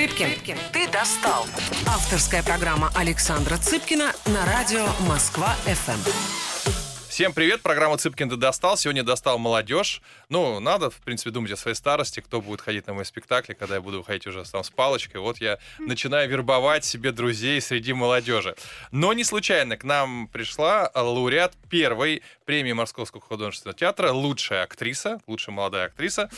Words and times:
Цыпкин, 0.00 0.56
ты 0.72 0.88
достал. 0.88 1.44
Авторская 1.86 2.42
программа 2.42 2.90
Александра 2.94 3.58
Цыпкина 3.58 4.14
на 4.28 4.46
радио 4.46 4.86
Москва-ФМ. 5.06 6.80
Всем 7.10 7.34
привет, 7.34 7.60
программа 7.60 7.98
Цыпкин 7.98 8.30
ты 8.30 8.36
достал. 8.36 8.78
Сегодня 8.78 9.02
достал 9.02 9.38
молодежь. 9.38 10.00
Ну, 10.30 10.58
надо, 10.58 10.88
в 10.88 10.94
принципе, 11.00 11.30
думать 11.30 11.50
о 11.52 11.56
своей 11.58 11.74
старости, 11.74 12.20
кто 12.20 12.40
будет 12.40 12.62
ходить 12.62 12.86
на 12.86 12.94
мои 12.94 13.04
спектакли, 13.04 13.52
когда 13.52 13.74
я 13.74 13.82
буду 13.82 13.98
выходить 13.98 14.26
уже 14.26 14.42
там 14.44 14.64
с 14.64 14.70
палочкой. 14.70 15.20
Вот 15.20 15.36
я 15.36 15.58
начинаю 15.78 16.30
вербовать 16.30 16.86
себе 16.86 17.12
друзей 17.12 17.60
среди 17.60 17.92
молодежи. 17.92 18.56
Но 18.92 19.12
не 19.12 19.24
случайно 19.24 19.76
к 19.76 19.84
нам 19.84 20.28
пришла 20.28 20.90
лауреат 20.94 21.52
первой 21.68 22.22
премии 22.46 22.72
Московского 22.72 23.20
художественного 23.20 23.76
театра, 23.76 24.12
лучшая 24.12 24.62
актриса, 24.62 25.20
лучшая 25.26 25.54
молодая 25.54 25.86
актриса, 25.88 26.30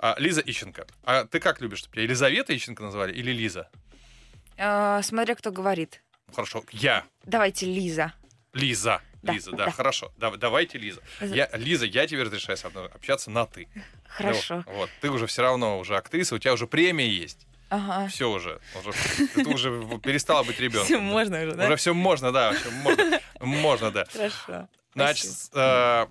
а, 0.00 0.16
Лиза 0.18 0.40
Ищенко. 0.40 0.86
А 1.04 1.24
ты 1.24 1.40
как 1.40 1.60
любишь, 1.60 1.78
чтобы 1.80 1.94
тебя 1.94 2.04
Елизавета 2.04 2.56
Ищенко 2.56 2.82
назвали 2.82 3.12
или 3.12 3.30
Лиза? 3.32 3.68
А, 4.56 5.02
смотря 5.02 5.34
кто 5.34 5.52
говорит. 5.52 6.02
Хорошо, 6.34 6.64
я. 6.72 7.04
Давайте 7.24 7.66
Лиза. 7.66 8.12
Лиза. 8.52 9.00
Да, 9.22 9.34
Лиза, 9.34 9.50
да, 9.52 9.66
да. 9.66 9.70
хорошо. 9.70 10.12
Да- 10.16 10.34
давайте, 10.36 10.78
Лиза. 10.78 11.02
За- 11.20 11.34
Я, 11.34 11.50
Лиза, 11.52 11.84
я 11.84 12.06
тебе 12.06 12.22
разрешаю 12.22 12.56
со 12.56 12.70
мной 12.70 12.86
общаться 12.88 13.30
на 13.30 13.44
ты. 13.44 13.68
Хорошо. 14.08 14.64
Ну, 14.66 14.72
вот, 14.72 14.90
ты 15.02 15.10
уже 15.10 15.26
все 15.26 15.42
равно 15.42 15.78
уже 15.78 15.96
актриса, 15.96 16.34
у 16.34 16.38
тебя 16.38 16.54
уже 16.54 16.66
премия 16.66 17.08
есть. 17.08 17.46
Ага. 17.68 18.08
Все 18.08 18.30
уже. 18.30 18.58
уже 18.74 18.92
ты 19.34 19.46
уже 19.46 19.98
перестала 20.02 20.42
быть 20.42 20.58
ребенком. 20.58 20.86
Всё, 20.86 21.00
можно 21.00 21.42
уже, 21.44 21.54
да? 21.54 21.66
Уже 21.66 21.76
все 21.76 21.92
можно, 21.94 22.32
да. 22.32 22.54
можно, 22.82 23.20
можно, 23.40 23.90
да. 23.90 24.06
Хорошо. 24.10 24.68
Значит, 24.94 25.30
э, 25.54 26.06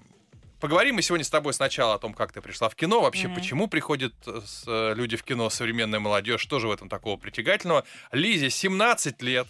поговорим 0.59 0.95
мы 0.95 1.01
сегодня 1.01 1.23
с 1.25 1.29
тобой 1.29 1.53
сначала 1.53 1.95
о 1.95 1.99
том, 1.99 2.13
как 2.13 2.31
ты 2.31 2.41
пришла 2.41 2.69
в 2.69 2.75
кино, 2.75 3.01
вообще, 3.01 3.27
Мгм. 3.27 3.35
почему 3.35 3.67
приходят 3.67 4.13
э, 4.27 4.41
с- 4.45 4.63
э, 4.67 4.93
люди 4.95 5.15
в 5.17 5.23
кино, 5.23 5.49
современная 5.49 5.99
молодежь, 5.99 6.41
что 6.41 6.59
же 6.59 6.67
в 6.67 6.71
этом 6.71 6.89
такого 6.89 7.17
притягательного. 7.17 7.83
Лизе 8.11 8.49
17 8.49 9.21
лет 9.21 9.47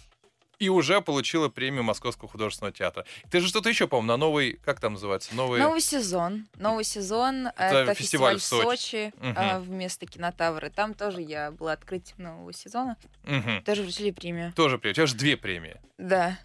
и 0.58 0.68
уже 0.68 1.00
получила 1.00 1.48
премию 1.48 1.82
Московского 1.84 2.28
художественного 2.28 2.72
театра. 2.74 3.06
Ты 3.30 3.40
же 3.40 3.48
что-то 3.48 3.70
еще, 3.70 3.88
по-моему, 3.88 4.08
на 4.08 4.16
новый, 4.18 4.60
как 4.62 4.78
там 4.78 4.92
называется, 4.92 5.34
новый... 5.34 5.58
Новый 5.58 5.80
сезон. 5.80 6.46
Новый 6.56 6.84
сезон. 6.84 7.46
Это 7.46 7.62
Это, 7.76 7.94
фестиваль 7.94 8.38
фестиваль, 8.38 8.76
в 8.76 8.80
Сочи, 8.80 9.12
Мгм. 9.16 9.34
а, 9.38 9.58
вместо 9.58 10.04
кинотавры. 10.04 10.68
Там 10.68 10.92
тоже 10.92 11.22
я 11.22 11.50
была 11.50 11.72
открытием 11.72 12.24
нового 12.24 12.52
сезона. 12.52 12.98
Мгм. 13.24 13.62
Тоже 13.64 13.82
вручили 13.82 14.10
премию. 14.10 14.52
Тоже 14.54 14.76
премия. 14.78 14.92
У 14.92 14.96
тебя 14.96 15.06
же 15.06 15.14
две 15.14 15.38
премии. 15.38 15.80
Да. 15.96 16.38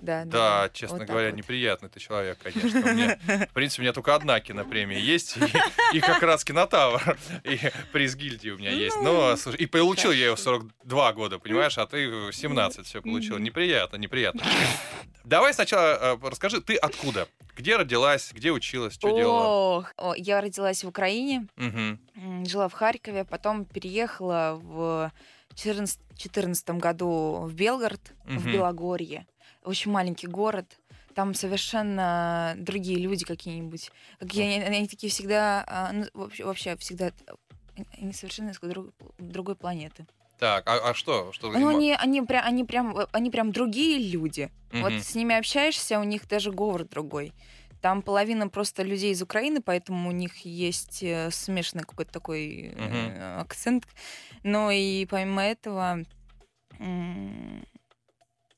Да, 0.00 0.24
Да, 0.24 0.70
честно 0.72 0.98
Вот 0.98 1.06
говоря, 1.06 1.30
вот. 1.30 1.36
неприятный 1.36 1.88
ты 1.88 2.00
человек, 2.00 2.38
конечно. 2.42 3.16
В 3.50 3.52
принципе, 3.52 3.80
у 3.80 3.84
меня 3.84 3.92
только 3.92 4.14
одна 4.14 4.40
кинопремия 4.40 4.98
есть, 4.98 5.36
и, 5.38 5.96
и 5.96 6.00
как 6.00 6.22
раз 6.22 6.44
кинотавр, 6.44 7.16
и 7.44 7.58
приз 7.92 8.14
гильдии 8.14 8.50
у 8.50 8.58
меня 8.58 8.70
есть. 8.70 8.96
Но, 9.02 9.36
слушай, 9.36 9.58
и 9.58 9.66
получил 9.66 10.12
я 10.12 10.26
ее 10.26 10.36
в 10.36 10.40
42 10.40 11.12
года, 11.12 11.38
понимаешь, 11.38 11.78
а 11.78 11.86
ты 11.86 12.08
в 12.08 12.32
17 12.32 12.86
все 12.86 13.00
получил. 13.02 13.38
Неприятно, 13.38 13.96
неприятно. 13.96 14.42
Давай 15.24 15.52
сначала 15.54 16.14
э, 16.14 16.28
расскажи, 16.28 16.60
ты 16.60 16.76
откуда? 16.76 17.26
Где 17.56 17.76
родилась, 17.76 18.32
где 18.32 18.52
училась, 18.52 18.94
что 18.94 19.16
делала? 19.16 19.88
О, 19.96 20.14
я 20.14 20.40
родилась 20.40 20.84
в 20.84 20.88
Украине, 20.88 21.48
жила 22.44 22.68
в 22.68 22.72
Харькове, 22.74 23.24
потом 23.24 23.64
переехала 23.64 24.60
в 24.62 25.10
2014 25.56 26.70
году 26.70 27.46
в 27.46 27.54
Белгород, 27.54 28.00
в. 28.24 28.46
Белогорье. 28.46 29.26
Очень 29.66 29.90
маленький 29.90 30.28
город. 30.28 30.78
Там 31.14 31.34
совершенно 31.34 32.54
другие 32.56 32.98
люди 32.98 33.24
какие-нибудь. 33.24 33.90
Какие 34.20 34.44
они, 34.44 34.76
они 34.76 34.86
такие 34.88 35.10
всегда, 35.10 35.64
а, 35.66 35.92
ну, 35.92 36.06
вообще, 36.14 36.44
вообще 36.44 36.76
всегда 36.76 37.10
они 38.00 38.12
совершенно 38.12 38.50
из 38.50 38.60
друг- 38.60 38.94
другой 39.18 39.56
планеты. 39.56 40.06
Так, 40.38 40.68
а, 40.68 40.90
а 40.90 40.94
что? 40.94 41.32
что 41.32 41.50
Ну, 41.50 41.68
они, 41.68 41.94
они, 41.98 42.22
прям, 42.22 42.44
они, 42.46 42.64
прям, 42.64 42.96
э, 42.96 43.06
они 43.12 43.30
прям 43.30 43.50
другие 43.52 43.98
люди. 43.98 44.50
Мгм. 44.70 44.82
Вот 44.82 44.92
с 44.92 45.14
ними 45.14 45.34
общаешься, 45.34 45.98
у 45.98 46.04
них 46.04 46.28
даже 46.28 46.52
говор 46.52 46.84
другой. 46.84 47.32
Там 47.80 48.02
половина 48.02 48.48
просто 48.48 48.82
людей 48.82 49.12
из 49.12 49.22
Украины, 49.22 49.60
поэтому 49.62 50.08
у 50.10 50.12
них 50.12 50.36
есть 50.44 51.02
э, 51.02 51.30
смешанный 51.32 51.84
какой-то 51.84 52.12
такой 52.12 52.74
Мгм. 52.76 53.40
акцент. 53.40 53.86
Но 54.42 54.70
и 54.70 55.06
помимо 55.06 55.42
этого 55.42 56.04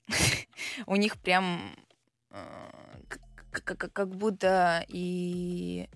у 0.87 0.97
них 0.97 1.17
прям 1.19 1.77
э, 2.31 2.71
как 3.51 4.11
будто 4.11 4.85
и 4.89 5.89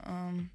эм, 0.00 0.50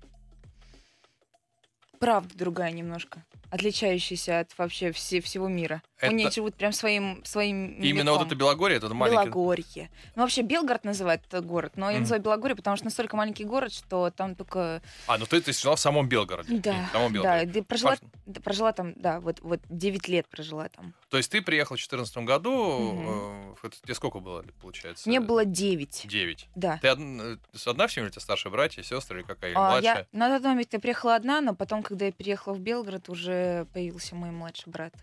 правда 1.99 2.37
другая 2.37 2.71
немножко, 2.71 3.23
отличающаяся 3.49 4.39
от 4.39 4.57
вообще 4.57 4.91
все, 4.91 5.21
всего 5.21 5.47
мира. 5.47 5.81
Это- 5.97 6.11
Они 6.11 6.29
живут 6.31 6.55
прям 6.55 6.71
своим 6.71 7.23
своим 7.25 7.73
Именно 7.81 8.11
вот 8.11 8.19
мирком. 8.19 8.27
это 8.27 8.35
Белогорье, 8.35 8.77
это 8.77 8.93
маленький... 8.93 9.23
Белогорье. 9.25 9.89
Ну, 10.15 10.21
вообще 10.21 10.41
Белгород 10.43 10.85
называют 10.85 11.21
этот 11.27 11.45
город, 11.45 11.73
но 11.75 11.87
я 11.87 11.93
Мгм. 11.93 12.01
называю 12.01 12.21
Белогорье, 12.23 12.55
потому 12.55 12.77
что 12.77 12.85
настолько 12.85 13.17
маленький 13.17 13.43
город, 13.43 13.73
что 13.73 14.09
там 14.11 14.35
только... 14.35 14.81
А, 15.07 15.17
ну 15.17 15.25
ты, 15.25 15.41
ты 15.41 15.51
жила 15.51 15.75
в 15.75 15.79
самом 15.79 16.07
Белгороде. 16.07 16.57
Да, 16.59 16.87
В 16.89 16.91
самом 16.93 17.13
да, 17.13 17.13
Белгороде. 17.13 17.51
да, 17.59 17.63
прожила, 17.63 17.89
Важно. 17.91 18.09
да, 18.25 18.41
прожила 18.41 18.71
там, 18.71 18.93
да, 18.95 19.19
вот, 19.19 19.39
вот 19.41 19.59
9 19.69 20.07
лет 20.07 20.27
прожила 20.29 20.69
там. 20.69 20.93
То 21.09 21.17
есть 21.17 21.29
ты 21.31 21.41
приехал 21.41 21.75
в 21.75 21.79
2014 21.79 22.17
году, 22.25 22.79
Мгм. 22.79 23.51
э, 23.63 23.67
это 23.67 23.81
тебе 23.81 23.93
сколько 23.95 24.19
было, 24.19 24.45
получается? 24.61 25.09
Мне 25.09 25.19
было 25.19 25.43
9, 25.43 26.03
9. 26.05 26.47
да. 26.55 26.79
Ты 26.81 26.87
одна, 26.87 27.23
э, 27.33 27.37
одна 27.65 27.87
в 27.87 27.91
семье, 27.91 28.07
у 28.07 28.11
тебя 28.11 28.21
старшие 28.21 28.51
братья, 28.51 28.83
сестры 28.83 29.19
или 29.19 29.25
какая, 29.27 29.51
или 29.51 29.57
А, 29.57 29.69
младшая? 29.71 30.07
я, 30.11 30.17
на 30.17 30.37
тот 30.37 30.45
момент 30.45 30.71
я 30.71 30.79
приехала 30.79 31.15
одна, 31.15 31.41
но 31.41 31.55
потом, 31.55 31.83
когда 31.83 32.05
я 32.05 32.11
переехала 32.11 32.53
в 32.53 32.59
Белгород, 32.59 33.09
уже 33.09 33.38
появился 33.73 34.15
мой 34.15 34.31
младший 34.31 34.71
брат. 34.71 34.93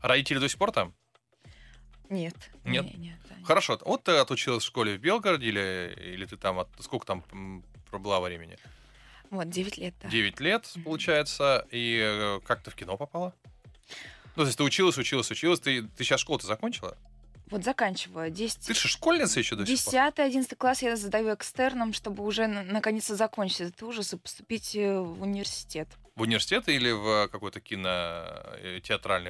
А 0.00 0.08
Родители 0.08 0.38
до 0.38 0.48
сих 0.48 0.58
пор 0.58 0.72
там? 0.72 0.94
Нет. 2.08 2.34
Нет? 2.64 2.84
не- 2.84 2.94
нет, 3.08 3.18
да, 3.28 3.36
нет. 3.36 3.46
Хорошо. 3.46 3.78
Вот 3.84 4.02
ты 4.04 4.12
отучилась 4.12 4.64
в 4.64 4.66
школе 4.66 4.96
в 4.96 5.00
Белгороде, 5.00 5.46
или, 5.46 5.94
или 6.14 6.26
ты 6.26 6.36
там, 6.36 6.58
от, 6.58 6.68
сколько 6.80 7.06
там 7.06 7.22
пробыла 7.88 8.20
времени? 8.20 8.56
Вот, 9.30 9.48
9 9.48 9.78
лет, 9.78 9.94
да. 10.02 10.08
9 10.08 10.40
лет, 10.40 10.72
получается. 10.84 11.66
И 11.70 12.00
э, 12.02 12.40
как 12.44 12.62
ты 12.64 12.70
в 12.72 12.74
кино 12.74 12.96
попала? 12.96 13.32
Ну, 14.36 14.42
то 14.42 14.46
есть 14.46 14.58
ты 14.58 14.64
училась, 14.64 14.98
училась, 14.98 15.30
училась. 15.30 15.60
Ты, 15.60 15.82
ты 15.82 16.02
сейчас 16.02 16.20
школу-то 16.20 16.46
закончила? 16.48 16.96
Вот 17.48 17.62
заканчиваю. 17.64 18.30
10... 18.30 18.66
Ты 18.66 18.74
же 18.74 18.88
школьница 18.88 19.38
еще 19.38 19.54
до 19.54 19.64
сих 19.66 19.84
пор? 19.84 19.94
10-11 19.94 20.56
класс 20.56 20.82
я 20.82 20.96
задаю 20.96 21.32
экстерном, 21.34 21.92
чтобы 21.92 22.24
уже 22.24 22.48
на- 22.48 22.62
наконец-то 22.64 23.14
закончить 23.14 23.60
этот 23.60 23.82
ужас 23.84 24.12
и 24.12 24.16
поступить 24.16 24.74
э, 24.74 24.98
в 25.00 25.22
университет. 25.22 25.88
В 26.20 26.22
университет 26.24 26.68
или 26.68 26.90
в 26.90 27.28
какой-то 27.28 27.62
кино 27.62 27.88
э, 27.88 28.80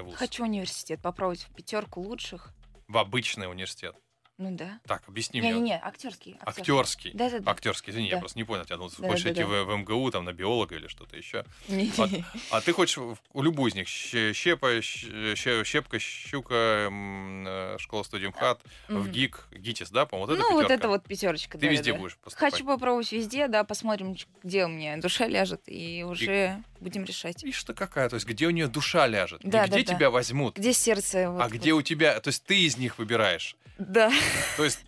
вуз? 0.03 0.17
Хочу 0.17 0.43
университет, 0.43 1.01
попробовать 1.01 1.43
в 1.43 1.55
пятерку 1.55 2.01
лучших. 2.01 2.53
В 2.89 2.99
обычный 2.99 3.49
университет. 3.49 3.95
Ну 4.41 4.57
да. 4.57 4.81
Так, 4.87 5.03
объясни 5.07 5.39
мне. 5.43 5.51
Не-не-не, 5.53 5.79
актерский. 5.83 6.39
Актерский. 6.41 7.11
Да, 7.13 7.29
да, 7.29 7.41
да. 7.41 7.51
Актерский, 7.51 7.91
извини, 7.93 8.09
я 8.09 8.15
Да. 8.15 8.21
просто 8.21 8.39
не 8.39 8.45
понял. 8.45 8.65
Тебя 8.65 8.79
ну, 8.79 8.89
Да, 8.89 9.09
хочешь 9.09 9.25
да, 9.25 9.33
идти 9.33 9.43
да. 9.43 9.47
в, 9.47 9.65
в 9.65 9.77
МГУ, 9.77 10.11
там, 10.11 10.25
на 10.25 10.33
биолога 10.33 10.77
или 10.77 10.87
что-то 10.87 11.15
еще. 11.15 11.45
Не-не-не. 11.69 12.25
А 12.51 12.63
ты 12.63 12.73
хочешь 12.73 12.97
в 12.97 13.19
в 13.35 13.43
любую 13.43 13.71
из 13.71 13.75
них? 13.75 13.87
Щепа, 13.87 14.81
Щепка, 14.81 15.99
Щука, 15.99 16.89
э, 16.91 17.77
школа 17.79 18.03
студия 18.03 18.31
МХАТ, 18.31 18.63
в. 18.89 19.09
ГИК, 19.11 19.47
ГИТИС, 19.53 19.91
да, 19.91 20.07
по-моему, 20.07 20.27
вот 20.33 20.39
это 20.39 20.43
Ну, 20.49 20.55
вот 20.55 20.71
это 20.71 20.89
вот 20.89 21.05
пятерочка. 21.07 21.59
Ты 21.59 21.67
да, 21.67 21.73
везде 21.73 21.93
да, 21.93 21.99
будешь 21.99 22.17
поступать. 22.17 22.53
Хочу 22.55 22.65
попробовать 22.65 23.13
везде, 23.13 23.47
да, 23.47 23.63
посмотрим, 23.65 24.17
где 24.43 24.65
у 24.65 24.69
меня 24.69 24.97
душа 24.97 25.27
ляжет, 25.29 25.61
и 25.67 26.03
уже 26.09 26.63
будем 26.81 27.05
решать. 27.05 27.43
Видишь, 27.43 27.63
ты 27.63 27.75
какая, 27.75 28.09
то 28.09 28.15
есть 28.15 28.27
где 28.27 28.47
у 28.47 28.51
нее 28.51 28.69
душа 28.69 29.07
ляжет, 29.07 29.43
Да, 29.45 29.65
не 29.67 29.69
где 29.71 29.85
да, 29.85 29.95
тебя 29.97 30.11
возьмут, 30.11 30.57
Где 30.57 30.73
сердце? 30.73 31.27
а 31.29 31.31
вот- 31.31 31.53
где 31.53 31.75
вот. 31.75 31.81
у 31.81 31.83
тебя, 31.83 32.19
то 32.21 32.29
есть 32.29 32.43
ты 32.45 32.63
из 32.63 32.79
них 32.79 32.99
выбираешь. 32.99 33.55
Да. 33.79 34.13
То 34.57 34.65
есть, 34.65 34.81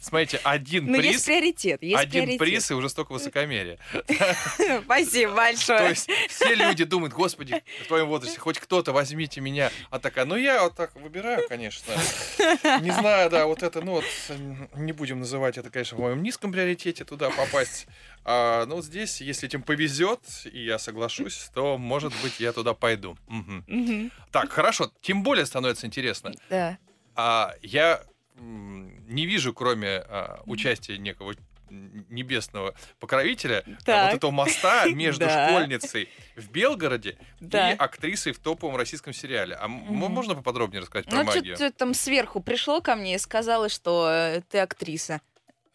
смотрите, 0.00 0.40
один 0.42 0.86
Ну, 0.86 0.96
есть 0.96 1.08
приз, 1.10 1.22
приоритет, 1.24 1.82
есть 1.82 1.96
один 2.00 2.24
приоритет. 2.24 2.38
приз 2.38 2.70
и 2.70 2.74
уже 2.74 2.88
столько 2.88 3.12
высокомерия. 3.12 3.78
Спасибо 4.84 5.30
То 5.32 5.36
большое. 5.36 5.88
есть 5.90 6.10
все 6.28 6.54
люди 6.54 6.84
думают, 6.84 7.12
господи, 7.14 7.62
в 7.84 7.86
твоем 7.86 8.08
возрасте 8.08 8.38
хоть 8.40 8.58
кто-то 8.58 8.92
возьмите 8.92 9.40
меня. 9.40 9.70
А 9.90 9.98
такая, 9.98 10.24
ну 10.24 10.36
я 10.36 10.62
вот 10.64 10.74
так 10.76 10.94
выбираю, 10.96 11.46
конечно. 11.48 11.94
Не 12.80 12.90
знаю, 12.90 13.30
да, 13.30 13.46
вот 13.46 13.62
это, 13.62 13.80
ну 13.80 13.92
вот, 13.92 14.04
не 14.74 14.92
будем 14.92 15.20
называть 15.20 15.58
это, 15.58 15.70
конечно, 15.70 15.96
в 15.96 16.00
моем 16.00 16.22
низком 16.22 16.52
приоритете 16.52 17.04
туда 17.04 17.30
попасть. 17.30 17.86
А, 18.24 18.66
ну 18.66 18.76
вот 18.76 18.84
здесь, 18.84 19.20
если 19.20 19.48
этим 19.48 19.62
повезет, 19.62 20.20
и 20.52 20.64
я 20.64 20.78
соглашусь, 20.78 21.50
то, 21.54 21.76
может 21.76 22.12
быть, 22.22 22.38
я 22.38 22.52
туда 22.52 22.72
пойду. 22.74 23.16
Мгм. 23.26 23.64
Мгм. 23.66 24.10
Так, 24.30 24.50
хорошо, 24.52 24.92
тем 25.00 25.22
более 25.24 25.44
становится 25.46 25.86
интересно. 25.86 26.32
Да. 26.48 26.78
А 27.16 27.54
я 27.62 28.02
не 28.36 29.26
вижу, 29.26 29.52
кроме 29.52 29.98
а, 29.98 30.42
участия 30.46 30.98
некого 30.98 31.34
небесного 31.70 32.74
покровителя, 33.00 33.64
а, 33.66 33.84
Так. 33.84 34.10
вот 34.10 34.16
этого 34.18 34.30
моста 34.30 34.86
между 34.92 35.26
школьницей 35.28 36.08
в 36.36 36.50
Белгороде 36.50 37.16
и 37.40 37.56
актрисой 37.78 38.32
в 38.32 38.38
топовом 38.38 38.76
российском 38.76 39.12
сериале. 39.12 39.54
А 39.54 39.68
можно 39.68 40.34
поподробнее 40.34 40.82
рассказать 40.82 41.06
про 41.06 41.18
Ну, 41.18 41.24
магию? 41.24 41.56
что-то 41.56 41.74
там 41.76 41.94
сверху 41.94 42.40
пришло 42.40 42.80
ко 42.80 42.94
мне 42.94 43.14
и 43.14 43.18
сказала, 43.18 43.68
что 43.68 44.08
э, 44.10 44.42
ты 44.50 44.58
актриса. 44.58 45.20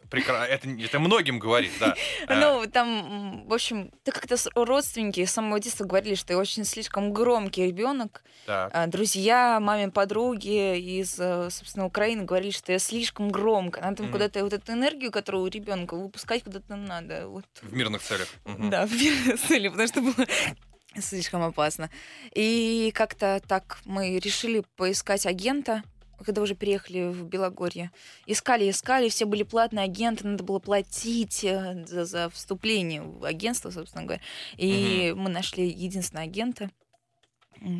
Прекра... 0.09 0.45
Это, 0.45 0.69
это 0.69 0.99
многим 0.99 1.39
говорит, 1.39 1.71
да. 1.79 1.95
Ну, 2.29 2.65
там, 2.71 2.87
м, 2.87 3.47
в 3.47 3.53
общем, 3.53 3.91
так 4.03 4.15
как-то 4.15 4.37
родственники 4.55 5.23
с 5.25 5.31
самого 5.31 5.59
детства 5.59 5.85
говорили, 5.85 6.15
что 6.15 6.33
я 6.33 6.39
очень 6.39 6.63
слишком 6.65 7.13
громкий 7.13 7.65
ребенок. 7.67 8.23
А, 8.47 8.87
Друзья, 8.87 9.59
маме, 9.59 9.89
подруги 9.89 10.77
из, 10.77 11.19
э, 11.19 11.49
собственно, 11.51 11.85
Украины 11.85 12.23
говорили, 12.23 12.51
что 12.51 12.71
я 12.71 12.79
слишком 12.79 13.29
громко. 13.29 13.81
Надо 13.81 14.03
Мгм. 14.03 14.11
куда-то 14.13 14.43
вот 14.43 14.53
эту 14.53 14.71
энергию, 14.71 15.11
которую 15.11 15.43
у 15.43 15.47
ребенка 15.47 15.95
выпускать 15.95 16.43
куда-то 16.43 16.75
надо. 16.75 17.27
Вот. 17.27 17.45
В 17.61 17.73
мирных 17.73 18.01
целях. 18.01 18.27
Да, 18.45 18.85
в 18.87 18.97
первой 18.97 19.37
цели, 19.37 19.67
потому 19.67 19.87
что 19.87 20.01
было 20.01 20.27
слишком 21.01 21.43
опасно. 21.43 21.89
И 22.33 22.91
как-то 22.95 23.41
так 23.47 23.79
мы 23.85 24.19
решили 24.19 24.63
поискать 24.77 25.25
агента, 25.25 25.83
когда 26.25 26.41
уже 26.41 26.55
переехали 26.55 27.09
в 27.11 27.23
Белогорье. 27.23 27.91
Искали, 28.25 28.69
искали, 28.69 29.09
все 29.09 29.25
были 29.25 29.43
платные 29.43 29.85
агенты, 29.85 30.27
надо 30.27 30.43
было 30.43 30.59
платить 30.59 31.43
э, 31.43 31.85
за, 31.85 32.05
за 32.05 32.29
вступление 32.29 33.01
в 33.01 33.23
агентство, 33.25 33.69
собственно 33.69 34.03
говоря. 34.03 34.21
И 34.57 35.13
мы 35.15 35.29
нашли 35.29 35.67
единственное 35.67 36.23
агента, 36.23 36.69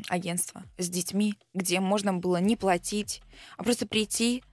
агентство 0.10 0.64
с 0.78 0.90
детьми, 0.90 1.36
где 1.54 1.80
можно 1.80 2.14
было 2.14 2.38
не 2.38 2.56
платить, 2.56 3.22
а 3.58 3.64
просто 3.64 3.88
прийти, 3.88 4.44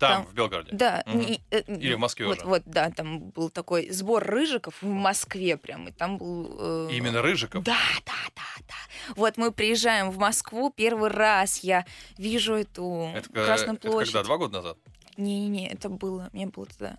Там, 0.00 0.22
Там- 0.24 0.26
в 0.26 0.34
Белгороде. 0.34 0.70
да, 0.72 1.02
Мгм. 1.06 1.18
не- 1.20 1.40
э, 1.50 1.60
Или 1.66 1.92
в 1.92 1.98
Москве 1.98 2.26
вот, 2.26 2.38
уже. 2.38 2.46
вот, 2.46 2.62
да, 2.64 2.90
там 2.90 3.28
был 3.30 3.50
такой 3.50 3.90
сбор 3.90 4.24
рыжиков 4.24 4.74
в 4.80 4.86
Москве 4.86 5.58
прям, 5.58 5.88
и 5.88 5.92
там 5.92 6.16
был... 6.16 6.56
э, 6.58 6.88
Именно 6.92 7.20
Рыжиков. 7.20 7.62
Да, 7.64 7.76
да, 8.06 8.12
да, 8.34 8.42
да. 8.66 9.14
Вот 9.14 9.36
мы 9.36 9.52
приезжаем 9.52 10.10
в 10.10 10.16
Москву, 10.16 10.72
первый 10.74 11.10
раз 11.10 11.58
я 11.58 11.84
вижу 12.16 12.54
эту 12.54 13.12
Это, 13.14 13.28
Красную 13.30 13.76
это 13.76 13.90
площадь. 13.90 14.12
когда? 14.14 14.24
Два 14.24 14.38
года 14.38 14.52
назад? 14.62 14.78
Не-не-не, 15.18 15.68
это 15.70 15.90
было, 15.90 16.30
мне 16.32 16.46
было 16.46 16.64
тогда 16.64 16.96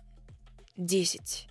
10. 0.76 1.48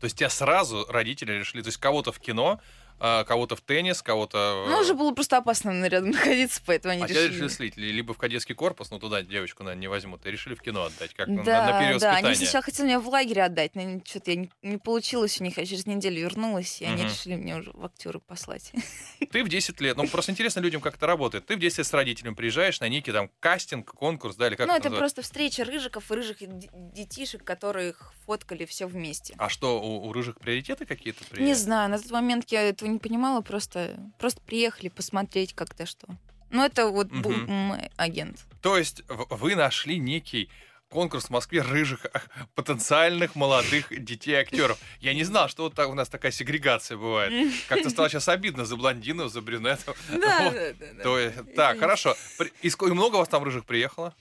То 0.00 0.04
есть 0.06 0.16
тебя 0.16 0.30
сразу 0.30 0.86
родители 0.88 1.32
решили, 1.32 1.60
то 1.62 1.68
есть 1.68 1.78
кого-то 1.78 2.12
в 2.12 2.18
кино, 2.18 2.60
кого-то 2.98 3.56
в 3.56 3.60
теннис, 3.60 4.02
кого-то... 4.02 4.66
Ну, 4.68 4.78
уже 4.80 4.94
было 4.94 5.12
просто 5.12 5.36
опасно 5.38 5.86
рядом 5.86 6.10
находиться, 6.12 6.60
поэтому 6.64 6.94
они 6.94 7.02
А 7.02 7.06
решили 7.06 7.28
решили... 7.28 7.48
слить 7.48 7.76
ли- 7.76 7.92
либо 7.92 8.14
в 8.14 8.18
кадетский 8.18 8.54
корпус, 8.54 8.90
ну 8.90 8.98
туда 8.98 9.22
девочку, 9.22 9.62
наверное, 9.62 9.80
не 9.80 9.88
возьмут, 9.88 10.24
и 10.26 10.30
решили 10.30 10.54
в 10.54 10.62
кино 10.62 10.84
отдать, 10.84 11.12
как 11.14 11.28
на- 11.28 11.44
Да, 11.44 11.66
на, 11.72 11.80
период 11.80 12.00
да, 12.00 12.16
они 12.16 12.34
сначала 12.34 12.62
хотели 12.62 12.86
меня 12.86 13.00
в 13.00 13.08
лагерь 13.08 13.40
отдать, 13.40 13.74
но 13.74 14.00
что-то 14.04 14.34
не, 14.34 14.50
не 14.62 14.78
получилось 14.78 15.40
у 15.40 15.44
них, 15.44 15.58
а 15.58 15.66
через 15.66 15.86
неделю 15.86 16.22
вернулась, 16.22 16.80
и 16.80 16.84
они 16.84 17.02
Мгм. 17.02 17.10
решили 17.12 17.34
меня 17.34 17.56
уже 17.58 17.70
в 17.72 17.84
актеры 17.84 18.20
послать. 18.20 18.72
Ты 19.32 19.44
в 19.44 19.48
10 19.48 19.80
лет, 19.80 19.96
ну 19.96 20.06
просто 20.08 20.32
интересно 20.32 20.60
людям, 20.60 20.80
как 20.80 20.94
это 20.96 21.06
работает. 21.06 21.46
Ты 21.46 21.56
в 21.56 21.58
10 21.58 21.78
лет 21.78 21.86
с 21.86 21.92
родителями 21.92 22.34
приезжаешь 22.34 22.80
на 22.80 22.88
некий 22.88 23.12
там 23.12 23.28
кастинг, 23.40 23.92
конкурс, 23.92 24.36
да, 24.36 24.46
или 24.48 24.54
как 24.54 24.66
ну, 24.68 24.72
это 24.74 24.84
называется? 24.90 24.98
просто 25.16 25.22
встреча 25.22 25.64
рыжиков 25.64 26.10
и 26.10 26.14
рыжих 26.14 26.36
детишек, 26.40 27.44
которых 27.44 28.12
фоткали 28.26 28.64
все 28.64 28.86
вместе. 28.86 29.34
А 29.38 29.48
что, 29.48 29.80
у, 29.82 30.06
у 30.08 30.12
рыжих 30.12 30.38
приоритеты 30.38 30.86
какие-то? 30.86 31.24
при- 31.24 31.42
Не 31.42 31.54
знаю, 31.54 31.90
на 31.90 31.98
тот 31.98 32.10
момент 32.10 32.46
я 32.50 32.62
этого 32.62 32.83
не 32.88 32.98
понимала, 32.98 33.40
просто, 33.40 33.98
просто 34.18 34.40
приехали 34.42 34.88
посмотреть 34.88 35.54
как-то 35.54 35.86
что. 35.86 36.06
Ну, 36.50 36.64
это 36.64 36.86
вот 36.88 37.10
Мгм. 37.10 37.46
мой 37.50 37.90
агент. 37.96 38.44
То 38.62 38.76
есть 38.78 39.02
вы 39.08 39.56
нашли 39.56 39.98
некий 39.98 40.48
конкурс 40.88 41.24
в 41.26 41.30
Москве 41.30 41.60
рыжих 41.62 42.06
потенциальных 42.54 43.34
молодых 43.34 43.86
детей 44.04 44.34
актеров. 44.34 44.78
Я 45.00 45.14
не 45.14 45.24
знал, 45.24 45.48
что 45.48 45.64
вот 45.64 45.74
так 45.74 45.88
у 45.88 45.94
нас 45.94 46.08
такая 46.08 46.30
сегрегация 46.30 46.96
бывает. 46.96 47.52
Как-то 47.68 47.90
стало 47.90 48.08
сейчас 48.08 48.28
обидно 48.28 48.64
за 48.64 48.76
блондинов, 48.76 49.32
за 49.32 49.40
брюнетов. 49.42 49.96
Да, 50.10 50.42
Вот. 50.44 50.52
да, 50.54 50.72
да, 50.78 50.86
да. 50.96 51.02
То 51.02 51.18
есть- 51.18 51.54
так, 51.56 51.78
хорошо. 51.78 52.14
И 52.62 52.70
много 52.80 53.16
у 53.16 53.18
вас 53.18 53.28
там 53.28 53.42
рыжих 53.42 53.64
приехало? 53.64 54.14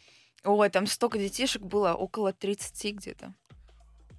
Ой, 0.43 0.69
там 0.69 0.87
столько 0.87 1.19
детишек 1.19 1.61
было, 1.61 1.93
около 1.93 2.33
30 2.33 2.91
где-то. 2.91 3.33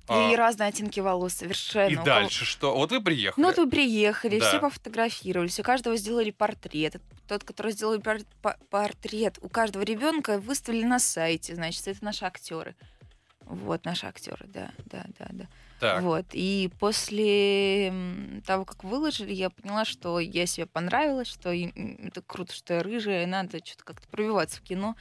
А, 0.06 0.30
И 0.30 0.36
разные 0.36 0.68
оттенки 0.68 1.00
волос 1.00 1.34
совершенно. 1.34 1.90
И 1.90 1.96
дальше 1.96 2.44
что? 2.44 2.76
Вот 2.76 2.90
вы 2.92 3.00
приехали. 3.02 3.42
Ну, 3.42 3.48
вот 3.48 3.56
мы 3.58 3.70
приехали, 3.70 4.38
Да. 4.38 4.48
все 4.48 4.60
пофотографировались, 4.60 5.58
у 5.58 5.62
каждого 5.62 5.96
сделали 5.96 6.30
портрет. 6.30 6.96
Тот, 7.26 7.42
который 7.44 7.72
сделал 7.72 7.98
пор- 8.00 8.18
по- 8.42 8.58
портрет, 8.70 9.38
у 9.40 9.48
каждого 9.48 9.82
ребенка 9.82 10.38
выставили 10.38 10.84
на 10.84 10.98
сайте, 10.98 11.54
значит, 11.54 11.88
это 11.88 12.04
наши 12.04 12.24
актеры. 12.26 12.74
Вот, 13.46 13.84
наши 13.84 14.06
актеры, 14.06 14.46
да, 14.46 14.70
да, 14.86 15.04
да, 15.18 15.26
да. 15.30 15.46
Так, 15.80 16.02
Вот. 16.02 16.24
И 16.32 16.70
после 16.80 17.92
того, 18.46 18.64
как 18.64 18.84
выложили, 18.84 19.32
я 19.32 19.50
поняла, 19.50 19.84
что 19.84 20.18
я 20.20 20.46
себе 20.46 20.66
понравилась, 20.66 21.28
что 21.28 21.50
это 21.52 22.22
круто, 22.22 22.54
что 22.54 22.74
я 22.74 22.82
рыжая, 22.82 23.24
и 23.24 23.26
надо 23.26 23.58
что-то 23.64 23.84
как-то 23.84 24.08
пробиваться 24.08 24.58
в 24.58 24.62
кино. 24.62 24.96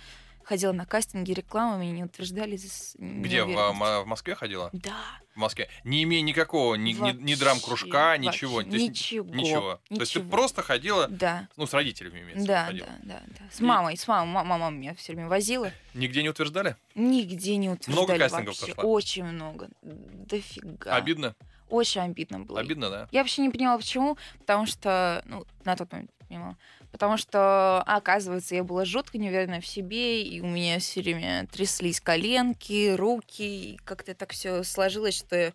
Ходила 0.45 0.71
на 0.73 0.85
кастинги, 0.85 1.31
рекламу, 1.31 1.77
меня 1.77 1.91
не 1.93 2.03
утверждали. 2.03 2.55
из 2.55 2.95
где? 2.99 3.43
В, 3.43 3.57
а, 3.57 4.01
в 4.03 4.05
Москве 4.07 4.35
ходила? 4.35 4.69
Да. 4.73 4.97
В 5.35 5.37
Москве. 5.37 5.69
Не 5.83 6.03
имея 6.03 6.21
никакого, 6.21 6.75
ни, 6.75 6.91
ни- 6.91 6.97
ни 6.97 7.01
вообще, 7.31 7.35
драм-кружка, 7.37 8.17
ничего. 8.17 8.55
вообще 8.57 8.71
есть 8.71 8.89
ничего. 8.89 9.33
Ничего. 9.33 9.79
То 9.89 10.01
есть 10.01 10.13
ты 10.13 10.19
просто 10.19 10.61
ходила, 10.61 11.07
Да. 11.07 11.47
ну, 11.55 11.65
с 11.65 11.73
родителями 11.73 12.21
имеется 12.21 12.45
Да, 12.45 12.65
ходила. 12.65 12.87
да, 13.03 13.19
да, 13.19 13.21
да. 13.39 13.45
С 13.51 13.59
мамой, 13.61 13.97
с 13.97 14.07
мамой. 14.07 14.31
Ма- 14.33 14.43
Мама 14.43 14.69
меня 14.69 14.93
все 14.95 15.13
время 15.13 15.29
возила. 15.29 15.71
Нигде 15.93 16.21
не 16.21 16.29
утверждали? 16.29 16.75
Нигде 16.93 17.55
не 17.55 17.69
утверждали 17.69 18.19
кастингов 18.19 18.59
вообще. 18.59 18.75
прошло? 18.75 18.91
Очень 18.91 19.23
много. 19.23 19.69
Дофига. 19.81 20.95
Обидно? 20.95 21.35
Очень 21.69 22.01
обидно 22.01 22.39
было. 22.41 22.59
Обидно, 22.59 22.89
да? 22.89 23.07
Я 23.11 23.21
вообще 23.21 23.41
не 23.41 23.49
понимала, 23.49 23.77
почему, 23.79 24.17
потому 24.39 24.65
что, 24.67 25.23
ну, 25.25 25.45
на 25.65 25.75
тот 25.75 25.91
момент 25.91 26.11
не 26.21 26.27
понимала, 26.27 26.57
потому 26.93 27.17
что, 27.17 27.81
оказывается, 27.81 28.53
я 28.53 28.63
была 28.63 28.85
жутко 28.85 29.17
неуверенная 29.17 29.61
в 29.61 29.67
себе, 29.67 30.21
и 30.21 30.39
у 30.41 30.45
меня 30.45 30.77
все 30.77 31.01
время 31.01 31.47
тряслись 31.47 31.99
коленки, 31.99 32.93
руки, 32.95 33.73
и 33.73 33.77
как-то 33.83 34.13
так 34.13 34.31
все 34.31 34.63
сложилось, 34.63 35.17
что 35.17 35.35
я 35.35 35.53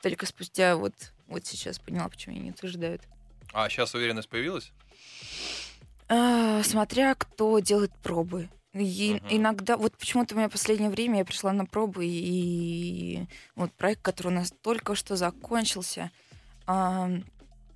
только 0.00 0.24
спустя 0.24 0.76
вот, 0.76 0.94
вот 1.26 1.46
сейчас 1.46 1.78
поняла, 1.78 2.08
почему 2.08 2.34
меня 2.34 2.46
не 2.46 2.50
утверждают. 2.52 3.02
А 3.52 3.68
сейчас 3.68 3.94
уверенность 3.94 4.30
появилась? 4.30 4.72
А, 6.08 6.62
смотря 6.62 7.14
кто 7.14 7.58
делает 7.58 7.92
пробы. 8.02 8.48
И 8.72 9.20
Мгм. 9.22 9.36
иногда, 9.36 9.76
вот 9.76 9.96
почему-то 9.98 10.34
у 10.34 10.38
меня 10.38 10.48
последнее 10.48 10.90
время 10.90 11.18
я 11.18 11.24
пришла 11.26 11.52
на 11.52 11.66
пробы, 11.66 12.06
и 12.06 13.26
вот 13.54 13.70
проект, 13.74 14.00
который 14.00 14.28
у 14.28 14.36
нас 14.36 14.50
только 14.62 14.94
что 14.94 15.14
закончился, 15.14 16.10
а, 16.66 17.10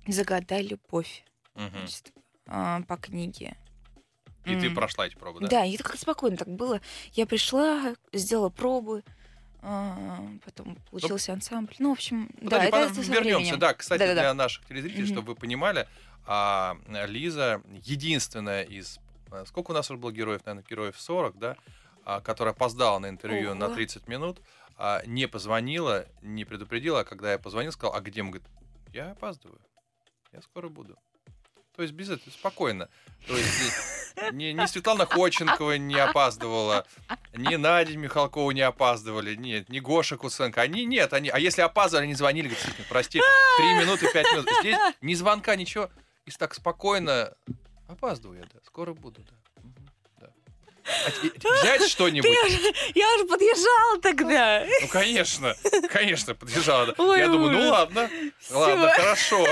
«Загадай 0.07 0.63
любовь» 0.63 1.23
Мгм. 1.53 1.71
значит, 1.71 2.11
а, 2.51 2.81
по 2.87 2.97
книге. 2.97 3.55
И 4.45 4.55
ты 4.59 4.67
М. 4.67 4.75
прошла 4.75 5.05
эти 5.05 5.15
пробы, 5.15 5.41
да? 5.41 5.47
Да, 5.47 5.65
и 5.65 5.75
это 5.75 5.83
как 5.83 5.95
спокойно 5.97 6.35
так 6.37 6.47
было. 6.49 6.81
Я 7.13 7.25
пришла, 7.27 7.93
сделала 8.11 8.49
пробы, 8.49 9.03
а, 9.61 10.19
потом 10.43 10.75
получился 10.89 11.33
ансамбль. 11.33 11.75
Ну, 11.79 11.89
в 11.89 11.93
общем, 11.93 12.29
да, 12.41 12.57
Подожди, 12.61 12.67
это, 12.67 12.71
пора- 12.71 12.83
это 12.85 12.93
со 12.95 13.01
вернемся. 13.01 13.21
временем. 13.21 13.59
Да, 13.59 13.73
кстати, 13.73 13.99
Да-да-да. 13.99 14.21
для 14.21 14.33
наших 14.33 14.65
телезрителей, 14.65 15.03
Мгм. 15.03 15.11
чтобы 15.13 15.27
вы 15.33 15.35
понимали, 15.35 15.87
а, 16.25 16.77
Лиза 17.07 17.61
единственная 17.83 18.63
из... 18.63 18.99
а, 19.31 19.45
Сколько 19.45 19.71
у 19.71 19.73
нас 19.73 19.89
уже 19.91 19.99
было 19.99 20.11
героев? 20.11 20.41
Наверное, 20.45 20.67
героев 20.67 20.99
40, 20.99 21.37
да? 21.37 21.55
А, 22.05 22.21
которая 22.21 22.53
опоздала 22.55 22.97
на 22.97 23.09
интервью 23.09 23.53
на 23.53 23.67
Ого. 23.67 23.75
30 23.75 24.07
минут, 24.07 24.39
а, 24.77 25.03
не 25.05 25.27
позвонила, 25.27 26.07
не 26.23 26.45
предупредила, 26.45 27.01
а 27.01 27.03
когда 27.03 27.33
я 27.33 27.37
позвонил, 27.37 27.71
сказал, 27.71 27.93
а 27.95 27.99
где? 28.01 28.23
Мы 28.23 28.29
говорит, 28.31 28.47
я 28.93 29.11
опаздываю, 29.11 29.59
я 30.31 30.41
скоро 30.41 30.69
буду. 30.69 30.97
То 31.79 31.83
есть 31.83 31.95
без 31.95 32.09
этого, 32.09 32.29
спокойно. 32.29 32.89
То 33.25 33.37
есть 33.37 33.71
ни, 34.33 34.47
ни 34.47 34.65
Светлана 34.65 35.05
Ходченкова 35.05 35.77
не 35.77 35.95
опаздывала, 35.95 36.85
ни 37.33 37.55
Надя 37.55 37.95
Михалкова 37.95 38.51
не 38.51 38.59
опаздывали, 38.59 39.33
нет, 39.35 39.69
ни 39.69 39.79
Гоша 39.79 40.17
Куценко. 40.17 40.61
Они 40.61 40.83
нет, 40.83 41.13
они, 41.13 41.29
а 41.29 41.39
если 41.39 41.61
опаздывали, 41.61 42.03
они 42.03 42.15
звонили, 42.15 42.47
говорят, 42.47 42.65
«Светлана, 42.65 42.85
прости, 42.89 43.21
три 43.57 43.73
минуты, 43.79 44.11
пять 44.11 44.29
минут. 44.33 44.49
Здесь 44.59 44.77
ни 44.99 45.13
звонка, 45.13 45.55
ничего. 45.55 45.89
И 46.25 46.31
так 46.31 46.53
спокойно 46.53 47.33
опаздываю 47.87 48.39
я, 48.39 48.45
да, 48.53 48.59
скоро 48.65 48.93
буду, 48.93 49.21
да. 49.21 49.38
А 51.43 51.53
взять 51.61 51.87
что-нибудь? 51.89 52.29
Я 52.95 53.15
уже 53.15 53.25
подъезжала 53.25 53.99
тогда. 54.01 54.65
Ну, 54.81 54.87
конечно, 54.87 55.55
конечно, 55.91 56.35
подъезжала. 56.35 56.93
Ой, 56.97 57.19
Я 57.19 57.27
думаю, 57.27 57.51
ну 57.51 57.59
ужас. 57.59 57.71
ладно, 57.71 58.09
Всё. 58.39 58.59
ладно, 58.59 58.89
хорошо, 58.95 59.45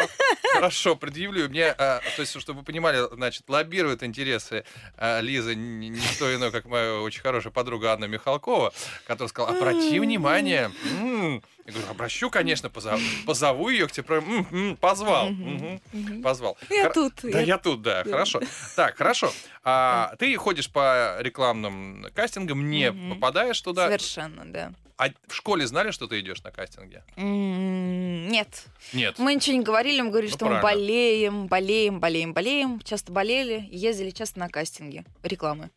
хорошо, 0.54 0.96
предъявлю. 0.96 1.50
Мне, 1.50 1.68
а, 1.68 2.02
то 2.16 2.22
есть, 2.22 2.40
чтобы 2.40 2.60
вы 2.60 2.66
понимали, 2.66 3.00
значит, 3.14 3.44
лоббирует 3.48 4.04
интересы 4.04 4.66
а, 4.98 5.20
Лизы 5.22 5.56
не, 5.56 5.90
не 5.90 6.00
что 6.02 6.34
иное, 6.34 6.52
как 6.52 6.66
моя 6.66 6.96
очень 7.02 7.22
хорошая 7.22 7.52
подруга 7.52 7.94
Анна 7.94 8.06
Михалкова, 8.06 8.74
которая 9.06 9.30
сказала, 9.30 9.58
обрати 9.58 10.00
внимание. 10.00 10.72
М. 11.00 11.44
Я 11.68 11.74
говорю, 11.74 11.90
обращу, 11.92 12.30
конечно, 12.30 12.70
позову, 12.70 13.02
позову 13.26 13.68
ее 13.70 13.88
к 13.88 13.92
тебе, 13.92 14.04
про- 14.06 14.18
м, 14.22 14.48
м, 14.52 14.78
позвал, 14.78 15.30
мгм, 15.30 15.82
мгм. 15.92 16.22
позвал. 16.24 16.58
Я 16.70 16.84
Хор- 16.86 16.94
тут. 16.94 17.14
Да, 17.24 17.42
я 17.42 17.58
тут, 17.58 17.82
да, 17.82 18.04
Да. 18.06 18.10
хорошо. 18.12 18.40
Так, 18.78 18.98
хорошо. 18.98 19.32
А, 19.66 20.16
ты 20.18 20.34
ходишь 20.38 20.70
по 20.72 21.18
рекламным 21.20 22.06
кастингам, 22.16 22.70
не 22.70 22.90
Мгм. 22.90 23.16
попадаешь 23.16 23.60
туда. 23.60 23.88
Совершенно, 23.88 24.46
да. 24.46 24.72
А 24.98 25.10
в 25.28 25.34
школе 25.36 25.68
знали, 25.68 25.92
что 25.92 26.08
ты 26.08 26.20
идешь 26.20 26.42
на 26.44 26.52
кастинге? 26.52 27.04
Нет. 27.16 28.66
Нет. 28.94 29.20
Мы 29.20 29.36
ничего 29.36 29.56
не 29.58 29.64
говорили, 29.64 30.02
мы 30.02 30.10
говорили, 30.10 30.32
Ну, 30.32 30.36
что 30.38 30.46
мы 30.46 30.60
правильно. 30.60 30.82
болеем, 30.82 31.48
болеем, 31.48 32.00
болеем, 32.00 32.34
болеем. 32.34 32.82
Часто 32.82 33.12
болели, 33.12 33.68
ездили 33.72 34.10
часто 34.10 34.40
на 34.40 34.50
кастинги, 34.50 35.06
рекламы. 35.24 35.70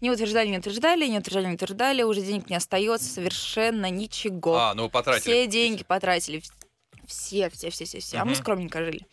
Не 0.00 0.10
утверждали, 0.10 0.48
не 0.48 0.58
утверждали, 0.58 1.06
не 1.06 1.18
утверждали, 1.18 1.46
не 1.46 1.54
утверждали, 1.54 2.02
уже 2.02 2.20
денег 2.22 2.50
не 2.50 2.56
остается 2.56 3.08
совершенно 3.08 3.90
ничего. 3.90 4.56
А, 4.56 4.74
ну 4.74 4.84
вы 4.84 4.90
потратили. 4.90 5.22
все 5.22 5.46
деньги 5.46 5.84
потратили. 5.84 6.38
вс- 6.40 6.52
Все, 7.06 7.50
все, 7.50 7.70
все, 7.70 7.84
все, 7.84 8.00
все. 8.00 8.18
А 8.18 8.24
мы 8.24 8.34
скромненько 8.34 8.84
жили. 8.84 9.06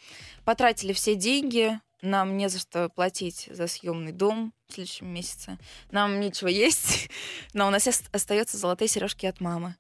Потратили 0.44 0.94
все 0.94 1.16
деньги, 1.16 1.80
нам 2.02 2.38
не 2.38 2.50
за 2.50 2.60
что 2.60 2.90
платить 2.90 3.48
за 3.52 3.68
съемный 3.68 4.12
дом 4.12 4.54
в 4.68 4.74
следующем 4.74 5.08
месяце. 5.08 5.58
Нам 5.92 6.20
нечего 6.20 6.48
есть, 6.68 7.10
но 7.54 7.68
у 7.68 7.70
нас 7.70 7.88
ост- 7.88 8.10
остается 8.14 8.58
золотые 8.58 8.88
сережки 8.88 9.26
от 9.26 9.40
мамы. 9.42 9.76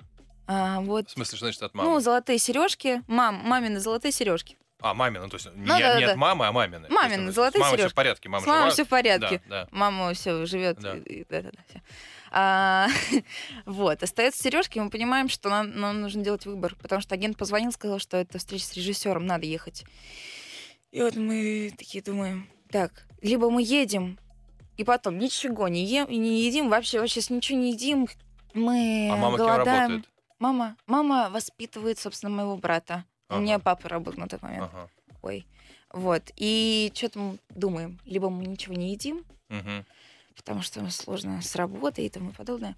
А, 0.47 0.81
вот. 0.81 1.07
В 1.07 1.11
смысле, 1.11 1.37
что 1.37 1.45
значит 1.45 1.63
от 1.63 1.73
Ну, 1.73 1.83
мамы? 1.83 2.01
золотые 2.01 2.37
сережки. 2.37 3.01
Мам, 3.07 3.35
мамины 3.43 3.79
золотые 3.79 4.11
сережки. 4.11 4.57
А, 4.83 4.95
мамина, 4.95 5.29
то 5.29 5.35
есть 5.35 5.45
не, 5.53 5.61
Ну, 5.61 5.67
да, 5.67 5.99
не 5.99 6.05
да, 6.07 6.11
от 6.13 6.17
мамы, 6.17 6.47
а 6.47 6.51
мамины. 6.51 6.87
То 6.87 6.93
есть, 7.05 7.17
ну, 7.19 7.31
золотые 7.31 7.61
С 7.61 7.65
мамой 7.65 7.77
все 7.77 7.89
в 7.89 7.93
порядке, 7.93 8.29
мама 8.29 8.43
С 8.43 8.47
мамой 8.47 8.61
жива? 8.63 8.71
все 8.73 8.83
в 8.83 8.87
порядке. 8.89 9.41
Да, 9.47 9.63
да. 9.65 9.67
Мама 9.71 10.13
все 10.15 10.45
живет. 10.47 10.79
Да. 10.79 10.95
и- 10.97 10.99
и- 11.21 11.25
да-да-да, 11.29 11.59
всё. 11.69 11.79
А, 12.31 12.87
вот, 13.67 14.01
остается 14.01 14.41
сережки, 14.41 14.79
и 14.79 14.81
мы 14.81 14.89
понимаем, 14.89 15.29
что 15.29 15.49
нам, 15.49 15.79
нам 15.79 16.01
нужно 16.01 16.23
делать 16.23 16.45
выбор, 16.47 16.75
потому 16.81 16.99
что 17.01 17.13
агент 17.13 17.37
позвонил, 17.37 17.71
сказал, 17.71 17.99
что 17.99 18.17
это 18.17 18.39
встреча 18.39 18.65
с 18.65 18.73
режиссером, 18.73 19.25
надо 19.27 19.45
ехать. 19.45 19.83
И 20.91 21.01
вот 21.01 21.15
мы 21.15 21.73
такие 21.77 22.03
думаем, 22.03 22.47
так, 22.69 23.07
либо 23.21 23.49
мы 23.49 23.61
едем, 23.63 24.19
и 24.77 24.83
потом 24.83 25.17
ничего 25.17 25.67
не 25.69 25.85
ем, 25.85 26.05
и 26.07 26.17
не 26.17 26.41
едим, 26.43 26.69
вообще, 26.69 26.99
вообще 26.99 27.21
ничего 27.33 27.57
не 27.59 27.71
едим, 27.71 28.07
мы 28.53 29.09
А 29.11 29.15
мама 29.15 29.37
кем 29.37 29.45
голодаем. 29.45 29.81
работает? 29.91 30.09
Мама, 30.39 30.75
мама 30.87 31.29
воспитывает, 31.29 31.99
собственно, 31.99 32.35
моего 32.35 32.57
брата. 32.57 33.05
У 33.29 33.37
меня 33.37 33.55
Ага. 33.55 33.63
папа 33.63 33.87
работал 33.89 34.19
на 34.21 34.27
тот 34.27 34.41
момент. 34.41 34.69
Ага. 34.73 34.89
Ой. 35.21 35.45
Вот. 35.93 36.23
И 36.35 36.91
что-то 36.95 37.19
мы 37.19 37.37
думаем, 37.49 37.99
либо 38.05 38.29
мы 38.29 38.45
ничего 38.45 38.73
не 38.73 38.91
едим, 38.91 39.23
Мгм. 39.49 39.85
потому 40.35 40.61
что 40.61 40.89
сложно 40.89 41.41
с 41.41 41.55
работой 41.55 42.05
и 42.05 42.09
тому 42.09 42.31
подобное, 42.31 42.75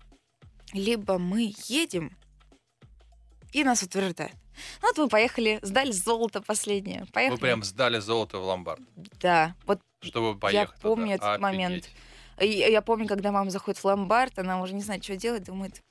либо 0.74 1.18
мы 1.18 1.54
едем, 1.68 2.12
и 3.54 3.64
нас 3.64 3.82
утверждают. 3.84 4.34
Ну 4.82 4.88
вот 4.90 4.98
мы 4.98 5.08
поехали, 5.08 5.60
сдали 5.62 5.92
золото 5.92 6.42
последнее. 6.42 7.06
Поехали. 7.14 7.36
Вы 7.38 7.42
прям 7.42 7.64
сдали 7.64 8.00
золото 8.00 8.38
в 8.40 8.44
ломбард, 8.44 8.82
Да. 9.22 9.56
Вот 9.66 9.80
чтобы 10.02 10.38
поехать 10.38 10.76
туда. 10.76 10.82
помню 10.90 11.16
этот 11.16 11.40
момент. 11.40 11.90
Офигеть. 12.38 12.66
и 12.68 12.72
я 12.72 12.82
помню, 12.82 13.08
когда 13.08 13.32
мама 13.32 13.50
заходит 13.50 13.80
в 13.80 13.86
ломбард, 13.86 14.38
она 14.38 14.62
уже 14.62 14.74
не 14.74 14.82
знает, 14.82 15.04
что 15.04 15.16
делать, 15.16 15.46
думает, 15.46 15.82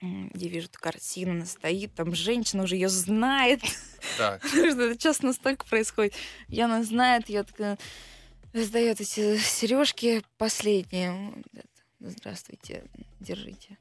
«М, 0.00 0.30
я 0.34 0.48
вижу 0.48 0.66
эту 0.68 0.78
картину, 0.80 1.32
она 1.32 1.46
стоит, 1.46 1.94
там 1.94 2.14
женщина 2.14 2.62
уже 2.64 2.74
ее 2.76 2.88
знает. 2.88 3.60
Так, 4.18 4.42
Потому 4.50 4.70
что 4.72 4.82
это 4.82 4.98
часто 4.98 5.26
настолько 5.26 5.64
происходит. 5.66 6.14
И 6.48 6.60
она 6.60 6.82
знает, 6.82 7.28
я 7.28 7.42
такая 7.44 7.78
сдает 8.52 9.00
эти 9.00 9.38
сережки 9.38 10.22
последние. 10.36 11.32
Здравствуйте, 12.00 12.84
держите. 13.20 13.78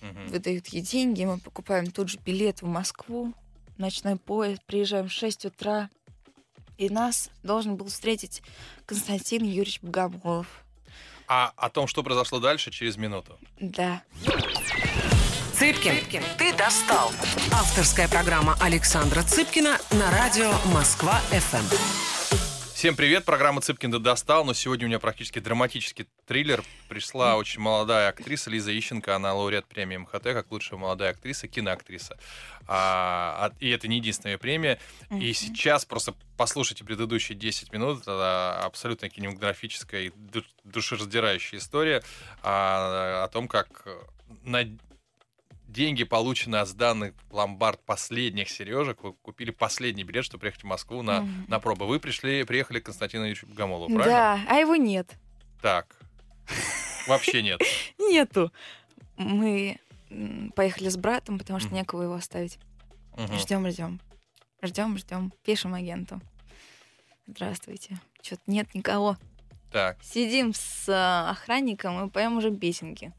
мгм. 0.00 0.28
Выдают 0.28 0.68
ей 0.68 0.82
деньги, 0.82 1.24
мы 1.24 1.38
покупаем 1.38 1.90
тут 1.90 2.08
же 2.08 2.18
билет 2.18 2.62
в 2.62 2.66
Москву, 2.66 3.34
ночной 3.76 4.16
поезд, 4.16 4.62
приезжаем 4.64 5.08
в 5.08 5.12
6 5.12 5.46
утра. 5.46 5.90
И 6.76 6.88
нас 6.88 7.30
должен 7.42 7.76
был 7.76 7.88
встретить 7.88 8.42
Константин 8.86 9.42
Юрьевич 9.44 9.80
Богомолов. 9.82 10.46
А 11.26 11.52
о 11.56 11.68
том, 11.68 11.88
что 11.88 12.02
произошло 12.02 12.38
дальше, 12.38 12.70
через 12.70 12.96
минуту. 12.96 13.38
Да. 13.60 14.02
Цыпкин, 15.54 16.22
ты 16.38 16.54
достал. 16.54 17.10
Авторская 17.52 18.08
программа 18.08 18.56
Александра 18.60 19.22
Цыпкина 19.22 19.76
на 19.90 20.10
радио 20.12 20.52
Москва-ФМ. 20.72 22.17
Всем 22.78 22.94
привет, 22.94 23.24
программа 23.24 23.60
Цыпкин 23.60 23.90
да 23.90 23.98
достал, 23.98 24.44
но 24.44 24.54
сегодня 24.54 24.86
у 24.86 24.88
меня 24.88 25.00
практически 25.00 25.40
драматический 25.40 26.06
триллер. 26.28 26.62
Пришла 26.88 27.34
очень 27.34 27.60
молодая 27.60 28.08
актриса 28.08 28.50
Лиза 28.50 28.70
Ищенко, 28.70 29.16
она 29.16 29.34
лауреат 29.34 29.66
премии 29.66 29.96
МХТ, 29.96 30.22
как 30.22 30.52
лучшая 30.52 30.78
молодая 30.78 31.10
актриса, 31.10 31.48
киноактриса. 31.48 32.16
А, 32.68 33.50
а- 33.50 33.56
и 33.58 33.68
это 33.70 33.88
не 33.88 33.96
единственная 33.96 34.38
премия. 34.38 34.78
И 35.10 35.32
сейчас 35.32 35.84
просто 35.84 36.14
послушайте 36.36 36.84
предыдущие 36.84 37.36
10 37.36 37.72
минут, 37.72 38.02
это 38.02 38.60
абсолютно 38.62 39.08
кинематографическая 39.08 40.02
и 40.02 40.10
ду- 40.10 40.44
душераздирающая 40.62 41.58
история 41.58 42.04
а, 42.44 43.24
о 43.24 43.26
том, 43.26 43.48
как 43.48 43.88
на 44.44 44.62
деньги, 45.68 46.02
полученные 46.04 46.62
от 46.62 46.68
сданных 46.68 47.14
ломбард 47.30 47.80
последних 47.84 48.48
сережек, 48.48 49.02
вы 49.02 49.12
купили 49.12 49.50
последний 49.50 50.02
билет, 50.04 50.24
чтобы 50.24 50.40
приехать 50.40 50.62
в 50.62 50.66
Москву 50.66 51.02
на, 51.02 51.20
Мгм. 51.20 51.44
на 51.48 51.60
пробы. 51.60 51.86
Вы 51.86 52.00
пришли, 52.00 52.42
приехали 52.44 52.80
к 52.80 52.86
Константину 52.86 53.26
Ильичу 53.26 53.46
Богомолову, 53.46 53.86
правильно? 53.94 54.04
Да, 54.04 54.40
а 54.48 54.54
его 54.56 54.74
нет. 54.76 55.14
Так. 55.62 55.96
Вообще 57.06 57.42
нет. 57.42 57.60
Нету. 57.98 58.52
Мы 59.16 59.78
поехали 60.56 60.88
с 60.88 60.96
братом, 60.96 61.38
потому 61.38 61.60
что 61.60 61.74
некого 61.74 62.02
его 62.02 62.14
оставить. 62.14 62.58
Ждем, 63.16 63.68
ждем. 63.70 64.00
Ждем, 64.62 64.96
ждем. 64.98 65.32
Пишем 65.44 65.74
агенту. 65.74 66.20
Здравствуйте. 67.26 67.98
Что-то 68.22 68.42
нет 68.46 68.74
никого. 68.74 69.16
Так. 69.70 70.02
Сидим 70.02 70.54
с 70.54 70.88
а, 70.88 71.30
охранником 71.30 72.06
и 72.06 72.10
поем 72.10 72.38
уже 72.38 72.50
песенки. 72.54 73.12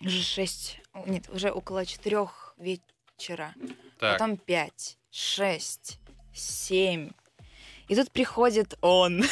Уже 0.00 0.22
шесть, 0.22 0.80
нет, 1.06 1.28
уже 1.30 1.50
около 1.50 1.84
четырех 1.84 2.54
вечера. 2.56 3.54
Так. 3.98 4.18
Потом 4.18 4.36
пять, 4.36 4.98
шесть, 5.10 5.98
семь. 6.34 7.10
И 7.88 7.94
тут 7.94 8.10
приходит 8.10 8.76
он, 8.80 9.24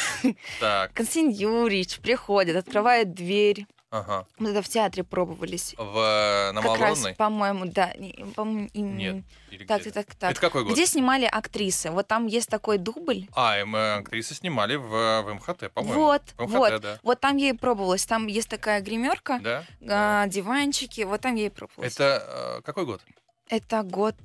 Так. 0.59 0.93
Константин 0.95 1.29
Юрьевич, 1.29 1.99
приходит, 1.99 2.55
открывает 2.55 3.13
дверь. 3.13 3.65
Ага. 3.99 4.25
Мы 4.39 4.47
тогда 4.47 4.61
в 4.61 4.67
театре 4.67 5.03
пробовались. 5.03 5.73
В, 5.77 6.51
на 6.53 6.61
как 6.61 6.79
раз, 6.79 7.05
по-моему, 7.17 7.65
да. 7.65 7.93
по-моему, 8.35 8.69
им- 8.73 8.97
Нет. 8.97 9.23
Или 9.51 9.65
Так, 9.65 9.81
где? 9.81 9.91
так, 9.91 10.05
так, 10.07 10.15
так. 10.15 10.31
Это 10.31 10.41
какой 10.41 10.63
год? 10.63 10.73
Где 10.73 10.85
снимали 10.85 11.25
актрисы? 11.25 11.91
Вот 11.91 12.07
там 12.07 12.27
есть 12.27 12.49
такой 12.49 12.77
дубль. 12.77 13.27
А, 13.35 13.59
и 13.59 13.63
мы 13.63 13.93
актрисы 13.93 14.33
снимали 14.35 14.75
в, 14.75 14.87
в 15.21 15.33
МХТ, 15.35 15.71
по-моему. 15.73 16.01
Вот, 16.01 16.21
В 16.37 16.41
МХТ, 16.43 16.53
вот. 16.55 16.81
да. 16.81 16.99
Вот 17.03 17.19
там 17.21 17.37
я 17.37 17.49
и 17.49 17.53
пробовалась. 17.53 18.05
Там 18.05 18.27
есть 18.27 18.49
такая 18.49 18.81
гримерка, 18.81 19.39
Да? 19.41 19.63
Да. 19.79 20.23
а, 20.23 20.27
диванчики. 20.27 21.01
Вот 21.01 21.21
там 21.21 21.35
я 21.35 21.45
и 21.45 21.49
пробовалась. 21.49 21.93
Это 21.95 22.57
э, 22.59 22.61
какой 22.63 22.85
год? 22.85 23.01
Это 23.49 23.83
год... 23.83 24.15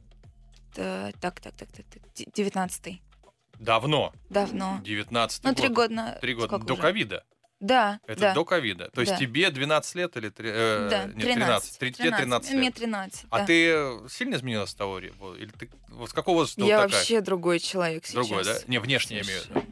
э, 0.76 1.12
так, 1.20 1.40
так, 1.40 1.54
так, 1.54 1.68
так, 1.70 1.86
так. 1.86 2.02
де- 2.14 2.26
Девятнадцатый. 2.34 3.02
Давно. 3.58 4.12
Давно. 4.30 4.80
19 4.82 5.44
Ну, 5.44 5.54
три 5.54 5.68
года. 5.68 6.18
Три 6.22 6.34
года. 6.34 6.58
До 6.58 6.76
ковида. 6.76 7.24
Да, 7.60 8.00
Это 8.06 8.20
да. 8.20 8.34
до 8.34 8.44
ковида. 8.46 8.90
То 8.94 9.02
есть 9.02 9.12
Да. 9.12 9.18
тебе 9.18 9.50
12 9.50 9.94
лет 9.94 10.16
или... 10.16 10.30
три- 10.30 10.50
э, 10.52 10.88
да, 10.90 11.04
нет, 11.04 11.34
13. 11.34 11.78
Три- 11.78 11.92
Тебе 11.92 12.10
13 12.10 12.52
Мне 12.54 12.62
лет. 12.68 12.74
13, 12.74 13.26
А 13.30 13.38
да. 13.40 13.44
ты 13.46 13.70
э, 13.70 13.98
сильно 14.10 14.36
изменилась 14.36 14.70
с 14.70 14.74
того? 14.74 14.98
Или 14.98 15.50
ты... 15.58 15.68
Вот 15.88 16.08
с 16.08 16.12
какого 16.14 16.36
возраста 16.38 16.62
Я 16.62 16.80
такая? 16.82 16.98
вообще 16.98 17.20
другой 17.20 17.58
человек 17.58 18.06
сейчас. 18.06 18.14
Другой, 18.26 18.44
да? 18.44 18.56
Не, 18.66 18.78
внешне 18.80 19.18
я 19.18 19.22
имею 19.22 19.42
в 19.42 19.46
виду. 19.50 19.64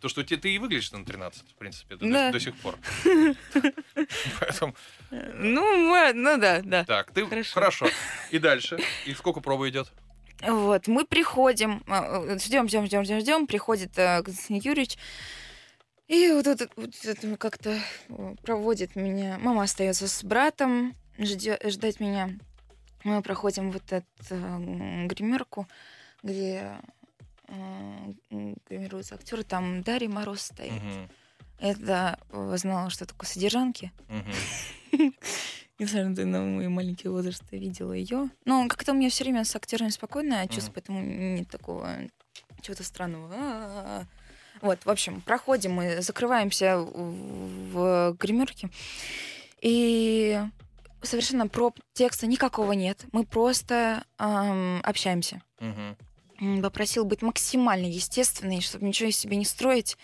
То, 0.00 0.08
что 0.08 0.22
ты, 0.24 0.36
ты 0.36 0.54
и 0.54 0.58
выглядишь 0.58 0.90
на 0.92 1.04
13, 1.04 1.42
в 1.50 1.54
принципе, 1.54 1.96
до, 1.96 2.06
Да. 2.10 2.30
до 2.32 2.40
сих 2.40 2.54
пор. 2.56 2.76
Поэтому, 4.40 4.74
Ну, 5.10 5.76
мы- 5.88 6.12
ну 6.14 6.36
да, 6.38 6.60
да. 6.62 6.84
так, 6.84 7.12
ты... 7.12 7.26
Хорошо. 7.26 7.54
Хорошо. 7.54 7.88
И 8.30 8.38
дальше? 8.38 8.78
И 9.04 9.14
сколько 9.14 9.40
проба 9.40 9.68
идет? 9.68 9.88
Вот, 10.42 10.86
мы 10.86 11.06
приходим, 11.06 11.82
ждем, 12.38 12.68
ждем, 12.68 12.86
ждем, 12.86 13.04
ждем, 13.04 13.20
ждем, 13.20 13.46
приходит 13.46 13.92
э, 13.96 14.22
Константин 14.22 14.56
Юрьевич, 14.70 14.98
и 16.08 16.30
вот 16.32 16.46
это 16.46 16.68
вот 16.76 16.94
это 17.04 17.36
как-то 17.36 17.78
э, 18.08 18.34
проводит 18.42 18.96
меня. 18.96 19.38
Мама 19.38 19.62
остается 19.64 20.06
с 20.08 20.22
братом 20.24 20.94
ждё- 21.18 21.58
ждать 21.68 22.00
меня. 22.00 22.30
Мы 23.04 23.22
проходим 23.22 23.70
вот 23.72 23.92
эту 23.92 24.04
э, 24.30 25.06
гримерку, 25.06 25.66
где 26.22 26.76
э, 27.48 28.12
гримируются 28.68 29.14
актеры. 29.16 29.42
Там 29.42 29.82
Дарья 29.82 30.08
Мороз 30.08 30.42
стоит. 30.42 30.72
Мгм, 30.72 31.08
Это 31.58 32.18
э, 32.30 32.54
знала, 32.58 32.90
что 32.90 33.06
такое 33.06 33.28
содержанки. 33.28 33.92
мгм. 34.08 34.32
Несмотря 35.78 36.24
на 36.24 36.40
мой 36.42 36.68
маленький 36.68 37.08
возраст, 37.08 37.42
я 37.50 37.58
видела 37.58 37.92
ее. 37.92 38.30
Но 38.46 38.66
как-то 38.66 38.92
у 38.92 38.94
меня 38.94 39.10
все 39.10 39.24
время 39.24 39.44
с 39.44 39.54
актерами 39.54 39.90
спокойное 39.90 40.46
чувство, 40.48 40.70
Мгм. 40.70 40.74
поэтому 40.74 41.00
нет 41.02 41.48
такого 41.50 41.90
чего-то 42.62 42.82
странного. 42.82 44.06
Вот, 44.62 44.84
в 44.84 44.90
общем, 44.90 45.20
проходим, 45.20 45.72
мы 45.72 46.00
закрываемся 46.02 46.78
в 46.78 48.16
гримерке. 48.18 48.70
И 49.60 50.40
совершенно 51.02 51.48
проб 51.48 51.78
текста 51.92 52.26
никакого 52.26 52.72
нет. 52.72 53.04
Мы 53.12 53.24
просто 53.24 54.04
ам, 54.18 54.80
общаемся. 54.82 55.42
М, 55.60 56.62
Попросил 56.62 57.04
быть 57.04 57.22
максимально 57.22 57.86
естественной, 57.86 58.60
чтобы 58.60 58.84
ничего 58.84 59.08
из 59.08 59.16
себя 59.16 59.36
не 59.36 59.44
строить. 59.44 59.96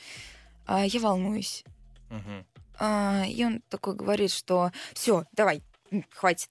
А, 0.66 0.84
Я 0.84 1.00
волнуюсь. 1.00 1.64
Мгм. 2.08 2.46
А, 2.78 3.24
и 3.26 3.44
он 3.44 3.60
такой 3.68 3.94
говорит, 3.94 4.30
что 4.30 4.70
все, 4.94 5.24
давай, 5.32 5.62
хватит. 6.10 6.48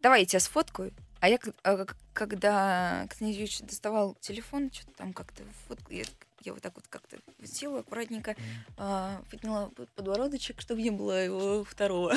Давай 0.00 0.20
я 0.20 0.26
тебя 0.26 0.40
сфоткаю, 0.40 0.92
А 1.20 1.28
я, 1.28 1.38
а, 1.62 1.84
к- 1.84 1.96
когда 2.12 3.06
Князевич 3.16 3.60
доставал 3.60 4.14
телефон, 4.20 4.70
что-то 4.72 4.92
там 4.98 5.12
как-то 5.14 5.42
вот 5.68 5.78
я, 5.90 6.04
я 6.44 6.52
вот 6.52 6.62
так 6.62 6.74
вот 6.76 6.86
как-то 6.88 7.18
села 7.44 7.80
аккуратненько, 7.80 8.36
а, 8.76 9.22
подняла 9.30 9.68
под- 9.68 9.90
подбородочек, 9.90 10.60
чтобы 10.60 10.82
не 10.82 10.90
было 10.90 11.24
его 11.24 11.64
второго. 11.64 12.14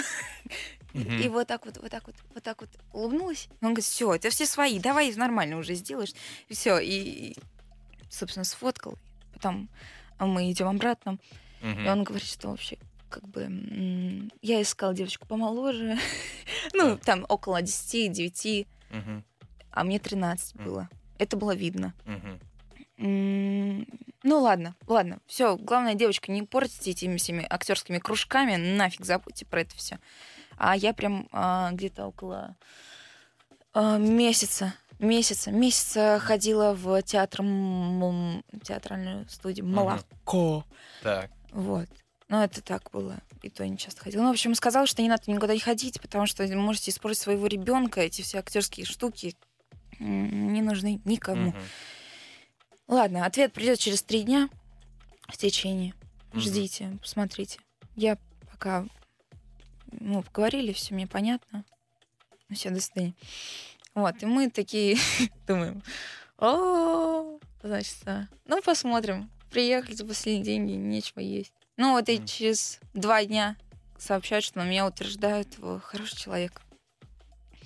Мгм. 0.93 1.19
И 1.19 1.27
вот 1.29 1.48
так 1.48 1.65
вот, 1.65 1.77
вот 1.77 1.91
так 1.91 2.07
вот, 2.07 2.15
вот 2.34 2.43
так 2.43 2.62
вот 2.62 2.69
улыбнулась. 2.93 3.48
Он 3.62 3.69
говорит, 3.69 3.86
все, 3.86 4.15
это 4.15 4.29
все 4.29 4.46
свои, 4.46 4.79
давай 4.79 5.13
нормально 5.15 5.57
уже 5.57 5.75
сделаешь. 5.75 6.13
И 6.50 6.53
все, 6.53 6.79
и, 6.79 7.36
собственно, 8.10 8.43
сфоткал. 8.46 8.98
Потом 9.34 9.69
мы 10.19 10.51
идем 10.51 10.67
обратно. 10.67 11.19
Мгм. 11.62 11.86
И 11.86 11.89
он 11.89 12.03
говорит, 12.03 12.27
что 12.27 12.50
вообще 12.50 12.77
как 13.10 13.27
бы 13.29 14.29
я 14.41 14.62
искал 14.62 14.93
девочку 14.93 15.25
помоложе, 15.27 15.98
ну, 16.74 16.98
там 16.98 17.25
около 17.29 17.62
10-9, 17.62 18.67
Мгм. 18.89 19.24
а 19.72 19.84
мне 19.84 20.00
13 20.00 20.55
Мгм. 20.55 20.63
было. 20.65 20.89
Это 21.17 21.38
было 21.38 21.55
видно. 21.55 21.93
Мгм. 22.05 22.39
Ну 22.98 23.86
ладно, 24.42 24.75
ладно, 24.88 25.20
все. 25.27 25.56
Главное, 25.58 25.94
девочка, 25.94 26.32
не 26.32 26.44
портите 26.44 26.92
этими 26.92 27.18
всеми 27.18 27.46
актерскими 27.48 28.00
кружками, 28.00 28.56
нафиг 28.56 29.06
забудьте 29.06 29.46
про 29.46 29.62
это 29.62 29.75
все. 29.75 30.00
А 30.58 30.75
я 30.75 30.94
прям 30.94 31.27
а, 31.32 31.72
где-то 31.72 32.08
около 32.08 32.56
а, 33.74 33.98
месяца, 33.98 34.74
месяца, 34.98 35.51
месяца 35.51 36.20
ходила 36.20 36.74
в 36.74 37.01
театр, 37.04 37.42
м- 37.42 38.44
театральную 38.63 39.30
студию. 39.30 39.68
«Молоко». 39.68 40.66
Так. 41.04 41.30
Вот. 41.51 41.88
Ну, 42.30 42.42
это 42.42 42.62
так 42.62 42.89
было. 42.92 43.20
И 43.44 43.50
то 43.50 43.63
я 43.63 43.70
не 43.70 43.77
часто 43.77 44.01
ходила. 44.01 44.24
Ну, 44.24 44.30
в 44.30 44.32
общем, 44.32 44.56
сказал, 44.56 44.88
что 44.88 45.01
не 45.01 45.10
надо 45.10 45.24
никуда 45.27 45.54
не 45.54 45.60
ходить, 45.60 46.01
потому 46.01 46.25
что 46.25 46.46
можете 46.58 46.92
использовать 46.92 47.24
своего 47.24 47.46
ребенка. 47.48 48.01
Эти 48.01 48.24
все 48.24 48.39
актерские 48.39 48.86
штуки 48.86 49.36
не 50.00 50.62
нужны 50.62 51.00
никому. 51.06 51.50
Мгм. 51.51 51.62
Ладно, 52.88 53.25
ответ 53.25 53.53
придет 53.53 53.79
через 53.79 54.01
три 54.01 54.24
дня 54.24 54.50
в 55.27 55.38
течение. 55.38 55.94
Мгм. 56.32 56.39
Ждите, 56.41 56.98
посмотрите. 57.01 57.60
Я 57.96 58.17
пока 58.51 58.86
ну, 59.91 60.24
поговорили, 60.24 60.74
все 60.74 60.94
мне 60.94 61.08
понятно. 61.08 61.65
Ну, 62.50 62.56
все, 62.56 62.70
до 62.70 62.79
свидания. 62.79 63.13
Вот, 63.94 64.22
и 64.22 64.25
мы 64.25 64.50
такие 64.50 64.98
думаем, 65.48 65.82
о, 66.38 67.39
значит, 67.62 67.98
ну, 68.46 68.62
посмотрим. 68.62 69.29
Приехали 69.50 69.96
за 69.96 70.06
последние 70.06 70.44
деньги, 70.44 70.74
нечего 70.74 71.20
есть. 71.20 71.53
Ну, 71.77 71.94
вот 71.94 72.10
и 72.10 72.25
через 72.25 72.79
два 72.94 73.24
дня 73.25 73.56
сообщают, 73.98 74.46
что 74.46 74.62
меня 74.63 74.86
утверждают 74.86 75.58
«Вы 75.58 75.79
хороший 75.79 76.17
человек. 76.17 76.62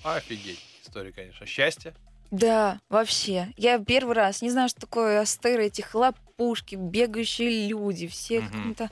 Офигеть. 0.02 0.60
История, 0.82 1.12
конечно. 1.12 1.46
Счастье. 1.46 1.94
Да, 2.32 2.80
вообще. 2.88 3.52
Я 3.58 3.78
первый 3.78 4.14
раз 4.14 4.40
не 4.40 4.50
знаю, 4.50 4.70
что 4.70 4.80
такое 4.80 5.20
астеры, 5.20 5.66
эти 5.66 5.82
хлопушки, 5.82 6.76
бегающие 6.76 7.68
люди, 7.68 8.08
все 8.08 8.40
Мгм. 8.40 8.48
каком-то 8.50 8.90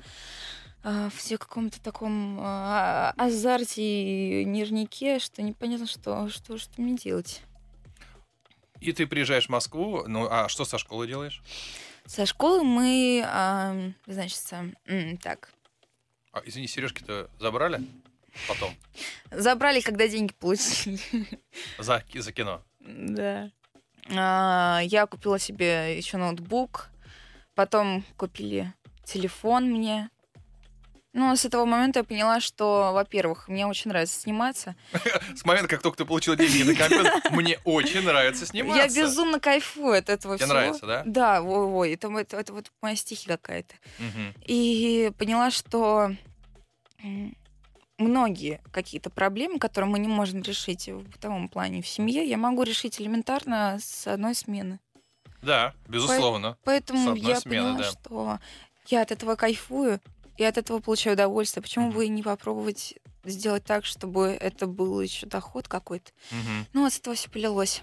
а, 0.83 1.09
все 1.15 1.37
в 1.37 1.41
каком-то 1.41 1.81
таком 1.83 2.39
а, 2.41 3.13
азарте 3.17 3.83
и 3.83 4.45
нервнике, 4.45 5.19
что 5.19 5.43
непонятно, 5.43 5.87
что, 5.87 6.29
что, 6.29 6.59
что 6.59 6.81
мне 6.81 6.97
делать. 6.97 7.43
И 8.81 8.93
ты 8.93 9.07
приезжаешь 9.07 9.47
в 9.47 9.51
Москву. 9.51 10.05
Ну, 10.07 10.27
а 10.31 10.49
что 10.49 10.65
со 10.67 10.77
школы 10.79 11.07
делаешь? 11.07 11.43
Со 12.07 12.25
школы 12.27 12.63
мы, 12.63 13.23
а, 13.27 13.75
значит, 14.07 14.39
так, 15.23 15.51
А, 16.33 16.43
извини, 16.45 16.67
сережки-то 16.67 17.31
забрали? 17.39 17.83
Потом. 18.49 18.75
забрали, 19.31 19.81
когда 19.81 20.07
деньги 20.09 20.33
получили. 20.35 20.99
За, 21.79 22.05
за 22.15 22.33
кино. 22.33 22.63
Да. 22.81 23.51
А, 24.17 24.81
Я 24.83 25.07
купила 25.07 25.39
себе 25.39 25.97
еще 25.97 26.17
ноутбук, 26.17 26.91
потом 27.55 28.05
купили 28.17 28.73
телефон 29.05 29.65
мне. 29.71 30.11
Ну, 31.13 31.35
с 31.35 31.45
этого 31.45 31.65
момента 31.65 31.99
я 32.01 32.05
поняла, 32.05 32.39
что, 32.39 32.93
во-первых, 32.95 33.49
мне 33.49 33.67
очень 33.67 33.89
нравится 33.91 34.21
сниматься. 34.21 34.77
С 35.35 35.45
момента, 35.45 35.69
как 35.69 35.83
только 35.83 35.99
ты 35.99 36.05
получила 36.05 36.37
деньги 36.37 36.63
на 36.63 36.77
компьютер, 36.77 37.13
мне 37.33 37.59
очень 37.65 38.03
нравится 38.03 38.47
сниматься. 38.47 38.81
Я 38.81 38.87
безумно 38.89 39.41
кайфую 39.41 39.99
от 39.99 40.09
этого 40.09 40.37
Тебе 40.37 40.47
всего. 40.47 40.55
нравится, 40.59 40.87
да? 40.87 41.03
Да, 41.05 41.43
ой, 41.43 41.95
это, 41.95 42.09
вот 42.09 42.71
моя 42.81 42.95
стихия 42.95 43.37
какая-то. 43.37 43.75
И 44.47 45.11
поняла, 45.19 45.51
что 45.51 46.15
многие 48.01 48.61
какие-то 48.73 49.11
проблемы, 49.11 49.59
которые 49.59 49.91
мы 49.91 49.99
не 49.99 50.09
можем 50.09 50.43
решить 50.43 50.89
в 50.89 51.03
бытовом 51.09 51.49
плане 51.49 51.83
в 51.83 51.89
семье, 51.89 52.25
я 52.25 52.37
могу 52.37 52.63
решить 52.63 53.01
элементарно 53.01 53.79
с 53.81 54.07
одной 54.07 54.35
смены. 54.35 54.81
Да, 55.43 55.75
безусловно. 55.89 56.53
По- 56.53 56.59
поэтому 56.67 57.15
я 57.15 57.41
смены, 57.41 57.75
поняла, 57.75 57.79
да. 57.79 57.85
что 57.85 58.39
я 58.89 59.03
от 59.03 59.11
этого 59.11 59.37
кайфую 59.37 60.01
и 60.37 60.45
от 60.45 60.59
этого 60.59 60.81
получаю 60.81 61.15
удовольствие. 61.15 61.63
Почему 61.63 61.91
mm-hmm. 61.91 61.95
бы 61.95 62.05
и 62.07 62.09
не 62.09 62.23
попробовать 62.23 62.95
сделать 63.25 63.65
так, 63.65 63.85
чтобы 63.85 64.29
это 64.29 64.67
был 64.67 65.01
еще 65.01 65.27
доход 65.27 65.69
какой-то? 65.69 66.11
Mm-hmm. 66.31 66.67
Ну, 66.73 66.87
от 66.87 66.97
этого 66.97 67.15
все 67.15 67.31
полилось. 67.31 67.83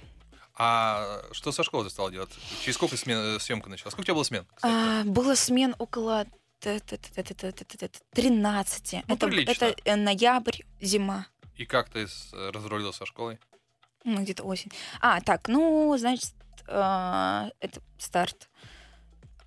А 0.60 1.22
что 1.32 1.52
со 1.52 1.64
школы 1.64 1.84
ты 1.86 1.92
стала 1.92 2.12
делать? 2.12 2.32
Через 2.62 2.76
сколько 2.76 2.98
смен, 2.98 3.40
съемка 3.40 3.70
началась? 3.70 3.94
Сколько 3.94 4.02
у 4.02 4.06
тебя 4.06 4.16
было 4.16 4.24
смен? 4.24 4.48
А, 4.64 5.04
было 5.04 5.36
смен 5.36 5.76
около 5.78 6.26
13. 6.60 9.04
Ну, 9.08 9.16
это, 9.16 9.28
прилично. 9.28 9.52
это 9.52 9.76
э, 9.86 9.96
ноябрь, 9.96 10.64
зима. 10.82 11.28
И 11.56 11.66
как 11.66 11.90
ты 11.90 12.08
разрулила 12.34 12.92
со 12.92 13.06
школой? 13.06 13.40
Ну, 14.04 14.22
где-то 14.22 14.44
осень. 14.44 14.72
А, 15.02 15.22
так, 15.22 15.48
ну, 15.48 15.96
значит, 15.98 16.34
а, 16.68 17.50
это 17.60 17.82
старт. 17.98 18.50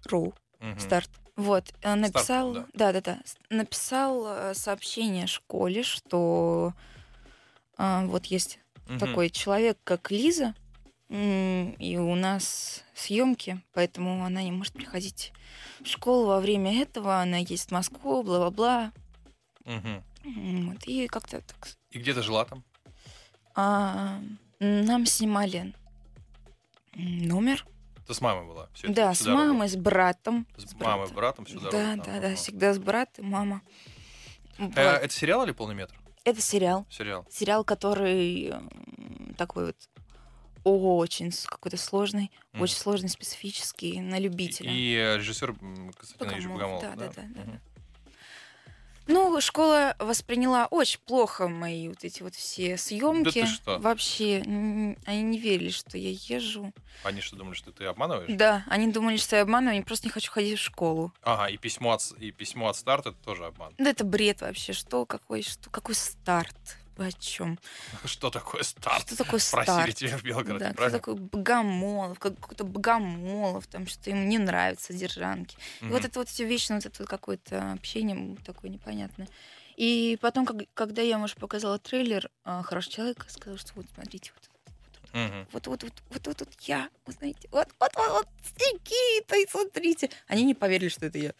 Ру. 0.07 0.35
Старт. 0.79 1.11
Вот, 1.37 1.73
э, 1.83 1.95
написал, 1.95 2.67
да. 2.75 2.93
да, 2.93 3.01
да, 3.01 3.19
написал 3.49 4.27
э, 4.27 4.55
сообщение 4.55 5.27
школе, 5.27 5.83
что 5.83 6.75
вот 7.79 8.27
есть 8.27 8.59
такой 8.99 9.31
человек, 9.31 9.79
как 9.85 10.11
Лиза, 10.11 10.55
и 11.09 11.99
у 11.99 12.15
нас 12.15 12.85
съемки, 13.01 13.61
поэтому 13.73 14.25
она 14.25 14.43
не 14.43 14.53
может 14.53 14.73
приходить 14.75 15.33
в 15.81 15.87
школу 15.87 16.27
во 16.27 16.41
время 16.41 16.81
этого, 16.83 17.21
она 17.21 17.39
ездит 17.39 17.69
в 17.69 17.73
Москву, 17.73 18.23
бла-бла-бла. 18.23 18.93
М, 19.65 20.03
Вот, 20.25 20.85
и 20.87 21.07
как-то 21.07 21.41
так. 21.41 21.69
И 21.91 21.99
где 21.99 22.13
ты 22.13 22.23
жила 22.23 22.45
там? 22.45 22.63
А, 23.55 24.21
нам 24.59 25.07
снимали 25.07 25.75
номер. 26.95 27.65
Ты 28.07 28.15
с 28.15 28.21
мамой 28.21 28.47
была? 28.47 28.69
эту- 28.83 28.93
да, 28.93 29.15
с 29.15 29.25
мамой, 29.27 29.69
с 29.69 29.77
братом. 29.77 30.47
С, 30.57 30.71
с 30.71 30.75
мамой, 30.75 31.11
братом. 31.13 31.45
братом 31.45 31.45
дорогу? 31.45 31.71
Да, 31.71 31.97
да, 31.97 32.21
да, 32.21 32.27
ага. 32.29 32.35
всегда 32.37 32.75
с 32.75 32.79
братом, 32.79 33.27
мама. 33.27 33.63
Э, 34.59 34.97
это 34.97 35.11
сериал 35.15 35.45
или 35.45 35.53
полный 35.53 35.75
метр? 35.75 35.99
Это 36.25 36.41
сериал. 36.41 36.87
Сериал. 36.91 37.27
Сериал, 37.31 37.65
который 37.65 38.53
такой 39.39 39.67
вот 39.67 39.77
очень 40.65 41.33
какой-то 41.47 41.77
сложный, 41.77 42.31
Мгм. 42.53 42.63
очень 42.63 42.77
сложный, 42.77 43.09
специфический, 43.09 44.01
на 44.01 44.19
любителя. 44.19 44.71
И 44.71 44.95
э, 44.95 45.17
режиссер 45.19 45.55
Константин 45.97 46.53
Богомолов, 46.53 46.83
да, 46.83 46.97
да, 46.97 47.07
да, 47.09 47.13
да. 47.17 47.41
Мгм. 47.41 47.61
Ну, 49.07 49.41
школа 49.41 49.97
восприняла 49.99 50.67
очень 50.67 51.01
плохо 51.01 51.49
мои 51.49 51.89
вот 51.89 52.05
эти 52.05 52.23
вот 52.23 52.37
все 52.37 52.77
съемки. 52.77 53.41
ты 53.41 53.47
что? 53.47 53.79
Вообще, 53.79 54.41
они 54.45 55.23
не 55.23 55.39
верили, 55.39 55.71
что 55.71 55.99
я 55.99 56.11
езжу. 56.11 56.73
Они 57.03 57.21
что, 57.21 57.35
думали, 57.35 57.55
что 57.55 57.73
ты 57.73 57.87
обманываешь? 57.87 58.31
Да, 58.33 58.63
они 58.69 58.93
думали, 58.93 59.17
что 59.17 59.35
я 59.35 59.43
обманываю, 59.43 59.79
я 59.79 59.83
просто 59.83 60.07
не 60.07 60.13
хочу 60.13 60.31
ходить 60.31 60.59
в 60.59 60.63
школу. 60.63 61.13
Ага, 61.23 61.47
и 61.49 61.57
письмо 61.57 61.93
от, 61.93 62.13
и 62.21 62.31
письмо 62.31 62.69
от 62.69 62.77
старта 62.77 63.09
это 63.09 63.19
тоже 63.19 63.47
обман. 63.47 63.75
Да 63.79 63.91
это 63.91 64.05
бред 64.05 64.43
вообще. 64.43 64.73
Что, 64.73 65.07
какой, 65.07 65.43
что, 65.43 65.71
какой 65.71 65.97
старт? 65.97 66.57
Вы 67.01 67.07
о 67.07 67.13
чем? 67.13 67.59
Что 68.05 68.29
такое 68.29 68.63
старт? 68.63 69.07
Что 69.07 69.17
такое 69.17 69.41
Просили 69.51 69.91
старт? 69.91 69.95
тебя 69.97 70.19
в 70.19 70.23
Белгороде, 70.23 70.59
Да, 70.59 70.67
кто 70.67 70.77
правильно? 70.77 70.99
такой 70.99 71.15
Богомолов, 71.15 72.19
как- 72.19 72.39
какой-то 72.39 72.65
Богомолов, 72.65 73.67
там 73.69 73.87
что-то 73.87 74.11
им 74.11 74.29
не 74.29 74.37
нравится, 74.37 74.89
содержанки. 74.93 75.57
И 75.81 75.87
вот 75.87 76.05
это 76.05 76.19
вот 76.19 76.29
все 76.29 76.45
вечно, 76.45 76.75
вот 76.75 76.85
это 76.85 76.97
вот 77.03 77.09
какое-то 77.09 77.73
общение 77.73 78.37
такое 78.45 78.71
непонятное. 78.71 79.29
И 79.77 80.19
потом, 80.21 80.45
как- 80.45 80.69
когда 80.75 81.01
я, 81.01 81.17
может, 81.17 81.39
показала 81.39 81.79
трейлер 81.79 82.29
а, 82.45 82.63
«Хороший 82.63 82.91
человек», 82.93 83.25
сказала, 83.31 83.57
что 83.59 83.73
вот 83.77 83.87
смотрите, 83.95 84.31
вот 84.35 84.51
Мгм. 85.15 85.49
вот 85.53 85.67
вот 85.69 85.83
вот 85.83 85.93
вот 86.11 86.27
вот, 86.27 86.41
вот 86.41 86.49
я, 86.61 86.91
вот 87.07 87.17
знаете, 87.17 87.49
вот 87.51 87.67
вот 87.81 87.93
вот, 87.97 88.09
вот 88.11 88.29
Никита, 88.59 89.37
и 89.39 89.47
смотрите. 89.49 90.11
Они 90.29 90.45
не 90.45 90.55
поверили, 90.55 90.91
что 90.91 91.07
это 91.07 91.17
я. 91.17 91.33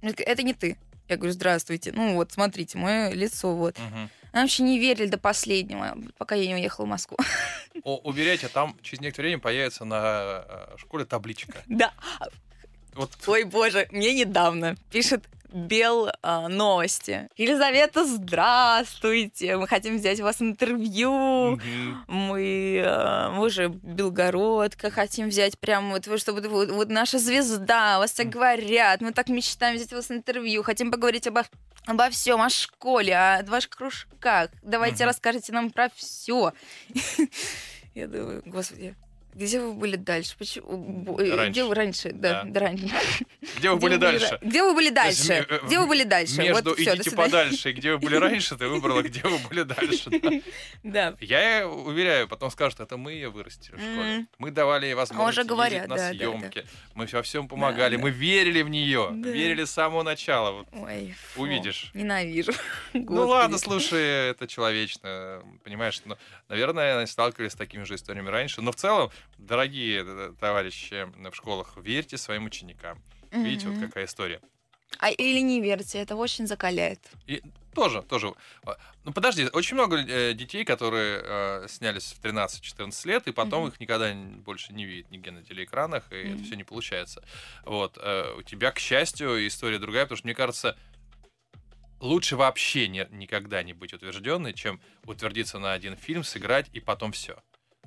Это 0.00 0.42
не 0.42 0.54
ты. 0.54 0.78
Я 1.08 1.16
говорю, 1.16 1.32
здравствуйте. 1.34 1.92
Ну 1.92 2.14
вот, 2.14 2.32
смотрите, 2.32 2.78
мое 2.78 3.10
лицо 3.10 3.54
вот. 3.54 3.78
Мгм. 3.78 4.10
Они 4.36 4.42
вообще 4.42 4.64
не 4.64 4.78
верили 4.78 5.06
до 5.06 5.16
последнего, 5.16 5.96
пока 6.18 6.34
я 6.34 6.46
не 6.46 6.54
уехала 6.56 6.84
в 6.84 6.88
Москву. 6.90 7.16
О, 7.84 7.96
уверяйте, 8.04 8.48
там 8.48 8.76
через 8.82 9.00
некоторое 9.00 9.28
время 9.28 9.40
появится 9.40 9.86
на 9.86 10.44
э, 10.46 10.76
школе 10.76 11.06
табличка. 11.06 11.62
Да. 11.66 11.94
Вот 12.92 13.12
Ой, 13.26 13.44
боже, 13.44 13.88
мне 13.92 14.12
недавно 14.12 14.76
пишет 14.90 15.24
Бел 15.52 16.10
а, 16.22 16.48
новости. 16.48 17.28
Елизавета, 17.36 18.04
здравствуйте. 18.04 19.56
Мы 19.56 19.66
хотим 19.68 19.96
взять 19.96 20.20
у 20.20 20.24
вас 20.24 20.42
интервью. 20.42 21.12
Мгм. 21.52 22.04
Мы, 22.08 22.82
а, 22.84 23.30
мы 23.30 23.48
же 23.50 23.68
Белгородка, 23.68 24.90
хотим 24.90 25.28
взять 25.28 25.58
прям 25.58 25.90
вот, 25.92 26.04
чтобы 26.20 26.40
вот, 26.48 26.70
вот 26.70 26.88
наша 26.88 27.18
звезда, 27.18 27.98
вас 27.98 28.12
так 28.12 28.28
говорят, 28.28 29.00
мы 29.00 29.12
так 29.12 29.28
мечтаем 29.28 29.76
взять 29.76 29.92
у 29.92 29.96
вас 29.96 30.10
интервью, 30.10 30.62
хотим 30.62 30.90
поговорить 30.90 31.26
обо, 31.26 31.44
обо 31.86 32.10
всем, 32.10 32.40
о 32.42 32.50
школе, 32.50 33.16
о 33.16 33.42
ваших 33.44 33.70
кружках. 33.70 34.50
Давайте 34.62 35.04
Мгм. 35.04 35.10
расскажите 35.10 35.52
нам 35.52 35.70
про 35.70 35.88
все. 35.94 36.52
Я 37.94 38.08
думаю, 38.08 38.42
господи, 38.44 38.94
где 39.36 39.60
вы 39.60 39.74
были 39.74 39.96
дальше? 39.96 40.34
Почему? 40.38 41.18
э, 41.20 41.34
Раньше. 41.36 41.50
Где 41.50 41.64
вы 41.64 41.74
раньше? 41.74 42.12
Да, 42.12 42.42
Да. 42.42 42.50
да, 42.50 42.60
раньше. 42.60 42.86
Где 43.58 43.70
вы 43.70 43.76
были 43.76 43.96
дальше? 43.96 44.38
Где 44.42 44.62
вы 44.62 44.74
были 44.74 44.90
дальше? 44.90 45.46
э, 45.48 45.58
Где 45.66 45.78
вы 45.78 45.86
были 45.86 46.04
дальше? 46.04 46.38
Между 46.42 46.70
вот 46.70 46.78
идите 46.78 47.02
свидания. 47.02 47.16
подальше 47.16 47.70
и 47.70 47.72
где 47.72 47.92
вы 47.92 47.98
были 47.98 48.16
раньше, 48.16 48.56
ты 48.56 48.66
выбрала, 48.68 49.02
где 49.02 49.20
вы 49.22 49.38
были 49.48 49.62
дальше. 49.74 50.10
да. 50.82 51.14
Я 51.20 51.68
уверяю, 51.68 52.28
потом 52.28 52.50
скажут, 52.50 52.80
это 52.80 52.96
мы 52.96 53.12
ее 53.12 53.28
вырастили 53.30 53.76
в 53.76 53.78
школе. 53.80 54.26
Мы 54.38 54.50
давали 54.50 54.86
ей 54.86 54.94
возможность 54.94 55.38
уже 55.38 55.46
говорят, 55.46 55.88
на 55.88 55.98
съемки. 55.98 56.64
Мы 56.94 57.06
во 57.12 57.22
всем 57.22 57.48
помогали. 57.48 57.96
Мы 57.96 58.10
верили 58.10 58.62
в 58.62 58.68
нее. 58.68 59.10
Верили 59.12 59.64
с 59.64 59.70
самого 59.70 60.02
начала. 60.02 60.64
Ой, 60.72 61.14
Увидишь. 61.36 61.90
Ненавижу. 61.94 62.52
Ну 62.94 63.26
ладно, 63.28 63.58
слушай, 63.58 64.30
это 64.30 64.46
человечно. 64.46 65.42
Понимаешь, 65.64 66.00
наверное, 66.48 67.06
сталкивались 67.06 67.52
с 67.52 67.54
такими 67.54 67.84
же 67.84 67.94
историями 67.94 68.28
раньше. 68.30 68.60
Но 68.62 68.72
в 68.72 68.76
целом, 68.76 69.10
дорогие 69.38 70.04
э, 70.06 70.32
товарищи 70.40 71.06
в 71.30 71.34
школах, 71.34 71.76
верьте 71.76 72.16
своим 72.18 72.46
ученикам. 72.46 73.02
Видите, 73.30 73.68
вот 73.68 73.78
какая 73.78 74.06
история. 74.06 74.40
А 74.98 75.10
или 75.10 75.40
не 75.40 75.60
верьте, 75.60 75.98
это 75.98 76.16
очень 76.16 76.46
закаляет. 76.46 77.00
И 77.26 77.42
тоже, 77.74 78.02
тоже. 78.02 78.32
А, 78.64 78.76
Ну 79.04 79.12
подожди, 79.12 79.46
очень 79.52 79.74
много 79.74 79.98
э, 79.98 80.32
детей, 80.32 80.64
которые 80.64 81.20
э, 81.22 81.66
снялись 81.68 82.12
в 82.12 82.20
13-14 82.24 83.06
лет, 83.06 83.26
и 83.28 83.32
потом 83.32 83.64
Мгм. 83.64 83.72
их 83.72 83.80
никогда 83.80 84.14
больше 84.14 84.72
не 84.72 84.86
видят 84.86 85.10
нигде 85.10 85.30
на 85.32 85.42
телеэкранах, 85.44 86.04
и 86.12 86.30
Мгм. 86.30 86.44
все 86.44 86.56
не 86.56 86.64
получается. 86.64 87.22
Вот. 87.64 87.98
э, 88.00 88.34
у 88.38 88.42
тебя, 88.42 88.70
к 88.72 88.78
счастью, 88.78 89.46
история 89.46 89.78
другая, 89.78 90.04
потому 90.04 90.16
что, 90.16 90.26
мне 90.26 90.34
кажется, 90.34 90.78
лучше 92.00 92.36
вообще 92.36 92.88
не, 92.88 93.06
никогда 93.10 93.62
не 93.62 93.72
быть 93.74 93.92
утвержденной, 93.92 94.54
чем 94.54 94.80
утвердиться 95.04 95.58
на 95.58 95.72
один 95.72 95.96
фильм, 95.96 96.24
сыграть, 96.24 96.68
и 96.72 96.80
потом 96.80 97.12
все. 97.12 97.42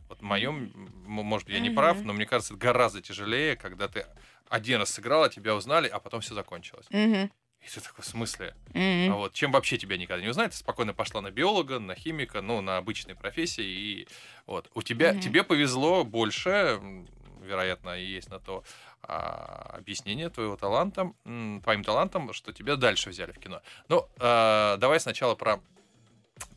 Вот 0.10 0.20
в 0.20 0.24
моем, 0.24 0.72
может 1.06 1.46
быть, 1.48 1.54
я 1.56 1.62
не 1.62 1.70
прав, 1.70 2.02
но 2.04 2.14
мне 2.14 2.26
кажется, 2.26 2.54
это 2.54 2.62
гораздо 2.62 3.02
тяжелее, 3.02 3.56
когда 3.56 3.88
ты 3.88 4.06
один 4.50 4.80
раз 4.80 4.90
сыграл, 4.90 5.24
а 5.24 5.30
тебя 5.30 5.56
узнали, 5.56 5.88
а 5.88 6.00
потом 6.00 6.22
все 6.22 6.34
закончилось. 6.34 6.88
И 6.90 7.68
ты 7.68 7.82
такой, 7.82 8.04
в 8.04 8.08
смысле? 8.08 8.56
А 8.74 9.14
вот 9.16 9.34
чем 9.34 9.52
вообще 9.52 9.78
тебя 9.78 9.98
никогда 9.98 10.24
не 10.24 10.30
узнают, 10.30 10.54
ты 10.54 10.58
спокойно 10.58 10.94
пошла 10.94 11.22
на 11.22 11.30
биолога, 11.30 11.80
на 11.80 11.94
химика, 11.94 12.42
ну, 12.42 12.62
на 12.62 12.78
обычные 12.78 13.16
профессии, 13.16 13.64
и 13.64 14.08
вот. 14.46 14.72
У 14.74 14.82
тебя, 14.82 15.14
тебе 15.20 15.44
повезло 15.44 16.04
больше, 16.04 16.80
вероятно, 17.42 18.00
и 18.00 18.06
есть 18.06 18.30
на 18.30 18.40
то 18.40 18.64
а, 19.02 19.76
объяснение 19.78 20.30
твоего 20.30 20.56
таланта, 20.56 21.12
твоим 21.24 21.84
талантом, 21.84 22.34
что 22.34 22.54
тебя 22.54 22.76
дальше 22.76 23.10
взяли 23.10 23.32
в 23.32 23.40
кино. 23.40 23.62
Ну, 23.90 24.08
а, 24.20 24.78
давай 24.78 25.00
сначала 25.00 25.36
про 25.36 25.60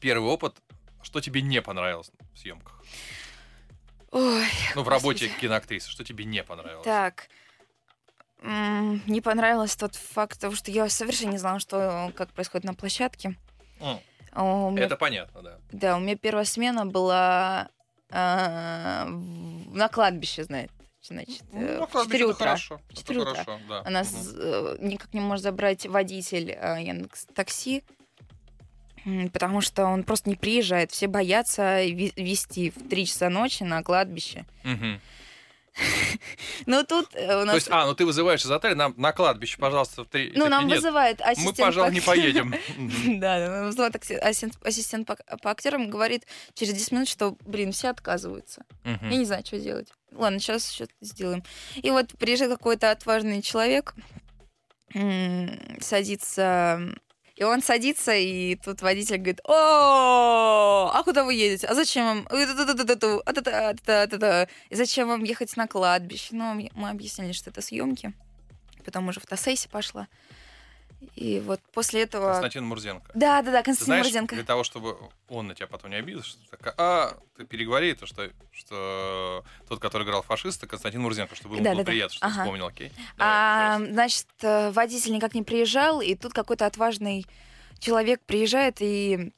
первый 0.00 0.28
опыт, 0.30 0.56
что 1.02 1.20
тебе 1.20 1.42
не 1.42 1.60
понравилось 1.60 2.10
в 2.32 2.38
съемках, 2.38 2.80
Ой, 4.12 4.46
ну, 4.74 4.82
в 4.82 4.88
работе 4.88 5.24
Господи. 5.26 5.40
киноактрисы, 5.40 5.90
что 5.90 6.04
тебе 6.04 6.24
не 6.24 6.42
понравилось? 6.44 6.84
так. 6.84 7.28
Не 8.42 9.20
понравилось 9.20 9.76
тот 9.76 9.94
факт, 9.94 10.40
того, 10.40 10.54
что 10.56 10.70
я 10.72 10.88
совершенно 10.88 11.30
не 11.32 11.38
знала, 11.38 11.60
что 11.60 12.12
как 12.16 12.32
происходит 12.32 12.64
на 12.64 12.74
площадке. 12.74 13.36
У 14.34 14.70
меня- 14.70 14.84
Это 14.86 14.96
понятно, 14.96 15.42
да. 15.42 15.58
Да, 15.72 15.96
у 15.96 16.00
меня 16.00 16.16
первая 16.16 16.44
смена 16.44 16.84
была 16.86 17.68
в- 18.10 19.06
на 19.74 19.88
кладбище, 19.88 20.44
знаете. 20.44 20.72
Значит, 21.02 21.42
э, 21.52 21.78
Ну, 21.80 21.86
в 21.86 21.90
кладбище 21.90 22.18
4 22.18 22.24
это 22.24 22.34
утра. 22.34 22.46
Хорошо, 22.46 22.76
В 22.78 22.90
это 22.92 22.96
4 23.00 23.20
утра. 23.22 23.32
хорошо, 23.44 23.60
да. 23.68 23.82
Она 23.84 24.02
э, 24.02 24.76
никак 24.80 25.12
не 25.14 25.20
может 25.20 25.42
забрать 25.42 25.84
водитель 25.86 26.52
э, 26.52 26.82
Яндекс 26.82 27.26
такси, 27.34 27.82
потому 29.32 29.60
что 29.60 29.84
он 29.86 30.04
просто 30.04 30.28
не 30.30 30.36
приезжает. 30.36 30.90
Все 30.92 31.06
боятся 31.06 31.82
везти 31.84 32.70
в 32.70 32.88
3 32.88 33.06
часа 33.06 33.28
ночи 33.30 33.62
на 33.62 33.82
кладбище. 33.82 34.44
Ну 36.66 36.84
тут 36.84 37.14
э, 37.14 37.24
у 37.24 37.40
То 37.40 37.44
нас... 37.46 37.54
есть, 37.54 37.68
а, 37.70 37.86
ну 37.86 37.94
ты 37.94 38.04
вызываешь 38.04 38.44
из 38.44 38.50
отеля, 38.50 38.74
нам 38.74 38.94
на 38.98 39.12
кладбище, 39.12 39.56
пожалуйста, 39.58 40.04
в 40.04 40.06
три. 40.06 40.30
ну, 40.36 40.48
нам 40.48 40.66
«Нет, 40.66 40.76
вызывает 40.76 41.20
Мы, 41.20 41.24
ассистент... 41.24 41.56
пожалуй, 41.56 41.90
по- 41.90 41.94
не 41.94 42.00
поедем. 42.02 42.54
Да, 43.20 43.64
вызывает 43.64 43.96
ассистент, 43.96 45.06
по, 45.06 45.16
актерам, 45.44 45.88
говорит 45.88 46.26
через 46.54 46.74
10 46.74 46.92
минут, 46.92 47.08
что, 47.08 47.36
блин, 47.46 47.72
все 47.72 47.88
отказываются. 47.88 48.64
Я 48.84 49.16
не 49.16 49.24
знаю, 49.24 49.46
что 49.46 49.58
делать. 49.58 49.88
Ладно, 50.12 50.38
сейчас 50.40 50.70
что-то 50.70 50.92
сделаем. 51.00 51.42
И 51.76 51.90
вот 51.90 52.08
приезжает 52.18 52.52
какой-то 52.52 52.90
отважный 52.90 53.40
человек, 53.40 53.94
садится... 55.80 56.80
И 57.36 57.44
он 57.44 57.62
садится, 57.62 58.14
и 58.14 58.56
тут 58.56 58.82
водитель 58.82 59.16
говорит, 59.16 59.40
о, 59.44 60.90
а 60.92 61.02
куда 61.02 61.24
вы 61.24 61.34
едете? 61.34 61.66
А 61.66 61.74
зачем 61.74 62.06
вам? 62.06 62.28
И 64.70 64.74
зачем 64.74 65.08
вам 65.08 65.24
ехать 65.24 65.56
на 65.56 65.66
кладбище? 65.66 66.28
Ну, 66.32 66.68
мы 66.74 66.90
объяснили, 66.90 67.32
что 67.32 67.50
это 67.50 67.62
съемки. 67.62 68.12
Потом 68.84 69.08
уже 69.08 69.20
фотосессия 69.20 69.70
пошла. 69.70 70.08
И 71.16 71.40
вот 71.40 71.60
после 71.72 72.02
этого... 72.02 72.28
Константин 72.28 72.64
Мурзенко. 72.64 73.10
Да, 73.14 73.42
да, 73.42 73.50
да, 73.52 73.58
Ты 73.58 73.64
Константин 73.66 73.86
знаешь, 73.86 74.06
Морозенко. 74.06 74.34
для 74.36 74.44
того, 74.44 74.64
чтобы 74.64 74.96
он 75.28 75.48
на 75.48 75.54
тебя 75.54 75.66
потом 75.66 75.90
не 75.90 75.96
обиделся, 75.96 76.30
что 76.30 76.50
такая, 76.50 76.74
а, 76.78 77.18
ты 77.36 77.44
переговори, 77.44 77.94
то, 77.94 78.06
что, 78.06 78.30
что 78.52 79.44
тот, 79.68 79.80
который 79.80 80.04
играл 80.04 80.22
фашиста, 80.22 80.66
Константин 80.66 81.02
Мурзенко, 81.02 81.34
чтобы 81.34 81.56
ему 81.56 81.64
Да, 81.64 81.70
было 81.72 81.78
да, 81.80 81.84
да. 81.84 81.90
приятно, 81.90 82.14
что 82.16 82.26
ты 82.26 82.32
Ага. 82.32 82.42
вспомнил, 82.42 82.66
окей? 82.66 82.92
Давай, 83.16 83.32
А, 83.34 83.74
еще 83.74 83.84
раз. 83.84 83.92
значит, 83.92 84.26
э, 84.42 84.70
водитель 84.70 85.12
никак 85.12 85.34
не 85.34 85.42
приезжал, 85.42 86.00
и 86.00 86.14
тут 86.14 86.32
какой-то 86.32 86.66
отважный 86.66 87.26
человек 87.78 88.20
приезжает 88.24 88.76
и 88.80 89.32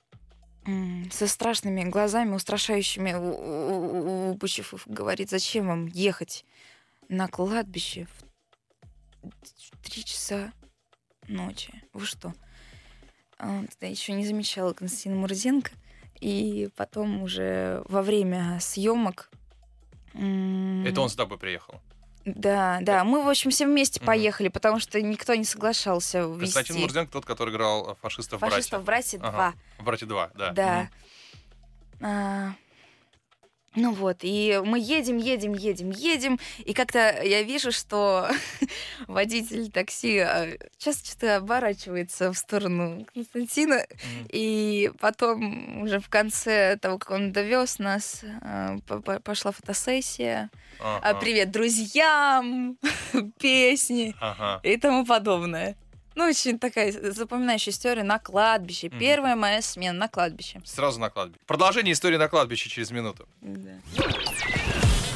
со 1.13 1.27
страшными 1.29 1.85
глазами, 1.85 2.35
устрашающими, 2.35 3.13
выпучив, 4.31 4.73
их, 4.73 4.83
говорит, 4.87 5.29
зачем 5.29 5.67
вам 5.67 5.87
ехать 5.89 6.45
на 7.11 7.29
кладбище 7.29 8.07
в 9.23 9.85
три 9.85 10.03
часа 10.05 10.53
ночи? 11.29 11.73
Вы 11.93 12.07
что? 12.07 12.33
Тогда 13.39 13.87
еще 13.87 14.13
не 14.13 14.25
замечала 14.27 14.73
Константина 14.73 15.17
Мурзенко. 15.17 15.71
И 16.21 16.69
потом 16.77 17.23
уже 17.23 17.83
во 17.89 18.03
время 18.03 18.59
съемок... 18.61 19.31
Это 20.15 21.01
он 21.01 21.09
с 21.09 21.15
тобой 21.17 21.39
приехал. 21.39 21.81
Да, 22.25 22.79
да. 22.81 23.05
Мы, 23.05 23.23
в 23.23 23.29
общем, 23.29 23.51
все 23.51 23.67
вместе 23.67 24.01
Мгм. 24.01 24.07
поехали, 24.07 24.49
потому 24.49 24.79
что 24.79 25.01
никто 25.03 25.35
не 25.35 25.45
соглашался 25.45 26.21
вести 26.21 26.55
Константин 26.55 26.81
Мурзенко 26.81 27.13
тот, 27.13 27.27
который 27.27 27.53
играл 27.53 27.99
фашиста 28.01 28.39
в 28.39 28.41
фашистов 28.41 28.83
«Братья». 28.85 29.19
братья 29.19 29.29
Ага. 29.29 29.55
2. 29.77 29.83
В 29.83 29.85
«Братья 29.85 30.07
2», 30.07 30.31
да. 30.35 30.53
Да. 30.53 30.81
Мгм. 30.81 30.89
А, 32.01 32.55
ну 33.77 33.93
вот, 33.93 34.19
и 34.23 34.61
мы 34.65 34.79
едем, 34.79 35.17
едем, 35.17 35.53
едем, 35.55 35.91
едем, 35.91 36.39
и 36.59 36.73
как-то 36.75 36.99
я 37.23 37.43
вижу, 37.43 37.73
что 37.73 38.29
водитель 39.09 39.71
такси 39.71 40.19
а, 40.19 40.49
часто 40.79 41.07
что-то 41.09 41.37
оборачивается 41.37 42.33
в 42.33 42.37
сторону 42.39 43.07
Константина, 43.15 43.77
Мгм. 43.77 44.29
и 44.31 44.91
потом 45.01 45.83
уже 45.83 45.99
в 45.99 46.09
конце 46.09 46.77
того, 46.81 46.99
как 46.99 47.11
он 47.11 47.33
довез 47.33 47.79
нас, 47.79 48.23
а, 48.43 48.77
по- 48.87 49.01
по- 49.01 49.21
пошла 49.21 49.51
фотосессия. 49.53 50.51
Ага. 50.81 51.19
Привет 51.21 51.51
друзьям, 51.51 52.77
песни. 53.41 54.15
Ага. 54.21 54.61
и 54.63 54.77
тому 54.77 55.05
подобное. 55.05 55.77
Ну, 56.15 56.25
очень 56.25 56.59
такая 56.59 56.93
запоминающая 57.13 57.73
история 57.73 58.05
на 58.05 58.19
кладбище. 58.19 58.89
Мгм. 58.89 58.99
Первая 58.99 59.37
моя 59.37 59.63
смена 59.63 59.99
на 59.99 60.09
кладбище. 60.09 60.61
Сразу 60.65 61.01
на 61.01 61.11
кладбище. 61.11 61.41
Продолжение 61.47 61.93
истории 61.93 62.17
на 62.17 62.29
кладбище 62.29 62.71
через 62.71 62.91
минуту. 62.91 63.29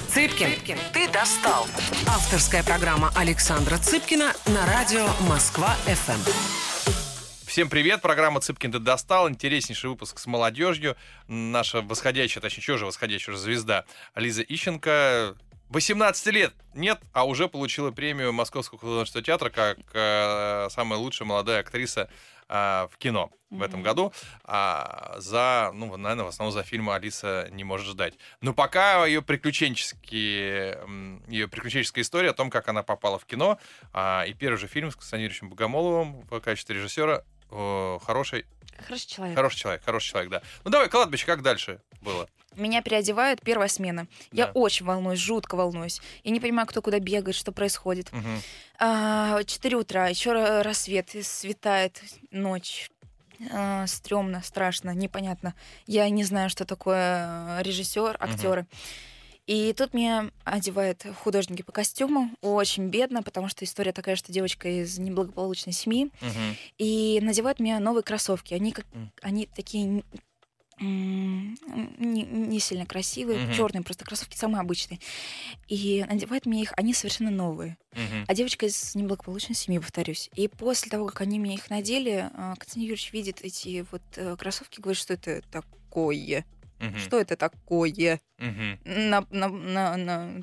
Цыпкин, 0.08 0.78
ты 0.92 1.08
достал. 1.10 1.66
Авторская 2.08 2.64
программа 2.64 3.12
Александра 3.14 3.78
Цыпкина 3.78 4.32
на 4.46 4.66
радио 4.66 5.06
Москва-ФМ. 5.28 6.98
Всем 7.46 7.70
привет, 7.70 8.02
программа 8.02 8.40
«Цыпкин 8.40 8.72
ты 8.72 8.78
достал», 8.78 9.28
интереснейший 9.28 9.90
выпуск 9.90 10.18
с 10.18 10.26
молодежью. 10.26 10.96
Наша 11.28 11.80
восходящая, 11.80 12.42
точнее, 12.42 12.62
что 12.62 12.78
же 12.78 12.86
восходящая 12.86 13.34
уже 13.34 13.42
звезда 13.42 13.84
Лиза 14.14 14.42
Ищенко. 14.42 15.34
18 15.70 16.26
лет. 16.28 16.54
Нет, 16.74 17.00
а 17.12 17.26
уже 17.26 17.48
получила 17.48 17.90
премию 17.90 18.32
Московского 18.32 18.78
художественного 18.78 19.24
театра 19.24 19.50
как 19.50 19.78
э, 19.92 20.68
самая 20.70 20.98
лучшая 20.98 21.28
молодая 21.28 21.60
актриса 21.60 22.08
а, 22.48 22.88
в 22.90 22.96
кино 22.96 23.30
в 23.50 23.62
этом 23.62 23.82
году. 23.82 24.12
А, 24.44 25.16
за, 25.18 25.70
ну, 25.74 25.94
наверное, 25.96 26.24
в 26.24 26.28
основном 26.28 26.52
за 26.52 26.62
фильм 26.62 26.88
«Алиса 26.88 27.48
не 27.50 27.62
может 27.62 27.86
ждать». 27.86 28.14
Но 28.40 28.54
пока 28.54 29.04
ее 29.04 29.20
приключенческие, 29.20 30.78
ее 31.28 31.48
приключенческая 31.48 32.02
история 32.02 32.30
о 32.30 32.34
том, 32.34 32.48
как 32.48 32.68
она 32.68 32.82
попала 32.82 33.18
в 33.18 33.26
кино, 33.26 33.58
а, 33.92 34.24
и 34.26 34.32
первый 34.32 34.56
же 34.56 34.66
фильм 34.66 34.90
с 34.90 34.96
Константином 34.96 35.50
Богомоловым 35.50 36.22
в 36.22 36.40
качестве 36.40 36.76
режиссера 36.76 37.22
хороший, 37.50 38.46
Хороший 38.86 39.08
человек. 39.08 39.36
хороший 39.36 39.56
человек, 39.58 39.84
хороший 39.84 40.10
человек, 40.10 40.30
да. 40.30 40.42
Ну 40.64 40.70
давай, 40.70 40.88
кладбище, 40.88 41.26
как 41.26 41.42
дальше 41.42 41.80
было? 42.00 42.28
Меня 42.56 42.82
переодевают, 42.82 43.40
первая 43.42 43.68
смена. 43.68 44.06
Я 44.32 44.46
Да. 44.46 44.52
очень 44.52 44.84
волнуюсь, 44.86 45.20
жутко 45.20 45.54
волнуюсь. 45.56 46.00
Я 46.24 46.30
не 46.32 46.40
понимаю, 46.40 46.66
кто 46.66 46.82
куда 46.82 46.98
бегает, 46.98 47.36
что 47.36 47.52
происходит. 47.52 48.12
Мгм. 48.12 48.40
А, 48.80 49.42
Четыре 49.44 49.76
утра, 49.76 50.08
еще 50.08 50.30
ра- 50.30 50.62
рассвет, 50.62 51.10
светает 51.22 52.00
ночь. 52.30 52.90
А, 53.52 53.86
Стремно, 53.86 54.42
страшно, 54.42 54.90
непонятно. 54.94 55.54
Я 55.86 56.08
не 56.10 56.24
знаю, 56.24 56.50
что 56.50 56.64
такое 56.64 57.60
режиссер, 57.62 58.16
актеры. 58.18 58.66
И 59.48 59.72
тут 59.72 59.94
меня 59.94 60.30
одевают 60.44 61.06
художники 61.24 61.62
по 61.62 61.72
костюму. 61.72 62.30
Очень 62.42 62.88
бедно, 62.88 63.22
потому 63.22 63.48
что 63.48 63.64
история 63.64 63.92
такая, 63.92 64.14
что 64.14 64.30
девочка 64.30 64.68
из 64.68 64.98
неблагополучной 64.98 65.72
семьи. 65.72 66.10
Мгм. 66.20 66.56
И 66.76 67.18
надевают 67.22 67.58
мне 67.58 67.78
новые 67.78 68.02
кроссовки. 68.02 68.52
Они 68.52 68.72
как 68.72 68.84
М. 68.92 69.10
они 69.22 69.46
такие 69.46 70.04
не, 70.80 72.22
не 72.22 72.60
сильно 72.60 72.86
красивые, 72.86 73.38
Мгм. 73.40 73.54
черные 73.54 73.82
просто 73.82 74.04
кроссовки 74.04 74.36
самые 74.36 74.60
обычные. 74.60 75.00
И 75.66 76.04
надевают 76.08 76.46
мне 76.46 76.62
их, 76.62 76.72
они 76.76 76.92
совершенно 76.92 77.30
новые. 77.30 77.78
Мгм. 77.92 78.26
А 78.28 78.34
девочка 78.34 78.66
из 78.66 78.94
неблагополучной 78.94 79.56
семьи, 79.56 79.78
повторюсь. 79.78 80.30
И 80.34 80.46
после 80.46 80.90
того, 80.90 81.06
как 81.06 81.22
они 81.22 81.40
мне 81.40 81.54
их 81.54 81.70
надели, 81.70 82.30
а, 82.34 82.54
Константин 82.56 82.82
Юрьевич 82.82 83.12
видит 83.12 83.40
эти 83.42 83.84
вот 83.90 84.02
э, 84.16 84.36
кроссовки, 84.36 84.80
говорит, 84.80 85.00
что 85.00 85.14
это 85.14 85.42
такое. 85.50 86.44
Мгм. 86.78 86.98
Что 86.98 87.18
это 87.20 87.36
такое? 87.36 88.20
Мгм. 88.38 88.78
На, 88.84 89.24
на, 89.30 89.48
на, 89.48 89.96
на- 89.96 90.40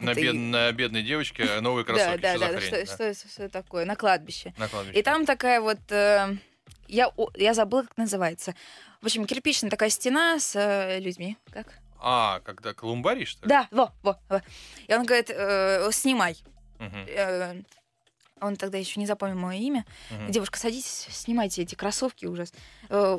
На, 0.00 0.14
бед- 0.14 0.34
и- 0.34 0.38
на 0.38 0.70
бедной 0.72 1.02
девочке 1.02 1.60
новые 1.60 1.84
кроссовки. 1.86 2.20
да, 2.20 2.36
Что 2.36 2.52
да, 2.52 2.60
что, 2.60 2.70
да? 2.70 2.86
что 2.86 3.04
это 3.04 3.28
что 3.28 3.42
это 3.44 3.52
такое? 3.52 3.84
На 3.84 3.96
кладбище. 3.96 4.54
На 4.56 4.68
кладбище. 4.68 4.98
И 4.98 5.02
там 5.02 5.26
такая 5.26 5.60
вот... 5.60 5.78
э, 5.90 6.36
я, 6.88 7.10
я 7.34 7.54
забыла, 7.54 7.82
как 7.82 7.96
называется. 7.96 8.54
В 9.00 9.06
общем, 9.06 9.24
кирпичная 9.26 9.70
такая 9.70 9.90
стена 9.90 10.38
с 10.38 10.54
э, 10.54 11.00
людьми. 11.00 11.36
Как? 11.50 11.66
А, 11.98 12.40
когда 12.40 12.72
колумбарий, 12.74 13.24
что 13.26 13.44
ли? 13.44 13.48
Да, 13.48 13.68
во, 13.70 13.92
во, 14.02 14.20
во. 14.28 14.42
И 14.88 14.94
он 14.94 15.04
говорит, 15.04 15.30
э, 15.30 15.88
снимай. 15.92 16.36
Мгм. 16.78 17.04
Э, 17.08 17.62
он 18.42 18.56
тогда 18.56 18.78
еще 18.78 18.98
не 19.00 19.06
запомнил 19.06 19.38
мое 19.38 19.58
имя. 19.58 19.84
Мгм. 20.10 20.30
Девушка, 20.30 20.58
садитесь, 20.58 21.06
снимайте 21.10 21.62
эти 21.62 21.74
кроссовки 21.74 22.26
ужас. 22.26 22.52
Э, 22.88 23.18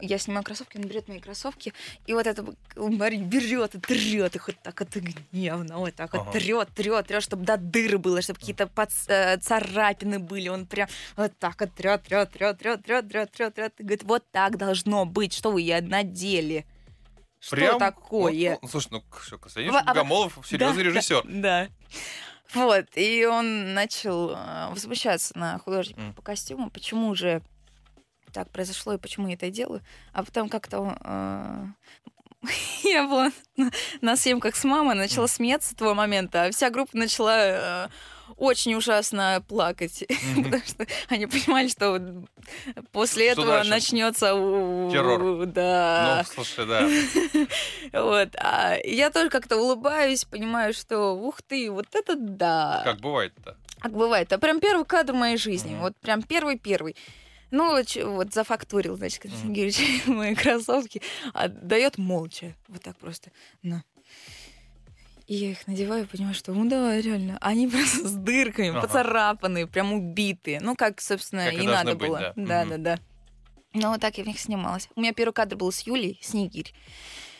Я 0.00 0.18
снимаю 0.18 0.44
кроссовки, 0.44 0.76
он 0.78 0.84
берет 0.84 1.08
мои 1.08 1.20
кроссовки, 1.20 1.72
и 2.06 2.12
вот 2.14 2.26
это 2.26 2.44
Марин 2.76 3.28
берет 3.28 3.74
и 3.74 3.80
трет 3.80 4.34
их 4.36 4.46
вот 4.48 4.56
так 4.62 4.80
вот 4.80 4.88
гневно, 4.94 5.78
вот 5.78 5.94
так 5.94 6.12
вот 6.12 6.22
Ага. 6.22 6.32
трет, 6.32 6.68
трет, 6.74 7.06
трет, 7.06 7.22
чтобы 7.22 7.44
до 7.44 7.56
дыры 7.56 7.98
было, 7.98 8.20
чтобы 8.22 8.40
какие-то 8.40 8.70
э, 9.08 9.38
царапины 9.38 10.18
были. 10.18 10.48
Он 10.48 10.66
прям 10.66 10.88
вот 11.16 11.32
так 11.38 11.60
вот 11.60 11.72
трет, 11.74 12.02
трет, 12.04 12.30
трет, 12.32 12.58
трет, 12.58 12.82
трет, 12.84 13.08
трет, 13.08 13.30
трет, 13.32 13.54
трет. 13.54 13.72
И 13.78 13.82
говорит, 13.82 14.02
вот 14.04 14.24
так 14.32 14.56
должно 14.58 15.04
быть, 15.04 15.32
что 15.32 15.52
вы 15.52 15.62
надели. 15.80 16.66
Что 17.40 17.56
Прям 17.56 17.78
такое? 17.80 18.50
вот, 18.52 18.62
ну, 18.62 18.68
слушай, 18.68 18.88
ну 18.92 19.02
что, 19.20 19.36
Константин 19.36 19.72
Во- 19.72 19.80
а- 19.80 19.84
Богомолов 19.84 20.38
серьезный 20.46 20.84
Да, 20.84 20.90
режиссер. 20.90 21.22
Да. 21.24 21.68
Вот, 22.54 22.86
и 22.96 23.24
он 23.24 23.74
начал 23.74 24.30
э, 24.30 24.68
возмущаться 24.70 25.38
на 25.38 25.58
художника 25.58 26.00
по 26.14 26.22
костюму, 26.22 26.70
почему 26.70 27.14
же 27.14 27.42
так 28.32 28.50
произошло 28.50 28.94
и 28.94 28.98
почему 28.98 29.28
я 29.28 29.34
это 29.34 29.50
делаю. 29.50 29.82
А 30.12 30.24
потом 30.24 30.48
как-то 30.48 30.96
э, 31.00 31.66
я 32.84 33.06
была 33.06 33.30
на, 34.00 34.16
съемках 34.16 34.56
с 34.56 34.64
мамой, 34.64 34.94
начала 34.94 35.26
смеяться 35.26 35.70
с 35.70 35.72
этого 35.72 35.94
момента, 35.94 36.44
а 36.44 36.50
вся 36.50 36.70
группа 36.70 36.96
начала 36.96 37.36
э, 37.36 37.88
очень 38.42 38.74
ужасно 38.74 39.42
плакать, 39.48 40.04
Мгм. 40.36 40.44
потому 40.44 40.62
что 40.66 40.86
они 41.08 41.26
понимали, 41.26 41.68
что 41.68 41.90
вот 41.92 42.02
после 42.90 43.32
Что 43.32 43.42
этого 43.42 43.56
дальше? 43.58 43.70
начнется 43.70 44.34
у- 44.34 44.90
Террор. 44.90 45.46
Да. 45.46 46.24
Ну, 46.26 46.32
слушай, 46.34 46.66
да. 46.66 46.88
Вот. 47.92 48.30
А 48.36 48.76
я 48.84 49.10
тоже 49.10 49.30
как-то 49.30 49.56
улыбаюсь, 49.56 50.24
понимаю, 50.24 50.74
что 50.74 51.12
ух 51.12 51.42
ты, 51.42 51.70
вот 51.70 51.86
это 51.94 52.16
да. 52.16 52.82
Как 52.84 53.00
бывает-то? 53.00 53.56
Как 53.80 53.92
бывает. 53.92 54.32
А 54.32 54.38
прям 54.38 54.60
первый 54.60 54.84
кадр 54.84 55.12
моей 55.12 55.36
жизни. 55.36 55.72
Мгм. 55.72 55.80
Вот 55.82 55.96
прям 56.00 56.22
первый-первый. 56.22 56.96
Ну, 57.50 57.70
вот 57.70 57.94
вот 57.96 58.32
зафактурил, 58.32 58.96
значит, 58.96 59.22
Константин 59.22 59.52
Георгиевич 59.52 60.06
мои 60.06 60.34
кроссовки, 60.34 61.02
а 61.34 61.48
дает 61.48 61.98
молча. 61.98 62.54
Вот 62.68 62.82
так 62.82 62.96
просто. 62.96 63.30
На. 63.62 63.84
И 65.26 65.34
я 65.34 65.50
их 65.52 65.66
надеваю 65.66 66.04
и 66.04 66.06
понимаю, 66.06 66.34
что, 66.34 66.52
ну 66.52 66.68
да, 66.68 67.00
реально, 67.00 67.38
они 67.40 67.68
просто 67.68 68.08
с 68.08 68.12
дырками, 68.12 68.70
Ага. 68.70 68.80
поцарапанные, 68.82 69.66
прям 69.66 69.92
убитые. 69.92 70.60
Ну, 70.60 70.74
как, 70.76 71.00
собственно, 71.00 71.44
Как 71.46 71.54
и 71.54 71.66
надо 71.66 71.94
быть, 71.94 72.08
было. 72.08 72.18
да. 72.18 72.32
Да, 72.36 72.64
да, 72.64 72.76
да. 72.78 72.98
Ну, 73.74 73.88
вот 73.90 74.00
так 74.00 74.18
я 74.18 74.24
в 74.24 74.26
них 74.26 74.38
снималась. 74.38 74.88
У 74.96 75.00
меня 75.00 75.12
первый 75.14 75.32
кадр 75.32 75.56
был 75.56 75.72
с 75.72 75.80
Юлей, 75.86 76.18
Снегирь. 76.22 76.74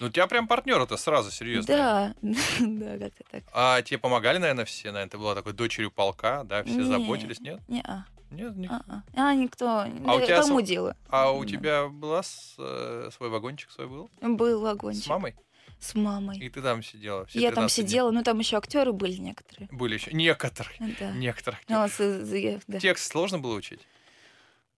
Ну, 0.01 0.07
у 0.07 0.11
тебя 0.11 0.27
прям 0.27 0.49
партнер-то 0.49 0.97
сразу, 0.97 1.31
серьезно. 1.31 2.15
Да, 2.23 2.37
да, 2.61 2.99
как-то 2.99 3.25
так. 3.31 3.43
А 3.53 3.83
тебе 3.83 3.99
помогали, 3.99 4.39
наверное, 4.39 4.65
все? 4.65 4.91
Наверное, 4.93 5.11
ты 5.11 5.19
была 5.19 5.35
такой 5.35 5.53
дочерью 5.53 5.91
полка, 5.91 6.45
да? 6.45 6.65
Все 6.65 6.77
Не. 6.77 6.85
заботились, 6.85 7.41
нет? 7.41 7.61
Не-а. 7.69 8.07
Нет, 8.31 8.57
ник- 8.57 8.71
А, 8.71 9.03
а, 9.15 9.35
никто. 9.35 9.69
А 10.07 10.15
у 10.17 10.21
тебя 10.23 10.41
Кому 10.41 10.61
св- 10.61 10.67
дело? 10.67 10.97
А 11.11 11.31
у 11.33 11.45
Да. 11.45 11.51
тебя 11.51 11.89
была 11.89 12.23
с- 12.23 12.55
э, 12.59 13.11
свой 13.15 13.29
вагончик 13.29 13.71
свой 13.71 13.87
был? 13.89 14.11
Был 14.23 14.59
С 14.59 14.63
вагончик. 14.63 15.07
мамой? 15.09 15.35
С 15.83 15.95
мамой. 15.97 16.39
И 16.39 16.49
ты 16.49 16.63
там 16.63 16.83
сидела? 16.83 17.27
все 17.27 17.41
Я 17.41 17.49
там 17.49 17.65
13 17.67 17.77
дней? 17.77 17.89
сидела, 17.89 18.11
ну 18.13 18.23
там 18.23 18.39
еще 18.39 18.57
актеры 18.57 18.93
были 18.93 19.17
некоторые. 19.17 19.69
Были 19.73 19.95
еще. 19.95 20.13
Некоторые. 20.13 20.77
Да. 21.01 21.11
Некоторых. 21.11 21.59
Ну, 21.69 21.83
вот, 21.83 21.91
э, 21.99 22.61
да. 22.69 22.79
Текст 22.79 23.11
сложно 23.11 23.41
было 23.41 23.55
учить? 23.57 23.81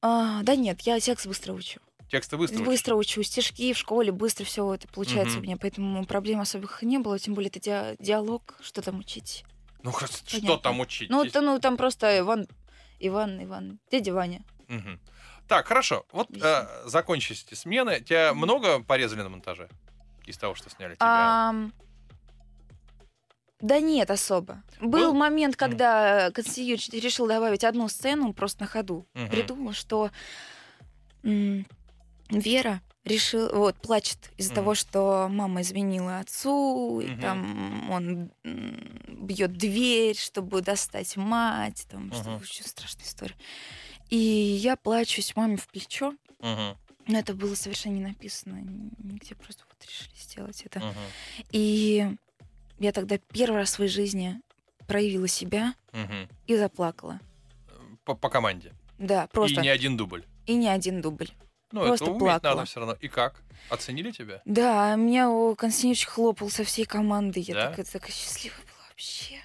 А, 0.01 0.43
да 0.43 0.57
нет, 0.57 0.81
я 0.83 0.99
текст 1.01 1.27
быстро 1.27 1.53
учу. 1.53 1.81
Тексты 2.11 2.37
быстро? 2.37 2.63
Быстро 2.65 2.95
учу. 2.95 3.23
Стишки 3.23 3.73
в 3.73 3.79
школе, 3.79 4.13
быстро 4.13 4.45
все 4.45 4.75
это 4.75 4.87
получается 4.89 5.37
Мгм. 5.37 5.41
у 5.41 5.43
меня, 5.43 5.57
поэтому 5.57 6.07
проблем 6.07 6.41
особых 6.41 6.83
не 6.83 6.99
было. 6.99 7.19
Тем 7.19 7.35
более 7.35 7.49
это 7.51 7.59
диа- 7.61 7.97
диалог, 7.99 8.57
что 8.63 8.83
там 8.83 8.99
учить. 9.01 9.45
Ну, 9.83 9.91
хоть 9.91 10.11
что 10.27 10.41
Понятно. 10.41 10.59
там 10.59 10.81
учить? 10.81 11.11
Ну, 11.11 11.25
то, 11.29 11.41
ну 11.41 11.59
там 11.59 11.77
просто 11.77 12.19
Иван, 12.21 12.47
Иван, 12.99 13.43
Иван, 13.45 13.79
дядя 13.91 14.13
Ваня. 14.15 14.43
Мгм. 14.69 15.01
Так, 15.49 15.67
хорошо. 15.67 16.07
Вот 16.13 16.29
э, 16.35 16.67
закончились 16.87 17.45
эти 17.47 17.55
смены. 17.55 18.01
Тебя 18.01 18.33
много 18.33 18.83
порезали 18.83 19.21
на 19.23 19.29
монтаже? 19.29 19.69
Из 20.27 20.37
того, 20.37 20.55
что 20.55 20.71
сняли 20.71 20.95
тебя? 20.95 21.07
Ам, 21.07 21.73
Да 23.61 23.81
нет, 23.81 24.11
особо. 24.11 24.63
Был, 24.81 24.89
Был? 24.91 25.15
момент, 25.15 25.57
когда 25.57 26.31
Константин 26.33 26.65
Юрьевич 26.65 26.89
решил 26.91 27.27
добавить 27.27 27.65
одну 27.65 27.89
сцену 27.89 28.35
просто 28.35 28.63
на 28.63 28.67
ходу. 28.67 29.07
Мгм. 29.15 29.31
Придумал, 29.31 29.73
что 29.73 30.11
м, 31.23 31.67
Вера 32.31 32.83
решил, 33.05 33.51
вот, 33.55 33.77
плачет 33.77 34.19
из-за 34.37 34.51
Мгм. 34.51 34.55
того, 34.57 34.75
что 34.75 35.29
мама 35.31 35.61
изменила 35.63 36.19
отцу, 36.19 37.01
и 37.01 37.09
Мгм. 37.09 37.21
там 37.21 37.91
он 37.91 38.31
бьет 39.07 39.53
дверь, 39.57 40.17
чтобы 40.17 40.61
достать 40.63 41.17
мать, 41.17 41.87
там, 41.91 42.13
что 42.13 42.31
Мгм. 42.31 42.43
очень 42.43 42.65
страшная 42.67 43.05
история. 43.05 43.37
И 44.11 44.17
я 44.17 44.77
плачусь 44.77 45.37
маме 45.37 45.57
в 45.57 45.67
плечо, 45.69 46.13
Мгм, 46.41 46.77
но 47.07 47.19
это 47.19 47.35
было 47.35 47.55
совершенно 47.55 47.95
не 47.95 48.01
написано 48.03 48.57
нигде, 48.99 49.35
просто 49.35 49.65
вот 49.69 49.85
решили 49.89 50.15
сделать 50.17 50.63
это. 50.63 50.81
мгм, 50.81 50.95
И 51.53 52.17
я 52.79 52.93
тогда 52.93 53.19
первый 53.33 53.57
раз 53.57 53.71
в 53.71 53.73
своей 53.75 53.91
жизни 53.91 54.41
проявила 54.87 55.29
себя 55.29 55.75
мгм. 55.93 56.29
и 56.47 56.57
заплакала. 56.57 57.21
По, 58.05 58.15
по 58.15 58.29
команде. 58.29 58.73
Да, 58.99 59.27
просто. 59.29 59.61
И 59.61 59.63
не 59.63 59.69
один 59.69 59.97
дубль. 59.97 60.25
И 60.47 60.55
не 60.55 60.69
один 60.69 61.01
дубль. 61.01 61.29
Ну, 61.73 61.81
Просто 61.81 62.05
это 62.05 62.13
уметь 62.13 62.21
плакала. 62.21 62.55
надо 62.57 62.67
все 62.67 62.81
равно. 62.81 62.97
И 63.01 63.09
как? 63.09 63.43
Оценили 63.71 64.11
тебя? 64.13 64.43
Да, 64.45 64.95
меня 64.95 65.29
у 65.31 65.55
Константинович 65.57 66.07
хлопал 66.07 66.49
со 66.51 66.63
всей 66.65 66.85
команды. 66.85 67.41
Я 67.41 67.55
Да? 67.55 67.71
такая, 67.71 67.85
такая 67.87 68.13
счастливая 68.13 68.59
была 68.61 68.87
вообще. 68.91 69.41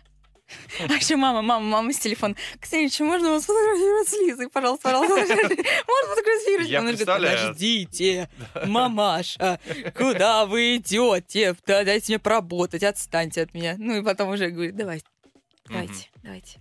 А 0.79 0.93
еще 0.93 1.15
мама, 1.15 1.41
мама, 1.41 1.65
мама 1.65 1.93
с 1.93 1.99
телефона. 1.99 2.35
Константинович, 2.59 2.99
можно 3.01 3.29
вас 3.31 3.43
сфотографировать 3.43 4.07
с 4.07 4.13
Лизой? 4.13 4.49
Пожалуйста, 4.49 4.83
пожалуйста. 4.83 5.15
Можно 5.15 6.15
фотографировать? 6.15 6.69
Я 6.69 6.79
Он 6.79 6.85
говорит, 6.85 7.05
подождите, 7.05 8.29
мамаша, 8.65 9.59
куда 9.95 10.45
вы 10.45 10.77
идете? 10.77 11.55
Да, 11.65 11.83
Дайте 11.83 12.13
мне 12.13 12.19
поработать, 12.19 12.83
отстаньте 12.83 13.41
от 13.41 13.53
меня. 13.53 13.75
Ну 13.77 13.97
и 13.97 14.03
потом 14.03 14.29
уже 14.29 14.49
говорит, 14.49 14.75
давайте, 14.75 15.05
давайте, 15.67 16.09
давайте. 16.23 16.59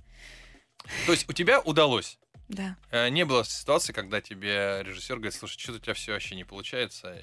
То 1.07 1.13
есть 1.13 1.29
у 1.29 1.33
тебя 1.33 1.61
удалось? 1.61 2.19
Да. 2.49 2.77
Э, 2.91 3.09
Не 3.11 3.25
было 3.25 3.45
ситуации, 3.45 3.93
когда 3.93 4.21
тебе 4.21 4.83
режиссер 4.83 5.17
говорит, 5.17 5.35
слушай, 5.35 5.59
что-то 5.59 5.79
у 5.79 5.81
тебя 5.83 5.95
все 5.95 6.13
вообще 6.13 6.35
не 6.35 6.45
получается. 6.45 7.15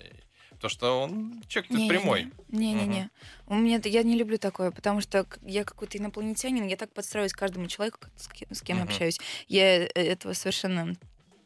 Потому 0.66 0.70
что 0.80 1.00
он 1.00 1.44
человек 1.48 1.70
Не, 1.70 1.88
прямой. 1.88 2.32
Не-не-не. 2.50 3.12
У 3.46 3.54
меня 3.54 3.80
я 3.84 4.02
не 4.02 4.18
люблю 4.18 4.40
такое, 4.40 4.72
потому 4.72 5.00
что 5.00 5.28
я 5.44 5.64
какой-то 5.64 6.00
инопланетянин, 6.00 6.66
я 6.66 6.76
так 6.76 6.92
подстраиваюсь 6.92 7.34
к 7.34 7.38
каждому 7.38 7.68
человеку, 7.68 8.00
с 8.16 8.28
кем, 8.28 8.48
с 8.52 8.62
кем 8.64 8.82
общаюсь. 8.82 9.20
Я 9.48 9.84
э, 9.84 9.88
этого 9.94 10.34
совершенно 10.34 10.96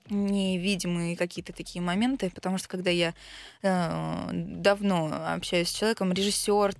невидимые 0.09 1.17
какие-то 1.17 1.51
такие 1.51 1.81
моменты, 1.81 2.31
потому 2.33 2.57
что 2.57 2.69
когда 2.69 2.91
я 2.91 3.13
э, 3.61 4.29
давно 4.31 5.11
общаюсь 5.33 5.67
с 5.67 5.73
человеком, 5.73 6.13
режиссер 6.13 6.75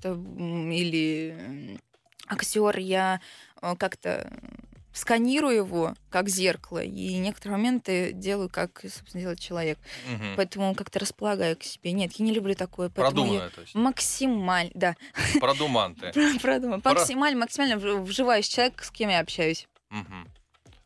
или 0.72 1.78
актер, 2.26 2.80
я 2.80 3.20
э, 3.62 3.76
как-то 3.76 4.32
сканирую 5.00 5.56
его 5.56 5.96
как 6.10 6.30
зеркало, 6.30 6.80
и 6.84 7.18
некоторые 7.18 7.58
моменты 7.58 8.12
делаю, 8.14 8.50
как, 8.50 8.82
собственно, 8.82 9.22
делает 9.22 9.40
человек. 9.40 9.78
Мгм. 10.08 10.34
Поэтому 10.36 10.76
как-то 10.76 11.00
располагаю 11.00 11.56
к 11.58 11.64
себе. 11.64 11.92
Нет, 11.92 12.12
я 12.14 12.26
не 12.26 12.32
люблю 12.34 12.56
такое. 12.56 12.90
Продуманное, 12.90 13.50
то 13.50 13.62
есть. 13.62 13.76
максимально, 13.76 14.72
да, 14.74 14.96
Продуманты. 15.40 16.12
Пора- 16.84 17.00
Максимально, 17.00 17.40
максимально 17.40 17.74
вж- 17.76 18.02
вживаюсь 18.02 18.48
в 18.48 18.52
человека, 18.54 18.84
с 18.84 18.92
кем 18.92 19.10
я 19.10 19.20
общаюсь. 19.20 19.68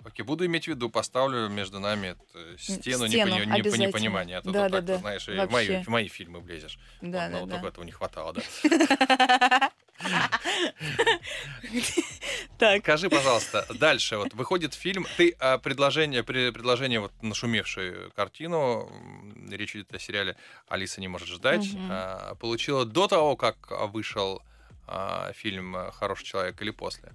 Окей, 0.05 0.23
буду 0.25 0.45
иметь 0.45 0.65
в 0.65 0.67
виду, 0.67 0.89
поставлю 0.89 1.47
между 1.49 1.79
нами 1.79 2.15
э, 2.33 2.55
стену, 2.59 3.07
стену, 3.07 3.29
непони- 3.29 3.77
непонимания. 3.87 4.37
А 4.37 4.41
то 4.41 4.47
ты 4.47 4.53
Да, 4.53 4.69
так, 4.69 4.85
да, 4.85 4.93
да. 4.93 4.97
знаешь, 4.99 5.27
и 5.29 5.31
в 5.31 5.35
мои, 5.51 5.67
Вообще. 5.67 5.83
в 5.83 5.87
мои 5.87 6.07
фильмы 6.07 6.39
влезешь. 6.39 6.77
Да, 7.01 7.29
Вот, 7.29 7.31
ну, 7.31 7.33
да, 7.33 7.39
вот 7.39 7.49
да. 7.49 7.55
только 7.55 7.67
этого 7.69 7.83
не 7.85 7.91
хватало, 7.91 8.33
да. 8.33 8.41
Так. 12.57 12.81
Скажи, 12.83 13.09
пожалуйста, 13.09 13.65
дальше 13.73 14.17
вот 14.17 14.33
выходит 14.33 14.73
фильм, 14.73 15.05
ты 15.17 15.35
а, 15.39 15.57
предложение, 15.57 16.23
при- 16.23 16.51
предложение 16.51 16.99
вот 16.99 17.11
нашумевшую 17.21 18.11
картину, 18.11 18.89
речь 19.49 19.75
идет 19.75 19.93
о 19.93 19.99
сериале 19.99 20.35
«Алиса 20.67 21.01
не 21.01 21.07
может 21.07 21.27
ждать», 21.27 21.73
Мгм. 21.73 21.87
а, 21.89 22.35
получила 22.35 22.85
до 22.85 23.07
того, 23.07 23.35
как 23.35 23.57
вышел 23.91 24.41
а, 24.87 25.31
фильм 25.33 25.75
«Хороший 25.93 26.25
человек» 26.25 26.61
или 26.61 26.71
после? 26.71 27.11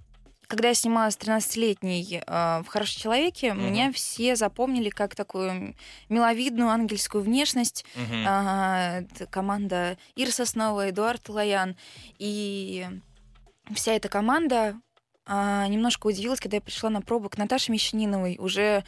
Когда 0.49 0.69
я 0.69 0.73
снималась 0.73 1.15
13-летней 1.15 2.23
э, 2.25 2.61
в 2.63 2.67
«Хорошем 2.69 2.99
человеке», 2.99 3.53
Мгм. 3.53 3.65
меня 3.67 3.91
все 3.93 4.35
запомнили 4.35 4.89
как 4.89 5.13
такую 5.13 5.75
миловидную 6.09 6.69
ангельскую 6.71 7.23
внешность. 7.23 7.85
А, 8.25 9.01
это 9.01 9.27
команда 9.27 9.95
Ира 10.15 10.31
Соснова, 10.31 10.89
Эдуард 10.89 11.29
Лоян. 11.29 11.77
И 12.17 12.87
вся 13.75 13.93
эта 13.93 14.09
команда 14.09 14.75
а, 15.27 15.67
немножко 15.67 16.07
удивилась, 16.07 16.39
когда 16.39 16.57
я 16.57 16.61
пришла 16.61 16.89
на 16.89 17.01
пробу 17.03 17.29
к 17.29 17.37
Наташе 17.37 17.71
Мещаниновой 17.71 18.37
уже 18.39 18.83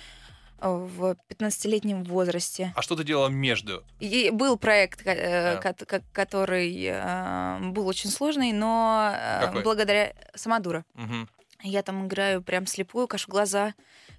э, 0.59 0.67
в 0.67 1.15
15-летнем 1.29 2.03
возрасте. 2.05 2.73
А 2.75 2.81
что 2.81 2.95
ты 2.95 3.03
делала 3.03 3.27
между? 3.27 3.83
И 3.99 4.31
был 4.31 4.57
проект, 4.57 5.05
Да. 5.05 5.13
э, 5.13 5.59
ко- 5.61 5.85
ко- 5.85 6.01
который 6.11 6.73
э, 6.85 7.59
был 7.69 7.85
очень 7.85 8.09
сложный, 8.09 8.51
но 8.51 9.11
э, 9.15 9.41
Какой? 9.45 9.61
благодаря 9.61 10.13
Самодура. 10.33 10.83
Мгм. 10.95 11.29
Я 11.63 11.83
там 11.83 12.07
играю 12.07 12.41
прям 12.41 12.65
слепую, 12.67 13.07
кашу 13.07 13.29
глаза 13.29 13.73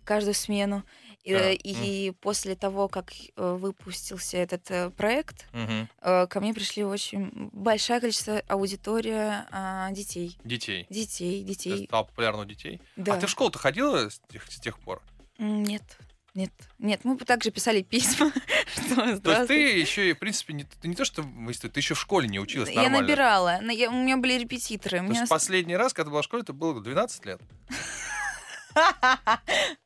каждую 0.04 0.34
смену. 0.34 0.82
И, 1.22 1.32
А, 1.34 1.52
э, 1.52 1.54
и 1.54 2.10
после 2.20 2.56
того, 2.56 2.88
как 2.88 3.12
э, 3.12 3.52
выпустился 3.54 4.38
этот 4.38 4.68
э, 4.72 4.90
проект, 4.90 5.46
э, 5.52 6.26
ко 6.26 6.40
мне 6.40 6.52
пришли 6.52 6.82
очень 6.84 7.30
большое 7.52 8.00
количество 8.00 8.42
аудитория 8.48 9.46
а, 9.52 9.90
детей. 9.92 10.36
Детей. 10.42 10.86
Детей, 10.90 11.42
Ты 11.42 11.48
детей. 11.48 11.86
стал 11.86 12.06
популярным 12.06 12.40
у 12.42 12.44
детей? 12.44 12.80
Да. 12.96 13.14
А 13.14 13.16
ты 13.18 13.26
в 13.28 13.30
школу-то 13.30 13.58
ходила 13.60 14.08
с 14.10 14.20
тех, 14.28 14.50
с 14.50 14.58
тех 14.58 14.80
пор? 14.80 15.00
Нет. 15.38 15.82
Нет, 16.34 16.50
нет, 16.78 17.00
мы 17.04 17.16
бы 17.16 17.24
также 17.26 17.50
писали 17.50 17.82
письма. 17.82 18.32
что 18.66 19.18
То 19.20 19.32
есть 19.32 19.46
ты 19.48 19.78
еще 19.78 20.08
и, 20.08 20.12
в 20.14 20.18
принципе, 20.18 20.54
не, 20.54 20.64
ты 20.64 20.88
не 20.88 20.94
то, 20.94 21.04
что 21.04 21.22
ты 21.22 21.78
еще 21.80 21.92
в 21.94 22.00
школе 22.00 22.26
не 22.26 22.38
училась 22.40 22.70
Я 22.70 22.76
нормально. 22.82 23.00
набирала. 23.02 23.60
я- 23.70 23.90
у 23.90 23.94
меня 24.02 24.16
были 24.16 24.38
репетиторы. 24.38 24.98
у 24.98 25.02
То 25.02 25.08
меня 25.10 25.20
есть 25.20 25.30
последний 25.30 25.76
раз, 25.76 25.92
когда 25.92 26.06
ты 26.06 26.10
была 26.12 26.22
в 26.22 26.24
школе, 26.24 26.42
это 26.42 26.52
было 26.54 26.80
12 26.80 27.24
лет? 27.26 27.40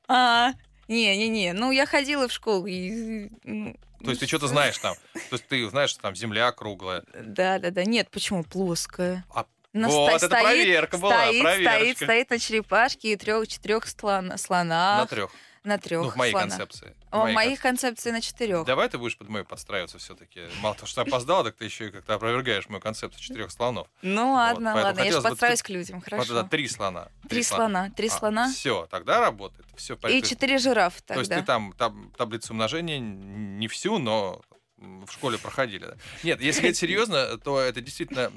А, 0.09 0.53
Не-не-не, 0.89 1.53
ну 1.53 1.73
я 1.73 1.87
ходила 1.87 2.29
в 2.29 2.33
школу. 2.33 2.67
и, 2.67 3.29
ну, 3.43 3.75
То 4.05 4.11
есть 4.11 4.21
ты 4.21 4.27
что-то 4.29 4.47
знаешь 4.47 4.79
там? 4.79 4.95
То 5.15 5.33
есть 5.33 5.47
ты 5.49 5.69
знаешь, 5.69 5.91
что 5.91 6.01
там 6.03 6.15
земля 6.15 6.53
круглая. 6.53 7.03
Да-да-да, 7.21 7.85
нет, 7.85 8.09
почему 8.11 8.45
плоская? 8.45 9.25
А, 9.35 9.47
Она 9.75 9.89
вот, 9.89 10.21
ста- 10.21 10.27
это 10.27 10.37
проверка 10.41 10.99
была, 10.99 11.25
стоит, 11.27 11.41
стоит, 11.41 11.65
проверочка. 11.65 12.05
стоит 12.05 12.31
на 12.31 12.39
черепашке 12.39 13.13
и 13.13 13.17
трех-четырех 13.17 13.87
слона, 13.89 14.37
слонах. 14.39 15.01
На 15.01 15.07
трех. 15.07 15.33
На 15.67 15.79
трех 15.79 16.03
Ну, 16.05 16.11
в 16.11 16.17
моей 16.17 16.31
слонах. 16.31 16.51
концепции. 16.51 16.95
А 17.11 17.27
В 17.27 17.33
моих 17.33 17.61
концепции 17.61 18.13
на 18.13 18.21
четырех. 18.21 18.65
Давай 18.65 18.89
ты 18.89 18.99
будешь 18.99 19.19
под 19.19 19.29
мою 19.29 19.45
подстраиваться 19.45 19.99
все-таки. 19.99 20.43
Мало 20.61 20.77
того, 20.77 20.87
что 20.87 21.01
я 21.01 21.07
опоздала, 21.09 21.43
так 21.43 21.57
ты 21.57 21.65
еще 21.65 21.89
и 21.89 21.91
как-то 21.91 22.15
опровергаешь 22.15 22.69
мою 22.69 22.81
концепцию 22.81 23.21
четырех 23.21 23.51
слонов. 23.51 23.89
Ну 24.01 24.35
ладно, 24.35 24.73
поэтому 24.75 24.85
ладно, 24.87 25.01
я 25.03 25.13
же 25.13 25.23
подстраиваюсь 25.23 25.63
к 25.63 25.69
людям, 25.71 25.97
Вот 25.99 26.05
хорошо. 26.05 26.39
это 26.39 26.49
три 26.49 26.69
слона. 26.69 27.09
Три 27.29 27.43
слона, 27.43 27.91
три 27.91 28.09
слона 28.09 28.53
Все, 28.53 28.87
тогда 28.93 29.21
работает. 29.21 29.67
Все 29.77 29.99
и 30.09 30.23
четыре 30.23 30.59
жирафа 30.59 31.03
То 31.03 31.15
есть 31.15 31.31
тогда. 31.31 31.41
ты 31.41 31.47
там, 31.47 31.73
там 31.73 32.13
таблицу 32.17 32.53
умножения 32.53 33.01
не 33.01 33.67
всю, 33.67 33.99
но 33.99 34.41
в 34.77 35.11
школе 35.11 35.37
проходили. 35.37 35.87
да? 35.87 35.97
Нет, 36.23 36.41
если 36.41 36.61
говорить 36.63 36.77
серьезно, 36.77 37.39
то 37.39 37.59
это 37.59 37.81
действительно 37.81 38.31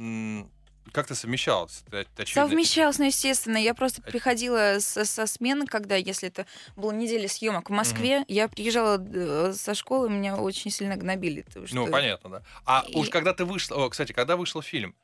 как 0.91 1.07
ты 1.07 1.15
совмещалось? 1.15 1.83
Это, 1.87 2.05
это. 2.17 2.25
Совмещалась, 2.31 2.99
ну, 2.99 3.05
естественно. 3.05 3.57
Я 3.57 3.73
просто 3.73 4.01
приходила 4.01 4.77
со, 4.79 5.05
со 5.05 5.25
смены, 5.27 5.65
когда, 5.65 5.95
если 5.95 6.29
это 6.29 6.45
была 6.75 6.93
неделя 6.93 7.27
съемок 7.27 7.69
в 7.69 7.73
Москве, 7.73 8.23
я 8.27 8.47
приезжала 8.47 8.97
э, 9.01 9.53
со 9.55 9.73
школы, 9.73 10.09
меня 10.09 10.35
очень 10.37 10.71
сильно 10.71 10.95
гнобили. 10.95 11.45
Ну, 11.55 11.67
что- 11.67 11.87
понятно, 11.87 12.29
да. 12.29 12.41
А 12.65 12.85
И- 12.87 12.95
уж 12.97 13.09
когда 13.09 13.33
ты 13.33 13.45
вышла... 13.45 13.85
О, 13.85 13.89
кстати, 13.89 14.11
когда 14.11 14.35
вышел 14.35 14.61
фильм, 14.61 14.95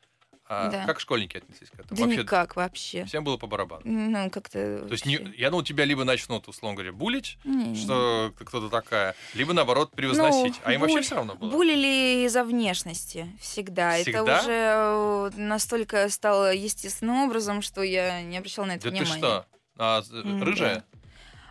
а, 0.48 0.70
Да. 0.70 0.86
как 0.86 1.00
школьники 1.00 1.38
отнеслись 1.38 1.70
к 1.70 1.74
этому? 1.74 1.88
Да 1.98 2.04
Вообще, 2.04 2.20
никак 2.22 2.56
вообще. 2.56 3.06
всем 3.06 3.24
было 3.24 3.38
по 3.38 3.48
барабану. 3.48 3.82
Ну, 3.84 4.30
как-то... 4.30 4.86
То 4.86 4.92
есть, 4.92 5.06
не- 5.06 5.34
я 5.38 5.50
думал, 5.50 5.64
тебя 5.64 5.86
либо 5.86 6.04
начнут, 6.04 6.48
условно 6.48 6.76
говоря, 6.76 6.94
булить, 6.94 7.38
Не-не-не. 7.44 7.76
что 7.76 8.32
ты 8.38 8.46
кто-то 8.46 8.70
такая, 8.70 9.16
либо, 9.34 9.54
наоборот, 9.54 9.92
превозносить. 9.92 10.54
Ну, 10.56 10.62
а 10.64 10.74
им 10.74 10.82
вообще 10.82 10.98
буль- 10.98 11.04
все 11.04 11.16
равно 11.16 11.36
было. 11.36 11.50
Булили 11.50 12.26
из-за 12.26 12.44
внешности 12.44 13.28
всегда. 13.42 13.96
Всегда? 13.98 14.20
Это 14.22 14.24
уже 14.42 14.52
э, 14.52 15.30
настолько 15.38 16.10
стало 16.10 16.54
естественным 16.54 17.24
образом, 17.24 17.62
что 17.62 17.82
я 17.82 18.22
не 18.22 18.38
обращала 18.38 18.66
на 18.66 18.72
это 18.76 18.84
Да 18.92 18.98
ты 18.98 19.04
внимания. 19.04 19.18
что? 19.20 19.46
А, 19.78 20.02
рыжая? 20.42 20.76
да. 20.76 20.84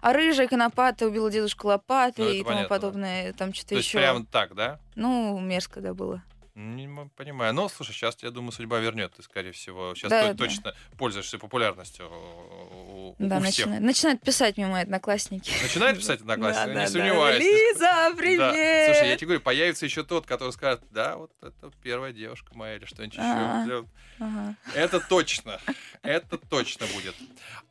А 0.02 0.12
рыжая 0.12 0.48
конопата 0.48 1.06
убила 1.06 1.30
дедушку 1.30 1.68
лопатой 1.68 2.24
Ну, 2.26 2.30
и 2.30 2.38
тому 2.38 2.44
понятно, 2.44 2.62
да. 2.62 2.68
подобное. 2.68 3.32
Там 3.32 3.54
что-то 3.54 3.70
То 3.70 3.74
есть 3.76 3.88
еще. 3.88 3.98
прям 3.98 4.26
так, 4.26 4.54
да? 4.54 4.78
Ну, 4.96 5.40
мерзко, 5.40 5.80
да, 5.80 5.94
было. 5.94 6.22
Не 6.54 6.88
понимаю. 7.16 7.52
Ну, 7.52 7.68
слушай, 7.68 7.92
сейчас, 7.92 8.16
я 8.22 8.30
думаю, 8.30 8.52
судьба 8.52 8.78
вернет. 8.78 9.12
Ты, 9.16 9.24
скорее 9.24 9.50
всего, 9.50 9.92
сейчас 9.96 10.10
Да, 10.10 10.22
то- 10.28 10.34
да. 10.34 10.44
точно 10.44 10.74
пользуешься 10.96 11.36
популярностью 11.38 12.08
у, 12.08 13.10
у- 13.10 13.16
Да, 13.18 13.38
у 13.38 13.40
всех. 13.40 13.66
начинают, 13.66 13.84
начинают 13.84 14.20
писать 14.22 14.56
мне 14.56 14.66
мои 14.68 14.82
одноклассники. 14.82 15.50
Начинает 15.62 15.98
писать 15.98 16.20
одноклассники? 16.22 16.66
Да, 16.66 16.68
Не 16.68 16.74
да, 16.74 16.80
да. 16.82 16.86
сомневаюсь. 16.88 17.42
Лиза, 17.44 18.14
привет! 18.16 18.38
Да. 18.38 18.94
Слушай, 18.94 19.08
я 19.08 19.16
тебе 19.16 19.26
говорю, 19.26 19.40
появится 19.40 19.84
еще 19.84 20.04
тот, 20.04 20.26
который 20.26 20.52
скажет, 20.52 20.82
да, 20.90 21.16
вот 21.16 21.32
это 21.42 21.72
первая 21.82 22.12
девушка 22.12 22.54
моя 22.54 22.76
или 22.76 22.84
что-нибудь 22.84 23.18
А. 23.18 23.62
еще. 23.64 23.86
Ага. 24.20 24.54
Это 24.76 25.00
точно. 25.00 25.60
Это 26.02 26.38
точно 26.38 26.86
будет. 26.94 27.16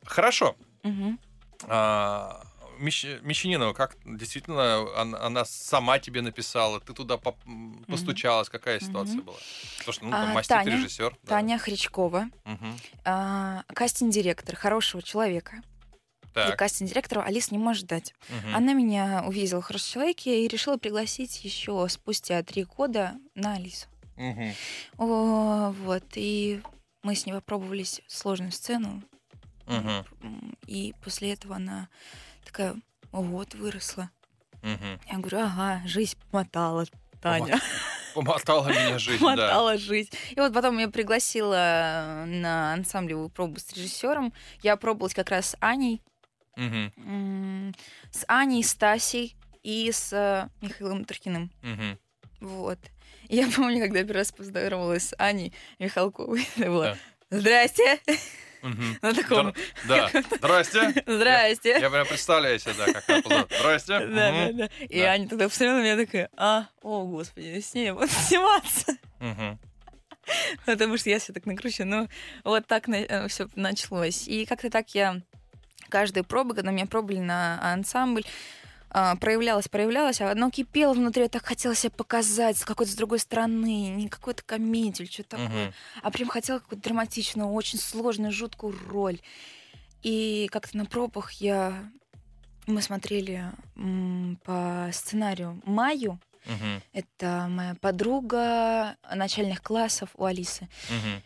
Хорошо. 0.04 0.56
Мгм. 0.82 1.18
А, 1.68 2.42
Мещ- 2.78 3.20
Мещанинова, 3.22 3.72
как 3.72 3.96
действительно 4.04 4.86
она, 5.00 5.18
она 5.20 5.44
сама 5.44 5.98
тебе 5.98 6.22
написала, 6.22 6.80
ты 6.80 6.92
туда 6.92 7.16
поп- 7.16 7.44
м, 7.46 7.84
постучалась, 7.88 8.48
какая 8.48 8.80
ситуация 8.80 9.16
Мгм. 9.16 9.24
была? 9.24 9.36
Потому 9.78 9.92
что, 9.92 10.04
ну, 10.04 10.10
там, 10.10 10.30
А, 10.30 10.34
мастер, 10.34 10.56
Таня. 10.56 10.76
режиссер. 10.76 11.16
да. 11.22 11.28
Таня 11.28 11.58
Хричкова, 11.58 12.28
Мгм. 12.44 12.78
а, 13.04 13.62
кастинг-директор 13.74 14.56
хорошего 14.56 15.02
человека. 15.02 15.62
И 16.22 16.34
Так. 16.34 16.58
кастинг-директору 16.58 17.20
Алис 17.22 17.50
не 17.52 17.58
может 17.58 17.86
дать. 17.86 18.12
мгм. 18.28 18.56
Она 18.56 18.72
меня 18.72 19.22
увидела 19.26 19.60
в 19.60 19.64
хорошем 19.64 19.92
человеке 19.92 20.44
и 20.44 20.48
решила 20.48 20.76
пригласить 20.78 21.44
еще 21.44 21.86
спустя 21.88 22.42
три 22.42 22.64
года 22.64 23.14
на 23.36 23.54
Алису. 23.54 23.86
Мгм. 24.16 24.52
О, 24.98 25.70
вот, 25.70 26.04
и 26.16 26.60
мы 27.02 27.14
с 27.14 27.26
ней 27.26 27.32
попробовались 27.32 28.00
сложную 28.08 28.50
сцену. 28.52 29.02
М, 29.66 30.04
И 30.66 30.94
после 31.02 31.32
этого 31.34 31.56
она 31.56 31.88
такая, 32.44 32.76
ого, 33.12 33.44
ты 33.44 33.56
выросла. 33.56 34.10
Мгм. 34.62 35.00
Я 35.10 35.18
говорю, 35.18 35.38
ага, 35.40 35.82
жизнь 35.86 36.16
помотала, 36.30 36.86
Таня. 37.20 37.60
Помотала 38.14 38.68
меня 38.68 38.98
жизнь, 38.98 39.18
да. 39.20 39.24
Помотала 39.24 39.76
жизнь. 39.76 40.10
И 40.30 40.40
вот 40.40 40.52
потом 40.54 40.76
меня 40.76 40.88
пригласила 40.88 42.24
на 42.26 42.72
ансамблевую 42.74 43.28
пробу 43.28 43.58
с 43.60 43.72
режиссером. 43.72 44.32
Я 44.62 44.76
пробовалась 44.76 45.14
как 45.14 45.30
раз 45.30 45.50
с 45.50 45.56
Аней. 45.60 46.00
М, 46.56 47.74
С 48.12 48.24
Аней, 48.28 48.62
с 48.62 48.74
Тасей 48.74 49.36
и 49.62 49.90
с 49.90 50.12
э, 50.12 50.48
Михаилом 50.60 51.04
Таркиным. 51.04 51.50
Мгм. 51.62 51.98
Вот. 52.40 52.78
И 53.28 53.36
я 53.36 53.48
помню, 53.50 53.80
когда 53.80 53.98
я 53.98 54.04
первый 54.04 54.18
раз 54.20 54.30
поздоровалась 54.32 55.08
с 55.08 55.14
Аней 55.18 55.52
Михалковой. 55.78 56.46
Это 56.56 56.70
было 56.70 56.84
Да. 57.30 57.38
«Здрасте!» 57.38 57.98
На 59.02 59.14
таком 59.14 59.54
Да. 59.88 60.10
Здрасте. 60.36 60.94
«Здрасте!» 61.06 61.78
Я 61.80 61.90
прям 61.90 62.06
представляю 62.06 62.58
себе, 62.58 62.74
да, 62.78 62.92
как 62.92 63.26
она. 63.26 63.46
Здрасте. 63.58 63.98
Да, 64.00 64.06
да, 64.06 64.52
да. 64.52 64.68
И. 64.88 65.00
Аня 65.00 65.28
тогда 65.28 65.48
посмотрела 65.48 65.76
на 65.78 65.82
меня 65.82 65.96
такая, 65.96 66.30
а, 66.36 66.66
о, 66.82 67.04
господи, 67.04 67.60
с 67.60 67.74
ней 67.74 67.90
вот 67.90 68.10
сниматься. 68.28 68.96
Потому 70.64 70.96
что 70.96 71.10
я 71.10 71.18
все 71.18 71.32
так 71.32 71.44
накручу. 71.44 71.84
Ну, 71.84 72.08
вот 72.44 72.66
так 72.66 72.86
все 73.28 73.48
началось. 73.54 74.26
И 74.26 74.46
как-то 74.46 74.70
так 74.70 74.94
я 74.94 75.20
каждую 75.90 76.24
пробу, 76.24 76.54
когда 76.54 76.70
меня 76.70 76.86
пробовали 76.86 77.20
на 77.20 77.60
ансамбль, 77.62 78.24
а, 78.94 79.16
проявлялось, 79.16 79.66
проявлялось, 79.66 80.20
а 80.20 80.30
оно 80.30 80.50
кипело 80.50 80.94
внутри, 80.94 81.24
я 81.24 81.28
так 81.28 81.44
хотела 81.44 81.74
себя 81.74 81.90
показать 81.90 82.56
с 82.56 82.64
какой-то 82.64 82.92
с 82.92 82.94
другой 82.94 83.18
стороны, 83.18 83.88
не 83.88 84.08
какой-то 84.08 84.44
комедию 84.44 85.06
или 85.06 85.12
что-то 85.12 85.30
такое, 85.30 85.64
Мгм. 85.66 85.74
а 86.02 86.10
прям 86.12 86.28
хотела 86.28 86.60
какую-то 86.60 86.84
драматичную, 86.84 87.50
очень 87.50 87.80
сложную, 87.80 88.30
жуткую 88.30 88.78
роль. 88.88 89.18
И 90.02 90.48
как-то 90.52 90.76
на 90.76 90.86
пробах 90.86 91.32
я... 91.32 91.90
Мы 92.66 92.80
смотрели 92.82 93.50
м, 93.76 94.38
по 94.44 94.88
сценарию 94.92 95.60
Маю. 95.66 96.18
Мгм. 96.46 96.82
Это 96.92 97.46
моя 97.50 97.74
подруга 97.74 98.96
начальных 99.12 99.60
классов 99.60 100.10
у 100.14 100.24
Алисы. 100.24 100.68
Мгм. 100.88 101.22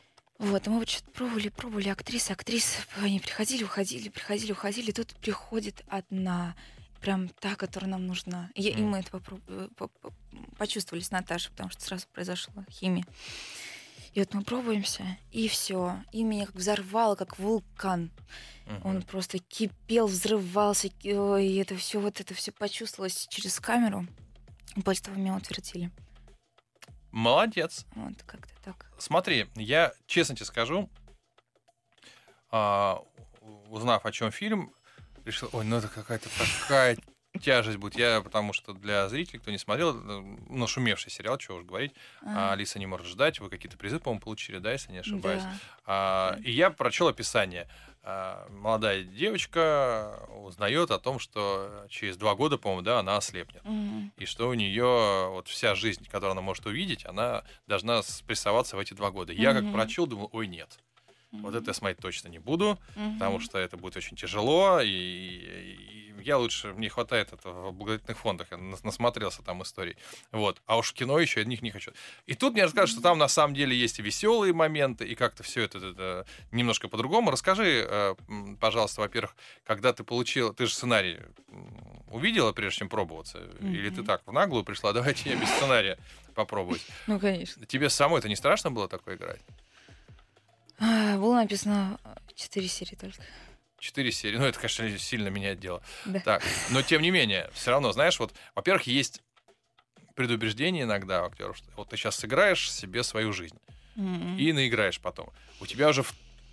Вот, 0.50 0.66
и 0.66 0.70
мы 0.70 0.78
вот 0.78 0.88
что-то 0.88 1.10
пробовали, 1.10 1.48
пробовали, 1.50 1.88
актрисы, 1.90 2.30
актрисы, 2.30 2.78
они 3.02 3.20
приходили, 3.20 3.62
уходили, 3.64 4.08
приходили, 4.08 4.52
уходили, 4.52 4.90
и 4.90 4.92
тут 4.92 5.08
приходит 5.16 5.82
одна, 5.88 6.54
прям 7.00 7.28
та, 7.28 7.54
которая 7.56 7.90
нам 7.90 8.06
нужна. 8.06 8.50
И, 8.54 8.62
я- 8.62 8.70
и 8.70 8.76
Мгм. 8.82 8.90
мы 8.90 8.98
это 9.00 9.10
попро- 9.10 9.42
э, 9.46 9.68
по- 9.76 9.88
по- 9.88 10.12
почувствовали 10.56 11.02
с 11.02 11.10
Наташей, 11.10 11.50
потому 11.52 11.70
что 11.70 11.82
сразу 11.82 12.06
произошла 12.12 12.64
химия. 12.70 13.04
И 14.14 14.20
вот 14.20 14.34
мы 14.34 14.42
пробуемся, 14.42 15.04
и 15.30 15.48
все. 15.48 16.02
И 16.12 16.24
меня 16.24 16.46
как 16.46 16.54
взорвало, 16.56 17.14
как 17.14 17.38
вулкан. 17.38 18.10
Мгм. 18.66 18.80
Он 18.86 19.02
просто 19.02 19.38
кипел, 19.38 20.06
взрывался, 20.06 20.88
и 21.02 21.56
это 21.56 21.76
все, 21.76 22.00
вот 22.00 22.20
это 22.20 22.34
все 22.34 22.50
почувствовалось 22.52 23.26
через 23.28 23.60
камеру. 23.60 24.06
И 24.76 24.82
после 24.82 25.04
того 25.04 25.16
меня 25.18 25.34
утвердили. 25.36 25.90
Молодец. 27.12 27.86
Вот 27.94 28.22
как-то 28.26 28.52
так. 28.64 28.90
Смотри, 28.98 29.46
я 29.54 29.92
честно 30.06 30.34
тебе 30.36 30.46
скажу, 30.46 30.90
а, 32.50 33.02
узнав 33.68 34.04
о 34.06 34.12
чем 34.12 34.30
фильм, 34.30 34.72
решил, 35.28 35.48
ой, 35.52 35.64
ну 35.64 35.76
это 35.76 35.88
какая-то 35.88 36.28
такая 36.60 36.96
тяжесть 37.40 37.78
будет. 37.78 37.96
Я, 37.96 38.20
потому 38.20 38.52
что 38.52 38.72
для 38.72 39.08
зрителей, 39.08 39.38
кто 39.38 39.50
не 39.50 39.58
смотрел, 39.58 39.96
э, 39.96 40.22
ну, 40.48 40.66
шумевший 40.66 41.12
сериал, 41.12 41.38
чего 41.38 41.58
уж 41.58 41.64
говорить, 41.64 41.92
а, 42.22 42.52
Алиса 42.52 42.78
не 42.78 42.86
может 42.86 43.06
ждать. 43.06 43.38
Вы 43.40 43.48
какие-то 43.50 43.78
призы, 43.78 43.98
по-моему, 43.98 44.20
получили, 44.20 44.58
да, 44.58 44.72
если 44.72 44.92
не 44.92 44.98
ошибаюсь. 44.98 45.42
да. 45.42 45.54
А, 45.84 46.38
и 46.42 46.50
я 46.50 46.70
прочел 46.70 47.08
описание. 47.08 47.68
А, 48.02 48.48
молодая 48.50 49.02
девочка 49.02 50.26
узнает 50.42 50.90
о 50.90 50.98
том, 50.98 51.18
что 51.18 51.86
через 51.88 52.16
два 52.16 52.34
года, 52.34 52.56
по-моему, 52.56 52.82
да, 52.82 52.98
она 53.00 53.16
ослепнет. 53.16 53.64
Мгм. 53.64 54.12
И 54.16 54.24
что 54.24 54.48
у 54.48 54.54
нее 54.54 55.28
вот 55.30 55.48
вся 55.48 55.74
жизнь, 55.74 56.06
которую 56.06 56.32
она 56.32 56.40
может 56.40 56.66
увидеть, 56.66 57.04
она 57.06 57.44
должна 57.66 58.02
спрессоваться 58.02 58.76
в 58.76 58.78
эти 58.78 58.94
два 58.94 59.10
года. 59.10 59.32
Я 59.32 59.52
как 59.52 59.70
прочел, 59.72 60.06
думал, 60.06 60.30
ой, 60.32 60.46
нет, 60.46 60.78
вот 61.32 61.54
это 61.54 61.70
я 61.70 61.74
смотреть 61.74 61.98
точно 61.98 62.28
не 62.28 62.38
буду, 62.38 62.78
потому 63.18 63.36
Мгм. 63.36 63.40
что 63.44 63.58
это 63.58 63.76
будет 63.76 63.96
очень 63.96 64.16
тяжело, 64.16 64.80
и, 64.80 64.88
и 64.88 66.14
я 66.22 66.36
лучше, 66.38 66.72
мне 66.74 66.88
хватает 66.88 67.32
этого 67.32 67.70
в 67.70 67.74
благотворительных 67.74 68.18
фондах, 68.18 68.48
я 68.50 68.56
нас- 68.56 68.82
насмотрелся 68.82 69.42
там 69.42 69.62
историй. 69.62 69.96
Вот. 70.32 70.60
А 70.66 70.76
уж 70.76 70.90
в 70.90 70.94
кино 70.94 71.18
еще 71.20 71.40
я 71.40 71.46
них 71.46 71.62
не 71.62 71.70
хочу. 71.70 71.92
И 72.26 72.34
тут 72.34 72.54
мне 72.54 72.64
расскажут, 72.64 72.90
что 72.90 73.00
там 73.02 73.18
на 73.18 73.28
самом 73.28 73.54
деле 73.54 73.76
есть 73.76 73.98
и 73.98 74.02
веселые 74.02 74.52
моменты, 74.52 75.06
и 75.06 75.14
как-то 75.14 75.42
все 75.42 75.62
это, 75.62 75.78
это 75.78 76.26
немножко 76.50 76.88
по-другому. 76.88 77.30
Расскажи, 77.30 77.86
э, 77.88 78.14
пожалуйста, 78.60 79.00
во-первых, 79.02 79.36
когда 79.64 79.92
ты 79.92 80.04
получил, 80.04 80.52
ты 80.52 80.66
же 80.66 80.74
сценарий 80.74 81.18
увидела, 82.10 82.52
прежде 82.52 82.78
чем 82.80 82.88
пробоваться, 82.88 83.38
или 83.60 83.90
ты 83.90 84.02
так 84.02 84.22
в 84.26 84.32
наглую 84.32 84.64
пришла, 84.64 84.92
давайте 84.92 85.30
я 85.30 85.36
без 85.36 85.48
сценария 85.50 85.98
попробовать. 86.34 86.84
Ну, 87.06 87.18
конечно. 87.20 87.64
Тебе 87.66 87.90
самой 87.90 88.18
это 88.20 88.28
не 88.28 88.36
страшно 88.36 88.70
было 88.70 88.88
такое 88.88 89.16
играть? 89.16 89.40
А, 90.80 91.16
Было 91.16 91.34
написано 91.36 91.98
а, 92.04 92.16
четыре 92.34 92.68
серии 92.68 92.94
только. 92.94 93.22
Четыре 93.78 94.10
серии. 94.12 94.36
Ну, 94.38 94.44
это, 94.44 94.58
конечно, 94.58 94.98
сильно 94.98 95.28
меняет 95.28 95.60
дело. 95.60 95.82
Да. 96.04 96.20
Так, 96.20 96.42
но 96.70 96.82
тем 96.82 97.00
не 97.02 97.10
менее, 97.10 97.48
все 97.54 97.70
равно, 97.70 97.92
знаешь, 97.92 98.18
вот, 98.18 98.34
во-первых, 98.54 98.86
есть 98.88 99.22
предубеждение 100.16 100.82
иногда 100.84 101.22
у 101.22 101.26
актеров, 101.26 101.56
что 101.56 101.70
вот 101.76 101.88
ты 101.90 101.96
сейчас 101.96 102.16
сыграешь 102.16 102.72
себе 102.72 103.04
свою 103.04 103.32
жизнь 103.32 103.56
Мгм. 103.94 104.36
и 104.36 104.52
наиграешь 104.52 105.00
потом. 105.00 105.30
У 105.60 105.66
тебя 105.66 105.88
уже 105.88 106.04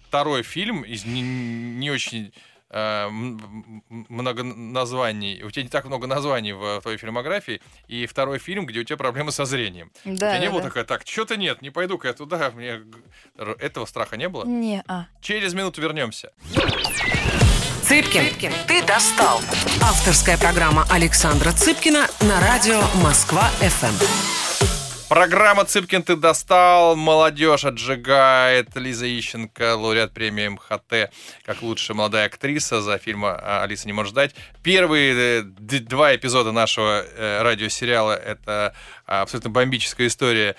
второй 0.07 0.43
фильм 0.43 0.83
из 0.83 1.03
не, 1.05 1.21
не 1.21 1.89
очень 1.89 2.27
э, 2.27 2.31
много 2.75 4.43
названий, 4.43 5.41
у 5.43 5.49
тебя 5.51 5.63
не 5.63 5.69
так 5.69 5.85
много 5.85 6.07
названий 6.07 6.51
в 6.53 6.81
твоей 6.81 6.97
фильмографии, 6.97 7.61
и 7.87 8.05
второй 8.05 8.37
фильм, 8.39 8.65
где 8.65 8.79
у 8.81 8.83
тебя 8.83 8.97
проблемы 8.97 9.31
со 9.31 9.45
зрением. 9.45 9.91
у 10.03 10.09
Да, 10.09 10.31
тебя 10.31 10.39
не 10.39 10.45
да, 10.47 10.51
было 10.51 10.61
да. 10.61 10.67
такое, 10.67 10.83
так, 10.83 11.03
что-то 11.05 11.37
нет, 11.37 11.61
не 11.61 11.69
пойду-ка 11.69 12.09
я 12.09 12.13
туда, 12.13 12.51
мне 12.51 12.81
этого 13.59 13.85
страха 13.85 14.17
не 14.17 14.27
было. 14.27 14.45
Не, 14.45 14.83
а. 14.87 15.05
Через 15.21 15.53
минуту 15.53 15.81
вернемся. 15.81 16.31
Цыпкин, 17.83 18.51
ты 18.67 18.83
достал. 18.83 19.39
Авторская 19.81 20.37
программа 20.37 20.85
Александра 20.89 21.51
Цыпкина 21.51 22.07
на 22.21 22.39
радио 22.41 22.81
Москва-ФМ. 23.03 24.34
Программа 25.07 25.65
«Цыпкин 25.65 26.01
ты 26.01 26.15
достал», 26.15 26.95
молодежь 26.95 27.63
отжигает, 27.63 28.75
Лиза 28.75 29.05
Ищенко, 29.07 29.75
лауреат 29.75 30.13
премии 30.13 30.47
МХТ, 30.47 31.13
как 31.45 31.61
лучшая 31.61 31.95
молодая 31.95 32.25
актриса. 32.25 32.81
За 32.81 32.97
фильм 32.97 33.23
а, 33.23 33.61
«Алиса 33.61 33.85
не 33.85 33.93
может 33.93 34.13
ждать». 34.13 34.33
Первые 34.63 35.41
э, 35.41 35.43
два 35.43 36.15
эпизода 36.15 36.51
нашего 36.51 37.03
э, 37.05 37.43
радиосериала— 37.43 38.13
это 38.13 38.73
а, 39.05 39.21
абсолютно 39.21 39.51
бомбическая 39.51 40.07
история 40.07 40.55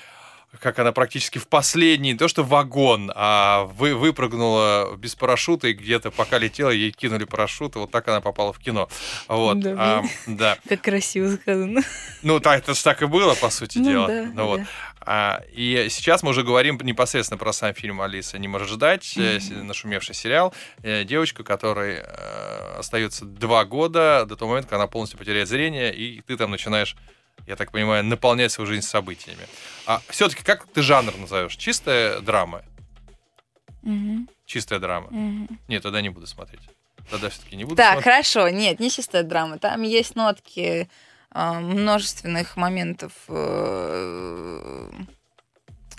как 0.60 0.78
она 0.78 0.92
практически 0.92 1.38
в 1.38 1.46
последний, 1.48 2.12
не 2.12 2.18
то 2.18 2.28
что 2.28 2.42
вагон, 2.44 3.10
а 3.14 3.64
вы, 3.76 3.94
выпрыгнула 3.94 4.96
без 4.96 5.14
парашюта, 5.14 5.68
и 5.68 5.72
где-то 5.72 6.10
пока 6.10 6.38
летела, 6.38 6.70
ей 6.70 6.90
кинули 6.90 7.24
парашют, 7.24 7.76
и 7.76 7.78
вот 7.78 7.90
так 7.90 8.06
она 8.08 8.20
попала 8.20 8.52
в 8.52 8.58
кино. 8.58 8.88
Вот. 9.28 9.60
Да, 9.60 9.74
А, 9.78 10.02
да. 10.26 10.58
Как 10.68 10.82
красиво 10.82 11.30
сказано. 11.36 11.80
Ну, 12.22 12.40
так, 12.40 12.58
это 12.60 12.74
же 12.74 12.82
так 12.82 13.02
и 13.02 13.06
было, 13.06 13.34
по 13.34 13.50
сути 13.50 13.78
Ну 13.78 13.84
дела. 13.90 14.06
да, 14.08 14.30
Ну 14.34 14.46
вот. 14.46 14.60
да. 14.60 14.66
А, 15.08 15.42
и 15.52 15.86
сейчас 15.88 16.24
мы 16.24 16.30
уже 16.30 16.42
говорим 16.42 16.80
непосредственно 16.82 17.38
про 17.38 17.52
сам 17.52 17.72
фильм 17.74 18.00
«Алиса 18.00 18.38
не 18.38 18.48
может 18.48 18.68
ждать», 18.68 19.04
с- 19.04 19.50
нашумевший 19.50 20.16
сериал. 20.16 20.52
Э, 20.82 21.04
Девочка, 21.04 21.44
которой 21.44 21.98
э, 22.02 22.76
остается 22.78 23.24
два 23.24 23.64
года 23.64 24.24
до 24.28 24.34
того 24.34 24.50
момента, 24.50 24.68
когда 24.70 24.82
она 24.82 24.88
полностью 24.90 25.16
потеряет 25.18 25.46
зрение, 25.48 25.94
и 25.94 26.22
ты 26.22 26.36
там 26.36 26.50
начинаешь, 26.50 26.96
я 27.46 27.56
так 27.56 27.72
понимаю, 27.72 28.04
наполнять 28.04 28.52
свою 28.52 28.66
жизнь 28.66 28.86
событиями. 28.86 29.46
А 29.86 30.00
все-таки 30.08 30.42
как 30.42 30.66
ты 30.66 30.82
жанр 30.82 31.16
назовешь? 31.16 31.56
Чистая 31.56 32.20
драма? 32.20 32.62
Мгм, 33.82 34.28
Чистая 34.46 34.78
драма? 34.80 35.08
мгм. 35.10 35.58
Нет, 35.68 35.82
тогда 35.82 36.00
не 36.00 36.08
буду 36.08 36.26
смотреть. 36.26 36.62
Тогда 37.10 37.28
все-таки 37.28 37.54
не 37.56 37.64
буду 37.64 37.76
Так, 37.76 37.92
смотреть. 37.94 38.04
хорошо. 38.04 38.48
Нет, 38.48 38.80
не 38.80 38.90
чистая 38.90 39.22
драма. 39.22 39.58
Там 39.58 39.82
есть 39.82 40.16
нотки 40.16 40.88
а, 41.30 41.60
множественных 41.60 42.56
моментов. 42.56 43.12
э, 43.28 44.90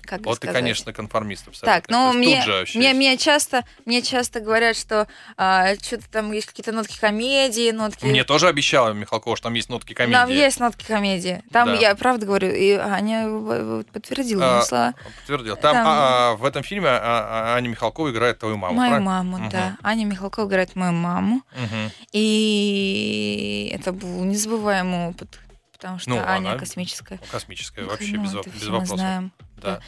Как 0.08 0.26
Вот 0.26 0.40
ты, 0.40 0.48
сказать? 0.48 0.56
конечно, 0.56 0.94
конформист 0.94 1.48
абсолютно. 1.50 1.82
Так, 1.82 1.90
ну 1.90 2.14
мне, 2.14 2.42
мне, 2.76 2.94
мне 2.94 3.18
часто, 3.18 3.66
мне 3.86 4.02
часто 4.02 4.40
говорят, 4.40 4.78
что 4.78 5.06
что-то 5.36 6.10
там 6.10 6.32
есть 6.32 6.48
какие-то 6.48 6.72
нотки 6.72 6.98
комедии, 6.98 7.72
нотки. 7.72 8.06
Мне 8.06 8.24
тоже 8.24 8.48
обещала 8.48 8.94
Михалкова, 8.94 9.36
что 9.36 9.44
там 9.44 9.54
есть 9.56 9.70
нотки 9.70 9.94
комедии. 9.94 10.14
Там 10.18 10.30
есть 10.30 10.60
нотки 10.62 10.86
комедии. 10.86 11.44
Там 11.52 11.68
Да. 11.68 11.74
я 11.76 11.96
правда 11.96 12.26
говорю, 12.26 12.50
и 12.50 12.72
Аня 12.72 13.28
подтвердила 13.92 14.60
А, 14.60 14.62
слова. 14.62 14.94
Подтвердил. 15.20 15.56
Там, 15.58 15.74
Там- 15.74 15.88
а, 15.88 16.32
а, 16.32 16.36
в 16.36 16.46
этом 16.46 16.64
фильме 16.64 16.88
а, 16.88 17.00
а, 17.02 17.56
Аня 17.56 17.68
Михалкова 17.68 18.10
играет 18.12 18.40
твою 18.40 18.56
маму, 18.58 18.76
Мою 18.76 18.90
правильно? 18.90 19.12
маму, 19.12 19.38
Мгм. 19.40 19.50
да. 19.50 19.78
Аня 19.84 20.06
Михалкова 20.06 20.48
играет 20.48 20.76
мою 20.78 20.94
маму. 20.94 21.42
Мгм. 21.54 21.92
И 22.14 23.72
это 23.74 23.92
был 23.92 24.24
незабываемый 24.24 25.10
опыт, 25.10 25.40
потому 25.74 26.00
что 26.00 26.10
Ну, 26.12 26.18
Аня 26.20 26.50
она 26.52 26.58
космическая. 26.60 27.20
Космическая, 27.32 27.82
Ну, 27.82 27.90
вообще 27.90 28.14
ну, 28.16 28.24
без, 28.24 28.34
без 28.54 28.64
мы 28.68 28.72
вопросов. 28.72 28.98
знаем. 29.00 29.32
Да. 29.58 29.80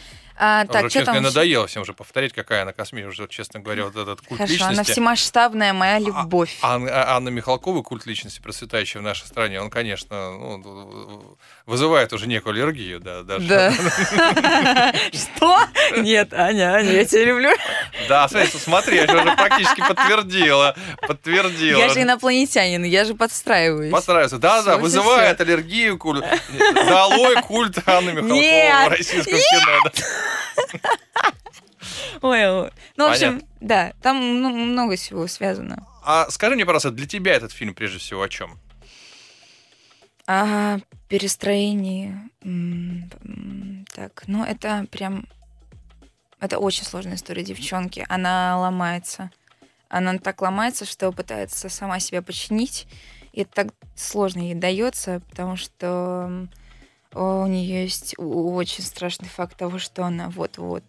А, 0.41 0.65
Так, 0.65 0.83
уже, 0.83 0.89
что 0.89 0.99
честно, 0.99 1.13
там? 1.15 1.23
надоело 1.23 1.67
всем 1.67 1.81
уже 1.81 1.93
повторять, 1.93 2.31
какая 2.31 2.61
она 2.61 2.71
космическая. 2.71 3.09
Уже, 3.09 3.27
честно 3.27 3.59
говоря, 3.59 3.83
вот 3.85 3.95
этот 3.97 4.21
культ 4.21 4.37
Хорошо, 4.39 4.55
она 4.63 4.69
личности. 4.71 4.91
всемасштабная 4.93 5.73
моя 5.73 5.99
любовь. 5.99 6.57
Ан- 6.61 6.87
а- 6.89 7.15
Анна 7.17 7.27
Михалкова, 7.29 7.81
культ 7.83 8.05
личности, 8.05 8.39
процветающий 8.41 8.99
в 9.01 9.03
нашей 9.03 9.25
стране, 9.27 9.61
он, 9.61 9.69
конечно, 9.69 10.31
ну, 10.31 11.37
вызывает 11.65 12.13
уже 12.13 12.27
некую 12.27 12.53
аллергию, 12.53 12.99
да, 13.01 13.23
даже. 13.23 13.47
Да. 13.47 13.73
Что? 15.13 15.59
Нет, 15.97 16.33
Аня, 16.33 16.73
Аня, 16.75 16.91
я 16.91 17.05
тебя 17.05 17.25
люблю. 17.25 17.51
Да, 18.07 18.27
смотри, 18.29 18.95
я 18.97 19.07
же 19.07 19.17
уже 19.17 19.35
практически 19.35 19.81
подтвердила. 19.81 20.75
Подтвердила. 21.05 21.79
Я 21.79 21.89
же 21.89 22.01
инопланетянин, 22.03 22.83
я 22.83 23.03
же 23.05 23.13
подстраиваюсь. 23.13 23.91
Постараются. 23.91 24.37
Да, 24.37 24.57
да, 24.57 24.61
Всё, 24.61 24.71
всё, 24.71 24.81
вызывает 24.81 25.41
аллергию 25.41 25.97
культ. 25.97 26.23
Долой 26.87 27.41
культ 27.43 27.77
Анны 27.87 28.11
Михалковой 28.13 28.87
в 28.87 28.89
российском 28.91 29.33
кино. 29.33 29.91
Ой. 32.21 32.71
Ну, 32.97 33.07
в 33.07 33.11
общем, 33.11 33.41
да, 33.59 33.93
там 34.01 34.41
ну, 34.41 34.49
много 34.49 34.95
всего 34.95 35.27
связано. 35.27 35.85
А 36.03 36.29
скажи 36.29 36.55
мне, 36.55 36.65
пожалуйста, 36.65 36.91
для 36.91 37.07
тебя 37.07 37.33
этот 37.33 37.51
фильм 37.51 37.73
прежде 37.73 37.99
всего 37.99 38.21
о 38.21 38.29
чем? 38.29 38.59
А 40.27 40.79
перестроение... 41.07 42.29
м, 42.43 43.09
м, 43.23 43.85
Так, 43.95 44.23
ну 44.27 44.43
это 44.43 44.85
прям... 44.91 45.25
Это 46.39 46.57
очень 46.59 46.85
сложная 46.85 47.15
история 47.15 47.43
девчонки. 47.43 48.05
Она 48.07 48.57
ломается. 48.59 49.31
Она 49.89 50.17
так 50.19 50.41
ломается, 50.41 50.85
что 50.85 51.11
пытается 51.11 51.67
сама 51.69 51.99
себя 51.99 52.21
починить. 52.21 52.87
И 53.33 53.41
это 53.41 53.51
так 53.53 53.67
сложно 53.95 54.39
ей 54.39 54.53
дается, 54.53 55.21
потому 55.29 55.55
что 55.55 56.47
у 57.13 57.45
нее 57.47 57.83
есть 57.83 58.15
у- 58.17 58.53
очень 58.55 58.83
страшный 58.83 59.27
факт 59.29 59.57
того, 59.57 59.79
что 59.79 60.03
она 60.03 60.29
вот-вот. 60.29 60.83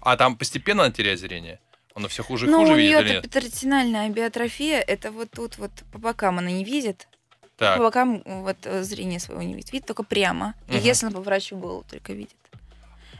А 0.00 0.16
там 0.16 0.36
постепенно 0.36 0.84
она 0.84 0.92
теряет 0.92 1.20
зрение? 1.20 1.60
Оно 1.94 2.08
все 2.08 2.22
хуже 2.22 2.46
и 2.46 2.48
Ну, 2.50 2.58
хуже 2.60 2.72
у 2.72 2.76
видит 2.76 2.90
нее 2.90 3.00
или 3.02 3.12
нет? 3.14 3.24
эпитератинальная 3.26 4.08
биотрофия, 4.08 4.80
это 4.80 5.10
вот 5.10 5.30
тут 5.30 5.58
вот 5.58 5.70
по 5.92 5.98
бокам 5.98 6.38
она 6.38 6.50
не 6.50 6.64
видит, 6.64 7.08
Так, 7.56 7.76
по 7.76 7.84
бокам 7.84 8.22
вот 8.24 8.56
э, 8.64 8.82
зрение 8.82 9.20
своего 9.20 9.42
не 9.42 9.54
видит, 9.54 9.72
видит 9.72 9.86
только 9.86 10.02
прямо. 10.02 10.54
И 10.68 10.76
Мгм. 10.76 10.82
если 10.84 11.06
она 11.06 11.14
поворачивает 11.16 11.62
голову, 11.62 11.84
только 11.90 12.12
видит. 12.12 12.34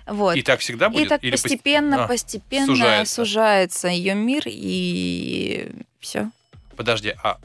Вот. 0.06 0.34
и 0.36 0.42
так 0.42 0.58
всегда 0.60 0.86
И 0.86 0.90
будет? 0.90 1.08
так 1.10 1.22
Или 1.22 1.32
пост- 1.32 1.42
постепенно, 1.44 2.04
А, 2.04 2.08
постепенно 2.08 2.66
сужается. 2.66 3.14
сужается 3.14 3.88
ее 3.88 4.14
мир, 4.14 4.42
и 4.46 5.70
все. 6.00 6.30
Подожди, 6.76 7.14
а 7.22 7.38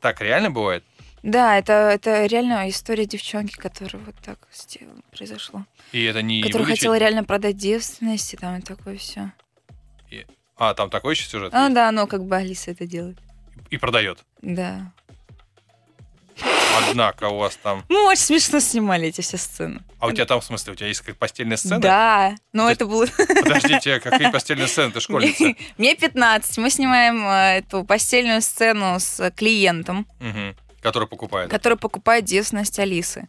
так 0.00 0.20
реально 0.22 0.50
бывает? 0.50 0.82
Да, 1.26 1.58
это, 1.58 1.72
это 1.72 2.24
реально 2.26 2.68
история 2.70 3.04
девчонки, 3.04 3.56
которая 3.56 4.00
вот 4.04 4.14
так 4.24 4.38
сделала, 4.52 5.00
произошло. 5.10 5.64
И 5.90 6.04
это 6.04 6.22
не 6.22 6.40
которая 6.40 6.66
вылечить? 6.66 6.82
хотела 6.82 6.98
реально 6.98 7.24
продать 7.24 7.56
девственность, 7.56 8.32
и 8.32 8.36
там 8.36 8.58
и 8.58 8.62
такое 8.62 8.96
все. 8.96 9.32
А, 10.58 10.72
там 10.72 10.88
такой 10.88 11.14
еще 11.14 11.28
сюжет 11.28 11.52
А, 11.52 11.64
есть? 11.64 11.74
да, 11.74 11.90
ну 11.90 12.06
как 12.06 12.24
бы 12.24 12.36
Алиса 12.36 12.70
это 12.70 12.86
делает. 12.86 13.18
И 13.70 13.76
продает. 13.76 14.20
Да. 14.40 14.92
Однако 16.88 17.28
у 17.28 17.38
вас 17.38 17.56
там... 17.56 17.84
Мы 17.88 18.06
очень 18.06 18.22
смешно 18.22 18.60
снимали 18.60 19.08
эти 19.08 19.20
все 19.20 19.36
сцены. 19.36 19.82
А 19.98 20.06
у 20.06 20.12
тебя 20.12 20.26
там, 20.26 20.40
в 20.40 20.44
смысле, 20.44 20.74
у 20.74 20.76
тебя 20.76 20.86
есть 20.86 21.00
как 21.00 21.16
постельная 21.16 21.56
сцена? 21.56 21.80
Да, 21.80 22.34
но 22.52 22.66
То 22.66 22.72
это 22.72 22.86
было... 22.86 23.06
Подождите, 23.42 23.98
какие 23.98 24.30
постельные 24.30 24.68
сцены? 24.68 24.92
Ты 24.92 25.00
школьница. 25.00 25.54
Мне 25.76 25.96
15. 25.96 26.58
Мы 26.58 26.70
снимаем 26.70 27.26
э, 27.26 27.58
эту 27.58 27.82
постельную 27.84 28.40
сцену 28.42 28.98
с 29.00 29.30
клиентом, 29.32 30.06
Мгм. 30.20 30.54
Который 30.86 31.08
покупает. 31.08 31.50
который 31.50 31.76
покупает 31.78 32.24
девственность 32.24 32.78
Алисы. 32.78 33.28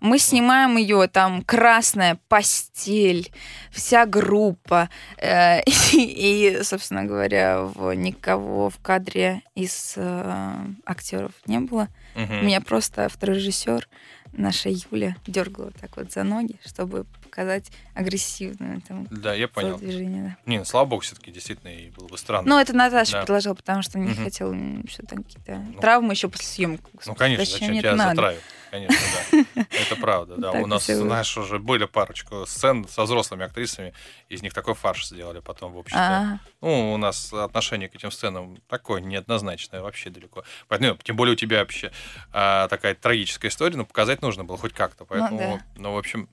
Мы 0.00 0.18
снимаем 0.18 0.76
ее, 0.76 1.06
там 1.08 1.42
красная 1.42 2.18
постель, 2.28 3.30
вся 3.70 4.06
группа. 4.06 4.88
э, 5.18 5.60
И, 5.92 6.60
собственно 6.62 7.04
говоря, 7.04 7.62
в- 7.62 7.92
никого 7.94 8.68
в 8.70 8.78
кадре 8.78 9.42
из 9.54 9.94
э, 9.96 10.56
актеров 10.86 11.32
не 11.46 11.58
было. 11.60 11.88
Мгм. 12.14 12.46
Меня 12.46 12.60
просто 12.60 13.04
авторежиссер, 13.06 13.88
наша 14.32 14.68
Юля, 14.70 15.16
дергала 15.26 15.70
так 15.80 15.96
вот 15.96 16.12
за 16.12 16.22
ноги, 16.24 16.56
чтобы 16.66 17.04
показать 17.32 17.72
агрессивное 17.94 18.80
там 18.86 19.06
Да, 19.10 19.32
я 19.34 19.48
понял. 19.48 19.78
движение. 19.78 20.22
Да. 20.22 20.50
Не, 20.50 20.58
ну, 20.58 20.64
слава 20.66 20.84
богу, 20.84 21.00
все-таки 21.00 21.30
действительно 21.32 21.70
и 21.70 21.88
было 21.90 22.06
бы 22.06 22.18
странно. 22.18 22.46
Ну, 22.48 22.58
это 22.58 22.74
Наташа 22.76 23.12
Да. 23.12 23.20
предложила, 23.22 23.54
потому 23.54 23.80
что 23.82 23.98
не 23.98 24.12
Мгм. 24.12 24.24
хотела 24.24 24.54
что 24.86 25.06
там 25.06 25.22
какие-то 25.24 25.56
Ну, 25.72 25.80
травмы 25.80 26.12
еще 26.12 26.28
после 26.28 26.46
съемок. 26.46 26.80
Ну, 27.06 27.14
конечно, 27.14 27.44
зачем, 27.46 27.70
мне 27.70 27.80
тебя 27.80 27.96
затравить? 27.96 28.40
Конечно, 28.72 28.96
да. 29.30 29.64
Это 29.70 29.96
правда, 29.96 30.36
да. 30.38 30.52
У 30.52 30.66
нас, 30.66 30.86
знаешь, 30.86 31.36
уже 31.36 31.58
были 31.58 31.84
парочку 31.84 32.46
сцен 32.46 32.88
со 32.88 33.02
взрослыми 33.02 33.44
актрисами, 33.44 33.92
из 34.30 34.40
них 34.40 34.54
такой 34.54 34.72
фарш 34.72 35.08
сделали 35.08 35.40
потом 35.40 35.72
в 35.72 35.76
обществе. 35.76 36.00
А, 36.00 36.38
Ну, 36.62 36.94
у 36.94 36.96
нас 36.96 37.34
отношение 37.34 37.90
к 37.90 37.94
этим 37.94 38.10
сценам 38.10 38.62
такое 38.68 39.02
неоднозначное 39.02 39.82
вообще 39.82 40.08
далеко. 40.08 40.44
Поэтому, 40.68 40.92
ну, 40.92 40.98
тем 41.02 41.16
более 41.16 41.34
у 41.34 41.36
тебя 41.36 41.58
вообще 41.58 41.92
а, 42.32 42.66
такая 42.68 42.94
трагическая 42.94 43.50
история, 43.50 43.76
но 43.76 43.84
показать 43.84 44.22
нужно 44.22 44.42
было 44.42 44.56
хоть 44.56 44.72
как-то. 44.72 45.04
Поэтому, 45.04 45.60
ну, 45.76 45.92
в 45.92 45.98
общем. 45.98 46.30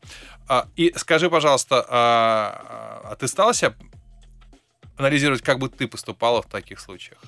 А, 0.47 0.69
и 0.77 0.93
скажи, 0.95 1.29
пожалуйста, 1.29 1.85
а 1.89 3.17
ты 3.19 3.27
стала 3.27 3.53
себя 3.53 3.73
анализировать, 4.95 5.41
как 5.41 5.59
бы 5.59 5.67
ты 5.67 5.89
поступала 5.89 6.41
в 6.41 6.45
таких 6.45 6.79
случаях? 6.79 7.19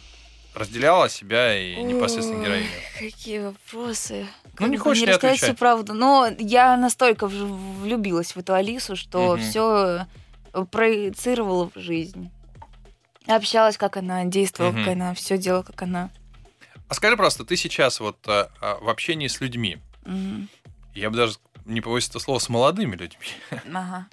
Разделяла 0.54 1.08
себя 1.10 1.58
и 1.58 1.82
непосредственно 1.82 2.44
героиню? 2.44 2.70
Какие 3.00 3.40
вопросы. 3.40 4.28
Ну, 4.60 4.68
не 4.68 4.78
хочешь, 4.78 5.04
не 5.04 5.08
рассказать 5.10 5.40
всю 5.40 5.56
правду. 5.56 5.94
Но 5.94 6.28
я 6.40 6.76
настолько 6.76 7.28
влюбилась 7.28 8.36
в 8.36 8.38
эту 8.38 8.54
Алису, 8.54 8.96
что 8.96 9.34
Мгм. 9.34 9.40
все 9.42 10.08
проецировала 10.72 11.70
в 11.74 11.80
жизнь. 11.80 12.30
Общалась, 13.28 13.78
как 13.78 13.98
она, 13.98 14.26
действовала, 14.26 14.72
Мгм. 14.72 14.84
как 14.84 14.94
она, 14.94 15.14
все 15.14 15.38
делала, 15.38 15.64
как 15.64 15.82
она. 15.82 16.10
А 16.90 16.94
скажи 16.94 17.16
просто, 17.16 17.46
ты 17.46 17.56
сейчас 17.56 18.02
вот 18.02 18.18
а, 18.28 18.52
а, 18.60 18.78
в 18.82 18.90
общении 18.90 19.28
с 19.28 19.40
людьми, 19.40 19.78
Мгм. 20.04 20.50
я 20.94 21.10
бы 21.10 21.16
даже 21.16 21.38
не 21.66 21.80
побоюсь 21.80 22.10
этого 22.10 22.20
слова, 22.20 22.40
с 22.40 22.50
молодыми 22.50 22.98
людьми, 22.98 23.26
Ага. 23.74 24.08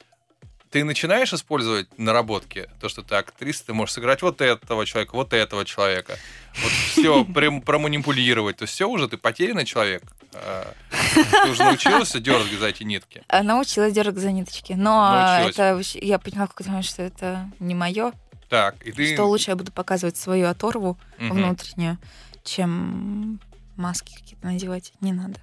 Ты 0.70 0.84
начинаешь 0.84 1.32
использовать 1.32 1.98
наработки, 1.98 2.68
то, 2.80 2.88
что 2.88 3.02
ты 3.02 3.14
актриса, 3.14 3.66
ты 3.66 3.74
можешь 3.74 3.94
сыграть 3.94 4.22
вот 4.22 4.40
этого 4.40 4.84
человека, 4.86 5.14
вот 5.14 5.32
этого 5.32 5.64
человека, 5.64 6.16
вот 6.62 6.72
все 6.72 7.24
проманипулировать, 7.64 8.56
то 8.58 8.64
есть 8.64 8.74
все 8.74 8.88
уже, 8.88 9.08
ты 9.08 9.16
потерянный 9.16 9.64
человек, 9.64 10.02
А, 10.34 10.72
ты 11.44 11.50
уже 11.50 11.64
научился 11.64 12.20
дергать 12.20 12.58
за 12.58 12.66
эти 12.68 12.82
нитки. 12.82 13.22
Она 13.28 13.54
научилась 13.54 13.92
дергать 13.92 14.18
за 14.22 14.30
ниточки. 14.32 14.74
Но 14.74 15.10
Научилась. 15.12 15.94
это 15.96 16.04
я 16.06 16.18
поняла 16.18 16.46
в 16.46 16.50
какой-то 16.50 16.70
момент, 16.70 16.86
что 16.86 17.02
это 17.02 17.50
не 17.60 17.74
мое. 17.74 18.12
Так, 18.48 18.84
и 18.86 18.92
ты... 18.92 19.14
Что 19.14 19.24
лучше 19.26 19.50
я 19.50 19.56
буду 19.56 19.72
показывать 19.72 20.16
свою 20.16 20.48
оторву 20.48 20.98
Мгм. 21.18 21.32
внутреннюю, 21.36 21.98
чем 22.44 23.40
маски 23.76 24.14
какие-то 24.14 24.46
надевать. 24.46 24.92
Не 25.00 25.12
надо. 25.12 25.40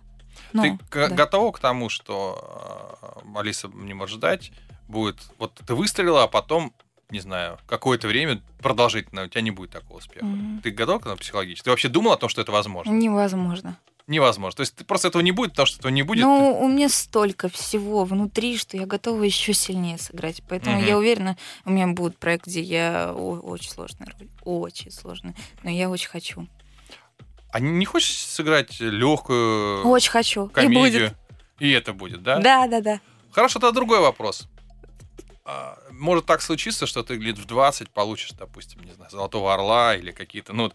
Ну, 0.53 0.63
Ты 0.63 0.77
к- 0.89 1.09
да. 1.09 1.15
готова 1.15 1.51
к 1.51 1.59
тому, 1.59 1.89
что 1.89 3.19
э, 3.25 3.39
Алиса 3.39 3.69
не 3.73 3.93
может 3.93 4.17
ждать, 4.17 4.51
будет... 4.87 5.17
Вот 5.37 5.53
ты 5.65 5.73
выстрелила, 5.75 6.23
а 6.23 6.27
потом, 6.27 6.73
не 7.09 7.19
знаю, 7.19 7.59
какое-то 7.67 8.07
время 8.07 8.41
продолжительно 8.59 9.23
у 9.23 9.27
тебя 9.27 9.41
не 9.41 9.51
будет 9.51 9.71
такого 9.71 9.97
успеха. 9.97 10.25
Мгм. 10.25 10.61
Ты 10.61 10.71
готова 10.71 10.99
к 10.99 11.01
этому 11.03 11.17
психологически? 11.17 11.63
Ты 11.65 11.69
вообще 11.71 11.89
думала 11.89 12.15
о 12.15 12.17
том, 12.17 12.29
что 12.29 12.41
это 12.41 12.51
возможно? 12.51 12.91
Невозможно. 12.91 13.77
Невозможно. 14.07 14.55
То 14.57 14.61
есть 14.61 14.75
ты 14.75 14.83
просто 14.85 15.07
этого 15.07 15.23
не 15.23 15.31
будет, 15.31 15.51
потому 15.51 15.65
что 15.65 15.79
этого 15.79 15.91
не 15.91 16.03
будет. 16.03 16.21
Ну, 16.21 16.59
у 16.61 16.67
меня 16.67 16.89
столько 16.89 17.49
всего 17.49 18.03
внутри, 18.05 18.55
что 18.57 18.77
я 18.77 18.85
готова 18.85 19.23
еще 19.23 19.53
сильнее 19.53 19.97
сыграть. 19.97 20.43
Поэтому 20.47 20.77
Мгм. 20.77 20.85
я 20.85 20.97
уверена, 20.97 21.37
у 21.65 21.71
меня 21.71 21.87
будет 21.87 22.17
проект, 22.19 22.45
где 22.45 22.61
я 22.61 23.11
о- 23.13 23.39
очень 23.39 23.71
сложная 23.71 24.07
роль. 24.19 24.27
Очень 24.43 24.91
сложная. 24.91 25.33
Но 25.63 25.71
я 25.71 25.89
очень 25.89 26.09
хочу. 26.09 26.47
А 27.51 27.59
не 27.59 27.85
хочешь 27.85 28.17
сыграть 28.17 28.79
легкую 28.79 29.87
Очень 29.87 30.11
хочу. 30.11 30.47
И 30.47 30.49
комедию? 30.49 31.07
будет. 31.09 31.13
И 31.59 31.71
это 31.71 31.93
будет, 31.93 32.21
да? 32.21 32.39
Да, 32.39 32.67
да, 32.67 32.81
да. 32.81 32.99
Хорошо, 33.31 33.59
тогда 33.59 33.71
другой 33.73 34.01
вопрос. 34.01 34.47
А, 35.45 35.77
Может 35.91 36.25
так 36.25 36.41
случиться, 36.41 36.87
что 36.87 37.03
ты 37.03 37.15
лет 37.15 37.37
в 37.37 37.45
20 37.45 37.91
получишь, 37.91 38.31
допустим, 38.31 38.83
не 38.83 38.93
знаю, 38.93 39.11
Золотого 39.11 39.53
Орла 39.53 39.95
или 39.95 40.11
какие-то, 40.11 40.53
ну, 40.53 40.73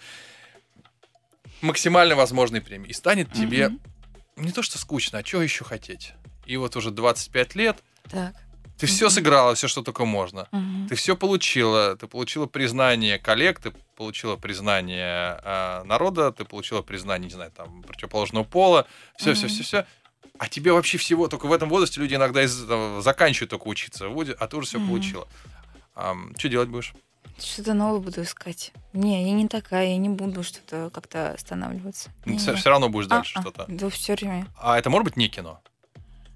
максимально 1.61 2.15
возможные 2.15 2.63
премии. 2.63 2.89
И 2.89 2.93
станет 2.93 3.33
тебе 3.33 3.73
не 4.37 4.53
то 4.53 4.63
что 4.63 4.79
скучно, 4.79 5.19
а 5.19 5.25
что 5.25 5.43
еще 5.43 5.65
хотеть? 5.65 6.15
И 6.47 6.57
вот 6.57 6.77
уже 6.77 6.91
25 6.93 7.55
лет, 7.57 7.83
Так. 8.09 8.35
ты 8.79 8.87
все 8.87 9.07
Мгм. 9.07 9.11
сыграла, 9.15 9.55
все, 9.57 9.67
что 9.69 9.83
только 9.83 10.05
можно. 10.05 10.49
Мгм. 10.53 10.87
Ты 10.89 10.95
все 10.95 11.17
получила. 11.17 11.97
Ты 11.97 12.07
получила 12.07 12.47
признание 12.47 13.19
коллег, 13.19 13.61
ты 13.61 13.73
получила 13.97 14.37
признание 14.37 15.39
а, 15.43 15.83
народа, 15.85 16.33
ты 16.33 16.45
получила 16.45 16.81
признание, 16.83 17.29
не 17.29 17.35
знаю, 17.35 17.51
там, 17.51 17.83
противоположного 17.83 18.45
пола. 18.45 18.87
Все, 19.17 19.35
все, 19.35 19.47
Мгм. 19.47 19.55
все, 19.55 19.63
все. 19.65 19.87
А 20.41 20.49
тебе 20.49 20.73
вообще 20.73 20.97
всего, 20.97 21.29
только 21.29 21.45
в 21.47 21.53
этом 21.53 21.69
возрасте 21.69 22.01
люди 22.01 22.15
иногда 22.15 22.43
из- 22.43 22.65
э, 22.67 23.01
заканчивают 23.05 23.51
только 23.51 23.69
учиться, 23.69 24.07
а 24.07 24.47
ты 24.49 24.57
уже 24.57 24.69
все 24.69 24.79
Мгм. 24.79 24.89
получила. 24.89 25.29
что 26.39 26.49
делать 26.49 26.71
будешь? 26.71 26.95
Что-то 27.39 27.75
новое 27.75 28.01
буду 28.01 28.23
искать. 28.23 28.73
Не, 28.95 29.23
я 29.29 29.33
не 29.35 29.49
такая, 29.49 29.89
я 29.89 29.97
не 29.99 30.09
буду 30.09 30.43
что-то 30.43 30.89
как-то 30.95 31.33
останавливаться. 31.33 32.09
Не, 32.25 32.39
Все, 32.39 32.53
не. 32.55 32.63
равно 32.71 32.89
будешь 32.89 33.07
дальше 33.07 33.35
А-а. 33.37 33.43
что-то. 33.43 33.67
Да, 33.69 33.91
все 33.91 34.15
время. 34.15 34.47
А 34.59 34.79
это 34.79 34.89
может 34.89 35.05
быть 35.05 35.17
не 35.19 35.29
кино? 35.29 35.61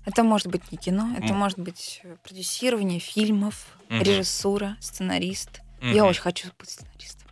Это 0.04 0.22
может 0.22 0.48
быть 0.48 0.70
не 0.70 0.76
кино, 0.76 1.14
это 1.16 1.28
М. 1.32 1.36
может 1.38 1.58
быть 1.58 2.02
э, 2.04 2.16
продюсирование 2.22 3.00
фильмов, 3.00 3.66
Мгм. 3.88 4.02
режиссура, 4.02 4.76
сценарист. 4.80 5.62
Мгм. 5.80 5.92
Я 5.94 6.04
очень 6.04 6.20
хочу 6.20 6.48
быть 6.58 6.68
сценаристом. 6.68 7.28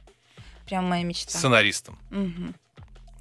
Прям 0.64 0.88
моя 0.88 1.04
мечта. 1.04 1.36
Сценаристом. 1.36 1.98
Мгм. 2.08 2.54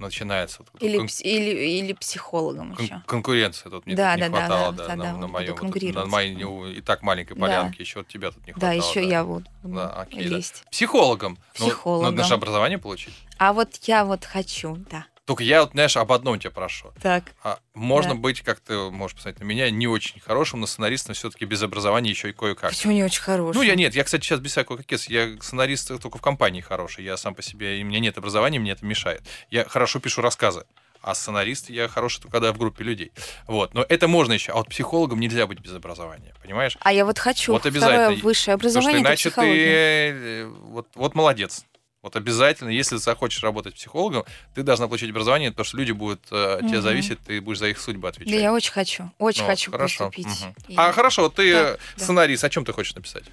Начинается. 0.02 0.64
вот 0.74 0.82
Или, 0.82 0.98
кон- 0.98 1.08
или, 1.20 1.80
или 1.80 1.94
психологом 1.94 2.76
кон- 2.76 2.86
еще. 2.86 3.02
конкуренция 3.06 3.70
тут 3.70 3.86
мне 3.86 3.96
Да, 3.96 4.14
тут 4.14 4.24
не 4.24 4.30
да, 4.30 4.30
да, 4.30 4.38
хватало, 4.48 4.72
да, 4.74 4.78
да, 4.78 4.88
да, 4.88 4.96
на, 4.96 5.04
да, 5.04 5.12
на 5.12 5.18
буду 5.20 5.28
моем, 5.34 5.56
вот, 5.56 5.94
на 5.94 6.06
моей 6.08 6.36
не- 6.36 6.74
и 6.74 6.82
так 6.82 7.02
маленькой 7.04 7.36
Да. 7.36 7.42
полянке, 7.42 7.84
еще 7.84 8.00
вот 8.00 8.08
тебя 8.08 8.32
тут 8.32 8.46
не 8.48 8.54
Да, 8.54 8.60
хватало. 8.72 8.90
еще 8.90 9.08
я 9.08 9.24
вот 9.24 9.44
Да, 9.64 9.90
окей, 9.90 10.28
да. 10.28 10.36
лезть. 10.38 10.64
Психологом. 10.72 11.38
Ну, 11.60 11.66
Психологом. 11.68 12.16
надо 12.16 12.28
же 12.28 12.34
образование 12.34 12.78
получить. 12.80 13.14
А 13.38 13.54
вот 13.54 13.76
я 13.84 14.04
вот 14.06 14.26
хочу, 14.26 14.76
да. 14.90 15.06
Только 15.26 15.44
я, 15.44 15.62
вот, 15.62 15.72
знаешь, 15.72 15.96
об 15.98 16.12
одном 16.12 16.40
тебя 16.40 16.50
прошу. 16.52 16.92
Так. 17.02 17.34
А 17.44 17.60
можно 17.74 18.16
Да. 18.16 18.20
быть, 18.20 18.42
как 18.42 18.60
ты 18.60 18.76
можешь 18.90 19.16
посмотреть 19.16 19.40
на 19.42 19.46
меня, 19.46 19.70
не 19.70 19.88
очень 19.88 20.20
хорошим, 20.20 20.60
но 20.62 20.66
сценаристом 20.66 21.14
все-таки 21.14 21.46
без 21.46 21.62
образования 21.62 22.10
еще 22.10 22.30
и 22.30 22.34
кое-как. 22.34 22.72
Почему 22.72 22.94
не 22.94 23.04
очень 23.04 23.22
хороший? 23.22 23.56
Ну, 23.56 23.62
я 23.62 23.76
нет, 23.76 23.94
я, 23.94 24.04
кстати, 24.04 24.24
сейчас 24.24 24.40
без 24.40 24.52
всякого 24.52 24.78
кокес. 24.78 25.08
Я 25.08 25.36
сценарист 25.40 25.88
только 26.02 26.18
в 26.18 26.22
компании 26.22 26.62
хороший. 26.62 27.04
Я 27.06 27.18
сам 27.18 27.36
по 27.36 27.44
себе, 27.44 27.80
и 27.80 27.84
у 27.84 27.86
меня 27.86 28.00
нет 28.00 28.18
образования, 28.18 28.60
мне 28.60 28.72
это 28.72 28.84
мешает. 28.86 29.22
Я 29.52 29.64
хорошо 29.66 30.00
пишу 30.00 30.22
рассказы. 30.22 30.66
А 31.04 31.16
сценарист 31.16 31.70
я 31.72 31.88
хороший 31.88 32.18
только 32.22 32.34
когда 32.34 32.54
в 32.54 32.60
группе 32.60 32.84
людей. 32.84 33.12
Вот. 33.48 33.74
Но 33.74 33.84
это 33.88 34.08
можно 34.08 34.34
еще. 34.34 34.52
А 34.52 34.56
вот 34.58 34.70
психологом 34.70 35.20
нельзя 35.20 35.48
быть 35.48 35.60
без 35.60 35.74
образования. 35.74 36.36
Понимаешь? 36.44 36.78
А 36.80 36.94
я 36.94 37.06
вот 37.06 37.18
хочу 37.18 37.54
Вот 37.54 37.62
второе 37.62 37.72
обязательно. 38.08 38.24
высшее 38.24 38.58
Потому 38.58 38.72
что 38.72 38.80
образование, 38.82 39.02
иначе 39.08 39.30
ты 39.32 39.42
э, 39.42 40.46
вот, 40.46 40.88
вот 40.94 41.16
молодец. 41.16 41.66
Вот 42.02 42.16
обязательно, 42.16 42.70
если 42.70 42.96
ты 42.96 43.02
захочешь 43.02 43.44
работать 43.44 43.76
психологом, 43.76 44.24
ты 44.56 44.64
должна 44.64 44.88
получить 44.88 45.12
образование, 45.12 45.52
потому 45.52 45.66
что 45.66 45.78
люди 45.78 45.92
будут 45.92 46.22
э, 46.32 46.58
тебя 46.62 46.70
Мгм. 46.74 46.82
зависеть, 46.82 47.20
ты 47.20 47.40
будешь 47.42 47.60
за 47.60 47.68
их 47.68 47.80
судьбу 47.80 48.08
отвечать. 48.08 48.34
Да, 48.34 48.40
я 48.40 48.54
очень 48.54 48.72
хочу, 48.72 49.12
очень 49.20 49.42
Ну, 49.44 49.48
хочу 49.48 49.72
хорошо. 49.72 50.06
поступить. 50.06 50.26
Мгм. 50.42 50.56
И- 50.68 50.76
А 50.78 50.92
хорошо, 50.94 51.24
вот 51.24 51.36
ты 51.36 51.52
Да, 51.52 51.60
э, 51.74 51.78
да. 51.98 52.04
сценарист, 52.04 52.44
о 52.44 52.50
чем 52.50 52.66
ты 52.66 52.74
хочешь 52.74 52.96
написать? 52.96 53.26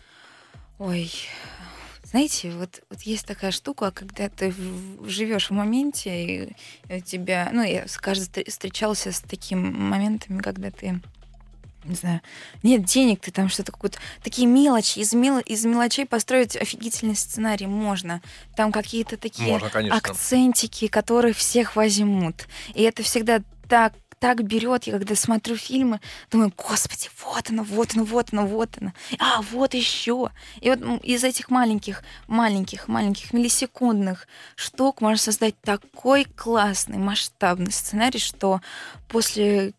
Ой, 0.79 1.11
знаете, 2.05 2.51
вот, 2.51 2.83
вот 2.91 3.01
есть 3.03 3.27
такая 3.27 3.53
штука, 3.53 3.91
когда 3.91 4.29
ты 4.29 4.55
живешь 5.07 5.49
в 5.49 5.53
моменте, 5.55 6.25
и 6.25 6.57
у 6.91 7.01
тебя, 7.01 7.49
ну, 7.53 7.63
я 7.63 7.85
встр- 7.85 8.49
встречался 8.49 9.13
с 9.13 9.21
такими 9.21 9.71
моментами, 9.71 10.41
когда 10.41 10.71
ты 10.71 11.01
не 11.85 11.95
знаю, 11.95 12.21
нет 12.63 12.85
денег, 12.85 13.21
ты 13.21 13.31
там 13.31 13.49
что-то 13.49 13.73
какое-то... 13.73 13.99
Такие 14.23 14.47
мелочи, 14.47 14.99
из, 14.99 15.13
мел... 15.13 15.39
из 15.39 15.65
мелочей 15.65 16.07
построить 16.07 16.57
офигительный 16.57 17.17
сценарий 17.17 17.67
можно. 17.67 18.21
Там 18.57 18.73
какие-то 18.73 19.17
такие 19.17 19.49
Можно, 19.49 19.71
конечно. 19.71 19.97
акцентики, 19.97 20.89
которые 20.89 21.35
всех 21.35 21.77
возьмут. 21.77 22.47
И 22.75 22.83
это 22.83 23.03
всегда 23.03 23.43
так 23.69 23.95
так 24.19 24.43
берет, 24.43 24.85
я 24.85 24.95
когда 24.95 25.15
смотрю 25.15 25.57
фильмы, 25.57 26.01
думаю, 26.31 26.53
господи, 26.57 27.09
вот 27.25 27.51
оно, 27.51 27.63
вот 27.63 27.95
оно, 27.95 28.05
вот 28.05 28.29
оно, 28.33 28.47
вот 28.47 28.71
оно. 28.81 28.93
А, 29.19 29.43
вот 29.43 29.75
еще. 29.75 30.31
И 30.61 30.71
вот 30.71 31.05
из 31.05 31.25
этих 31.25 31.51
маленьких, 31.51 32.03
маленьких, 32.27 32.89
маленьких 32.89 33.33
миллисекундных 33.33 34.27
штук 34.57 35.01
можно 35.01 35.19
создать 35.19 35.61
такой 35.61 36.25
классный, 36.25 36.99
масштабный 36.99 37.73
сценарий, 37.73 38.19
что 38.19 38.61
после 39.09 39.73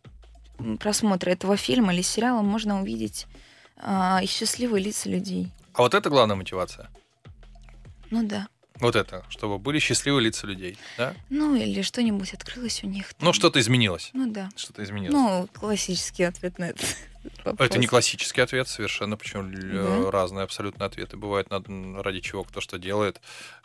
просмотра 0.80 1.32
этого 1.32 1.58
фильма 1.58 1.94
или 1.94 2.02
сериала 2.02 2.42
можно 2.42 2.82
увидеть 2.82 3.28
и 4.22 4.26
счастливые 4.26 4.84
лица 4.84 5.10
людей. 5.10 5.52
А 5.74 5.82
вот 5.82 5.94
это 5.94 6.10
главная 6.10 6.36
мотивация. 6.36 6.90
Ну 8.12 8.28
да. 8.28 8.48
Вот 8.76 8.96
это, 8.96 9.26
чтобы 9.30 9.60
были 9.60 9.80
счастливые 9.80 10.24
лица 10.24 10.48
людей, 10.48 10.78
да? 10.98 11.14
Ну 11.30 11.56
или 11.56 11.82
что-нибудь 11.82 12.34
открылось 12.34 12.84
у 12.84 12.88
них. 12.88 13.14
Ну, 13.20 13.26
там. 13.26 13.34
что-то 13.34 13.60
изменилось. 13.60 14.12
Ну 14.14 14.32
да. 14.32 14.50
Что-то 14.56 14.84
изменилось. 14.84 15.14
Ну, 15.14 15.48
классический 15.54 16.24
ответ 16.24 16.58
на 16.60 16.70
это. 16.70 16.86
Это 17.44 17.78
не 17.80 17.88
классический 17.88 18.42
ответ 18.42 18.68
совершенно, 18.68 19.18
причем 19.18 19.52
э, 19.54 20.04
Да? 20.06 20.12
разные 20.12 20.44
абсолютно 20.44 20.86
ответы 20.86 21.18
бывают, 21.18 21.48
ради 21.50 22.20
чего 22.22 22.44
кто 22.44 22.62
что 22.62 22.78
делает. 22.78 23.20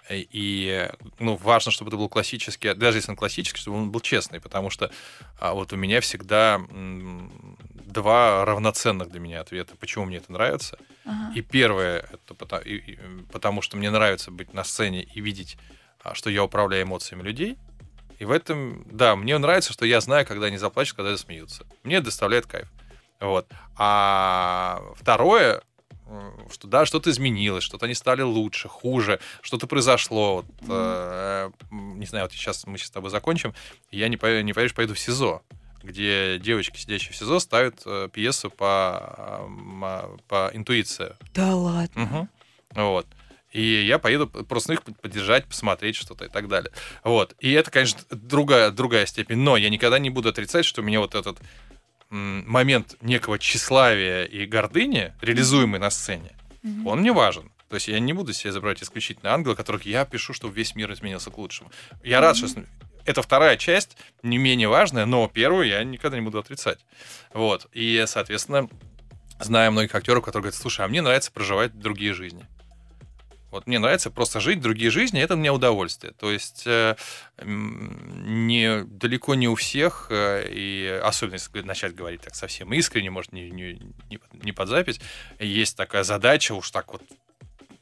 Э, 0.09 0.17
И 0.19 0.91
ну, 1.19 1.37
важно, 1.37 1.71
чтобы 1.71 1.91
это 1.91 1.97
был 1.97 2.09
классический, 2.09 2.75
даже 2.75 2.99
если 2.99 3.11
он 3.13 3.17
классический, 3.17 3.61
чтобы 3.61 3.77
он 3.79 3.91
был 3.93 4.01
честный, 4.01 4.41
потому 4.41 4.71
что 4.71 4.91
а, 5.39 5.55
вот 5.55 5.73
у 5.73 5.77
меня 5.77 6.01
всегда 6.01 6.61
два 7.87 8.45
равноценных 8.45 9.11
для 9.11 9.21
меня 9.21 9.41
ответа, 9.41 9.77
почему 9.77 10.05
мне 10.07 10.19
это 10.19 10.33
нравится. 10.33 10.79
Ага. 11.05 11.33
И 11.35 11.43
первое, 11.43 12.09
это 12.13 12.35
потому, 12.35 12.63
и- 12.63 12.77
и, 12.77 12.99
потому 13.33 13.63
что 13.63 13.77
мне 13.77 13.91
нравится 13.91 14.31
быть 14.31 14.53
на 14.55 14.65
сцене 14.65 15.03
и 15.03 15.21
видеть, 15.21 15.57
а, 16.03 16.15
что 16.15 16.31
я 16.31 16.43
управляю 16.45 16.85
эмоциями 16.85 17.23
людей. 17.23 17.57
И 18.19 18.25
в 18.25 18.31
этом, 18.31 18.87
да, 18.91 19.17
мне 19.17 19.37
нравится, 19.39 19.73
что 19.73 19.85
я 19.87 20.01
знаю, 20.01 20.25
когда 20.27 20.47
они 20.47 20.57
заплачут, 20.57 20.97
когда 20.97 21.11
засмеются. 21.11 21.67
Мне 21.83 21.97
это 21.97 22.07
доставляет 22.07 22.47
кайф. 22.47 22.69
Вот. 23.21 23.47
А 23.77 24.83
второе, 24.97 25.63
э, 26.07 26.31
что 26.53 26.69
да, 26.69 26.87
что-то 26.87 27.11
изменилось, 27.11 27.65
что-то 27.65 27.87
они 27.87 27.95
стали 27.95 28.23
лучше, 28.23 28.69
хуже, 28.69 29.21
что-то 29.43 29.67
произошло. 29.67 30.37
Вот, 30.37 30.47
э, 30.69 31.51
не 31.71 32.07
знаю, 32.07 32.25
вот 32.27 32.33
сейчас 32.33 32.67
мы 32.67 32.79
сейчас 32.79 32.89
с 32.89 32.93
тобой 32.93 33.11
закончим, 33.11 33.55
я 33.91 34.09
не, 34.09 34.19
не 34.43 34.53
поверишь, 34.53 34.75
поеду 34.75 34.95
в 34.95 34.99
СИЗО, 34.99 35.43
где 35.83 36.39
девочки, 36.39 36.79
сидящие 36.79 37.13
в 37.13 37.17
СИЗО, 37.17 37.39
ставят 37.41 37.83
э, 37.87 38.09
пьесу 38.13 38.51
по, 38.51 38.67
а, 38.67 40.17
по 40.29 40.51
интуиции. 40.53 41.17
Да 41.35 41.55
ладно. 41.55 42.03
Мгм. 42.03 42.29
Вот. 42.75 43.07
И 43.55 43.85
я 43.87 44.01
поеду 44.01 44.27
просто 44.27 44.73
их 44.73 44.83
поддержать, 44.83 45.47
посмотреть 45.47 45.95
что-то 45.95 46.25
и 46.25 46.29
так 46.29 46.49
далее. 46.49 46.73
Вот. 47.05 47.37
И 47.39 47.53
это, 47.53 47.71
конечно, 47.71 48.01
другая, 48.11 48.73
другая 48.73 49.07
степень. 49.07 49.39
Но 49.39 49.57
я 49.57 49.71
никогда 49.71 50.01
не 50.01 50.11
буду 50.11 50.31
отрицать, 50.31 50.65
что 50.65 50.83
у 50.83 50.85
меня 50.85 50.99
вот 50.99 51.15
этот 51.15 51.39
момент 52.11 52.97
некого 53.01 53.39
тщеславия 53.39 54.25
и 54.25 54.47
гордыни, 54.47 55.13
реализуемый 55.21 55.81
на 55.81 55.91
сцене, 55.91 56.33
Мгм. 56.63 56.87
он 56.87 57.01
мне 57.01 57.13
важен. 57.13 57.51
То 57.69 57.77
есть 57.77 57.89
я 57.89 57.99
не 57.99 58.13
буду 58.13 58.33
себе 58.33 58.53
забрать 58.53 58.83
исключительно 58.83 59.33
ангела, 59.33 59.55
которых 59.55 59.85
я 59.87 60.05
пишу, 60.05 60.33
чтобы 60.33 60.55
весь 60.55 60.75
мир 60.77 60.93
изменился 60.93 61.31
к 61.31 61.39
лучшему. 61.39 61.71
Я 62.05 62.21
рад, 62.21 62.37
что 62.37 62.47
это 63.05 63.21
вторая 63.23 63.57
часть, 63.57 63.97
не 64.23 64.39
менее 64.39 64.69
важная, 64.69 65.07
но 65.07 65.27
первую 65.29 65.67
я 65.67 65.83
никогда 65.83 66.17
не 66.17 66.23
буду 66.25 66.39
отрицать. 66.39 66.79
Вот. 67.33 67.67
И, 67.73 68.05
соответственно, 68.07 68.69
знаю 69.41 69.73
многих 69.73 69.95
актеров, 69.95 70.25
которые 70.25 70.43
говорят, 70.45 70.61
слушай, 70.61 70.85
а 70.85 70.89
мне 70.89 71.03
нравится 71.03 71.33
проживать 71.33 71.77
другие 71.79 72.15
жизни. 72.15 72.47
Вот 73.55 73.69
мне 73.69 73.79
нравится 73.79 74.11
просто 74.11 74.41
жить 74.41 74.61
другие 74.61 74.91
жизни, 74.91 75.23
это 75.23 75.37
мне 75.37 75.53
удовольствие. 75.53 76.13
То 76.19 76.33
есть 76.33 76.65
э, 76.67 76.97
не, 77.41 78.83
далеко 78.83 79.37
не 79.37 79.47
у 79.47 79.55
всех, 79.55 80.09
э, 80.11 80.49
и 80.51 81.01
особенно 81.05 81.35
если 81.35 81.61
начать 81.61 81.95
говорить 81.95 82.23
так 82.23 82.35
совсем 82.35 82.75
искренне, 82.75 83.11
может, 83.11 83.33
не, 83.33 83.51
не, 83.51 83.81
не 84.43 84.51
под- 84.51 84.69
запись, 84.69 85.01
есть 85.39 85.77
такая 85.77 86.03
задача 86.03 86.53
уж 86.53 86.69
так 86.73 86.93
вот 86.93 87.03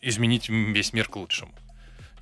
изменить 0.03 0.51
весь 0.51 0.93
мир 0.93 1.09
к 1.09 1.17
лучшему. 1.17 1.55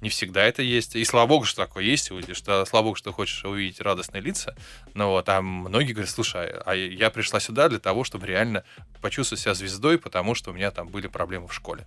Не 0.01 0.11
всегда 0.11 0.45
это 0.45 0.63
есть. 0.63 0.95
И 0.95 1.05
слава 1.05 1.27
богу, 1.27 1.45
что 1.45 1.65
такое 1.65 1.83
есть, 1.83 2.13
что, 2.35 2.65
слава 2.67 2.85
богу, 2.85 2.95
что 2.95 3.13
хочешь 3.13 3.45
увидеть 3.45 3.81
радостные 3.81 4.23
лица. 4.23 4.55
Ну 4.95 5.09
вот, 5.09 5.29
а 5.29 5.43
многие 5.43 5.93
говорят, 5.93 6.11
слушай, 6.11 6.53
а 6.65 6.75
я 6.75 7.11
пришла 7.11 7.41
сюда 7.41 7.69
для 7.69 7.81
того, 7.81 8.05
чтобы 8.05 8.29
реально 8.29 8.63
почувствовать 9.01 9.43
себя 9.43 9.55
звездой, 9.55 9.99
потому 9.99 10.37
что 10.37 10.53
у 10.53 10.55
меня 10.55 10.71
там 10.71 10.87
были 10.87 11.09
проблемы 11.09 11.49
в 11.49 11.53
школе. 11.53 11.85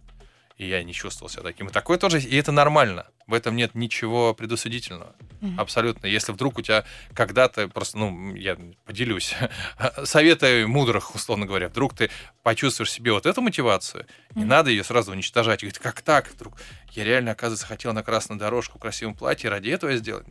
И 0.58 0.68
я 0.68 0.84
не 0.84 0.94
чувствовал 0.94 1.30
себя 1.30 1.44
таким. 1.44 1.68
И 1.68 1.72
такое 1.72 1.98
тоже, 1.98 2.20
и 2.20 2.36
это 2.38 2.52
нормально. 2.52 3.08
В 3.26 3.34
этом 3.34 3.56
нет 3.56 3.74
ничего 3.74 4.34
предусудительного. 4.34 5.16
Мгм. 5.42 5.60
Абсолютно. 5.60 6.06
Если 6.08 6.32
вдруг 6.32 6.58
у 6.58 6.62
тебя 6.62 6.86
когда-то 7.14 7.68
просто, 7.70 7.98
ну, 7.98 8.36
я 8.36 8.58
поделюсь, 8.86 9.34
советы 10.04 10.68
мудрых, 10.68 11.16
условно 11.16 11.46
говоря, 11.46 11.70
вдруг 11.70 11.96
ты 11.96 12.10
почувствуешь 12.44 12.92
себе 12.92 13.12
вот 13.14 13.26
эту 13.26 13.42
мотивацию, 13.42 14.06
не 14.36 14.42
Мгм. 14.42 14.50
надо 14.50 14.70
ее 14.70 14.84
сразу 14.84 15.12
уничтожать. 15.12 15.64
И 15.64 15.66
говорит, 15.66 15.80
как 15.80 16.02
так? 16.02 16.30
Вдруг 16.32 16.54
я 16.92 17.04
реально, 17.04 17.32
оказывается, 17.32 17.66
хотел 17.66 17.94
на 17.94 18.04
красную 18.04 18.38
дорожку 18.40 18.78
в 18.78 18.82
красивом 18.82 19.16
платье, 19.16 19.50
ради 19.50 19.70
этого 19.70 19.90
я 19.92 19.98
сделал. 19.98 20.22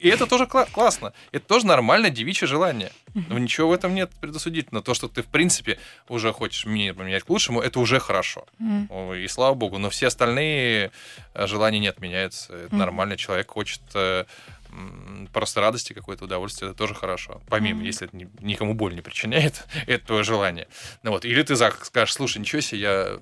И 0.00 0.08
это 0.08 0.26
тоже 0.26 0.44
кла- 0.44 0.68
классно. 0.70 1.12
Это 1.32 1.46
тоже 1.46 1.66
нормальное 1.66 2.10
девичье 2.10 2.48
желание. 2.48 2.90
Но 3.14 3.38
ничего 3.38 3.68
в 3.68 3.72
этом 3.72 3.94
нет 3.94 4.10
предосудительного. 4.20 4.82
То, 4.84 4.94
что 4.94 5.08
ты, 5.08 5.22
в 5.22 5.26
принципе, 5.26 5.78
уже 6.08 6.32
хочешь 6.32 6.64
мир 6.64 6.94
поменять 6.94 7.22
к 7.24 7.30
лучшему, 7.30 7.60
это 7.60 7.78
уже 7.80 8.00
хорошо. 8.00 8.46
О, 8.88 9.14
И 9.14 9.28
слава 9.28 9.54
богу. 9.54 9.78
Но 9.78 9.88
все 9.90 10.06
остальные 10.06 10.90
э, 11.34 11.46
желания 11.46 11.78
не 11.80 11.88
отменяются. 11.88 12.54
Это 12.54 12.68
Мгм. 12.74 12.78
нормально. 12.78 13.16
Человек 13.16 13.50
хочет 13.50 13.82
э, 13.94 14.24
просто 15.32 15.60
радости, 15.60 15.92
какое-то 15.92 16.24
удовольствие. 16.24 16.70
Это 16.70 16.78
тоже 16.78 16.94
хорошо. 16.94 17.42
Помимо, 17.48 17.82
если 17.82 18.06
это 18.08 18.16
ни- 18.16 18.28
никому 18.40 18.74
боль 18.74 18.94
не 18.94 19.02
причиняет, 19.02 19.64
это 19.86 20.06
твое 20.06 20.22
желание. 20.24 20.66
Ну 21.02 21.10
вот. 21.10 21.24
Или 21.24 21.42
ты 21.42 21.56
скажешь, 21.56 22.14
слушай, 22.14 22.38
ничего 22.38 22.60
себе, 22.62 22.80
я 22.80 23.18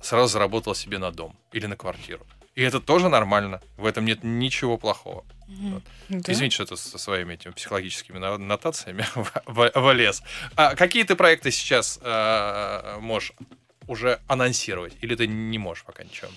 сразу 0.00 0.28
заработал 0.32 0.74
себе 0.74 0.98
на 0.98 1.10
дом 1.10 1.36
или 1.52 1.66
на 1.66 1.76
квартиру. 1.76 2.26
И 2.54 2.62
это 2.62 2.80
тоже 2.80 3.08
нормально. 3.08 3.60
В 3.76 3.84
этом 3.84 4.04
нет 4.04 4.20
ничего 4.22 4.78
плохого. 4.78 5.24
Мгм. 5.48 5.82
Да? 6.08 6.32
Извините, 6.32 6.54
что 6.54 6.62
это 6.64 6.76
со 6.76 6.98
своими 6.98 7.34
этими 7.34 7.52
психологическими 7.52 8.18
нотациями 8.18 9.04
влез. 9.46 10.22
А 10.56 10.74
какие 10.76 11.02
ты 11.02 11.16
проекты 11.16 11.50
сейчас 11.50 11.98
э, 12.00 12.98
можешь 13.00 13.32
уже 13.88 14.20
анонсировать? 14.28 14.94
Или 15.00 15.16
ты 15.16 15.26
не 15.26 15.58
можешь 15.58 15.84
пока 15.84 16.04
ничего? 16.04 16.30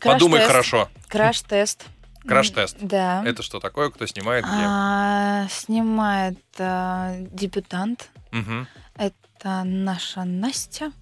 Подумай 0.00 0.40
Краш-тест. 0.40 0.46
хорошо. 0.46 0.88
Краш-тест. 1.08 1.84
Краш-тест. 2.26 2.76
Да. 2.80 3.22
Это 3.24 3.42
что 3.42 3.60
такое? 3.60 3.90
Кто 3.90 4.06
снимает? 4.06 4.44
Где? 4.44 4.54
А, 4.54 5.46
снимает 5.50 6.38
а, 6.58 7.16
дебютант. 7.30 8.10
Мгм. 8.30 8.66
Это 8.96 9.62
наша 9.64 10.24
Настя. 10.24 10.92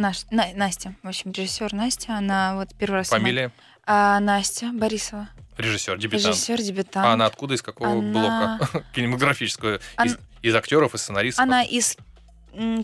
Наш, 0.00 0.24
На- 0.30 0.52
Настя, 0.54 0.94
в 1.02 1.08
общем, 1.08 1.30
режиссер 1.32 1.74
Настя. 1.74 2.16
Она 2.16 2.54
вот 2.56 2.70
первый 2.78 2.96
раз. 2.96 3.08
Фамилия? 3.10 3.52
А, 3.86 4.18
Настя 4.20 4.70
Борисова. 4.72 5.28
Режиссер, 5.58 5.98
дебютант. 5.98 6.24
Режиссер, 6.34 6.62
дебютант. 6.62 7.06
А 7.06 7.12
она 7.12 7.26
откуда, 7.26 7.54
из 7.54 7.60
какого 7.60 7.90
Она- 7.92 8.58
блока? 8.58 8.84
Кинематографического? 8.94 9.74
Из, 9.76 9.80
Ан- 9.96 10.18
из 10.40 10.54
актеров, 10.54 10.94
из 10.94 11.02
сценаристов? 11.02 11.42
Она 11.42 11.62
из 11.62 11.98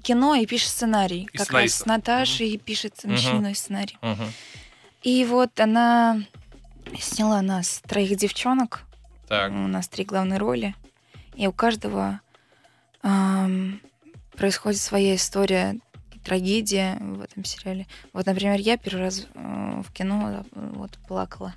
кино 0.03 0.35
и 0.35 0.45
пишет 0.45 0.69
сценарий. 0.69 1.27
Из 1.33 1.41
как 1.41 1.53
раз 1.53 1.73
с 1.73 1.87
Наташей 1.87 2.59
пишет 2.59 3.01
Мгм. 3.03 3.13
начиной 3.15 3.55
сценарий. 3.55 3.97
Мгм. 4.03 4.31
И 5.03 5.25
вот 5.25 5.59
она 5.59 6.21
сняла 7.01 7.41
нас 7.41 7.81
троих 7.89 8.15
девчонок. 8.19 8.83
Так. 9.27 9.51
У 9.53 9.55
нас 9.55 9.89
три 9.89 10.05
главные 10.05 10.39
роли. 10.39 10.75
И 11.35 11.47
у 11.47 11.53
каждого 11.53 12.21
ам, 13.03 13.81
происходит 14.37 14.81
своя 14.81 15.15
история 15.17 15.73
и 15.73 15.81
трагедия 16.27 16.99
в 17.01 17.23
этом 17.23 17.45
сериале. 17.45 17.87
Вот, 18.13 18.27
например, 18.27 18.59
я 18.59 18.77
первый 18.77 19.03
раз 19.03 19.27
э, 19.35 19.83
в 19.87 19.93
кино 19.93 20.45
э, 20.53 20.71
вот 20.75 20.99
плакала. 21.07 21.55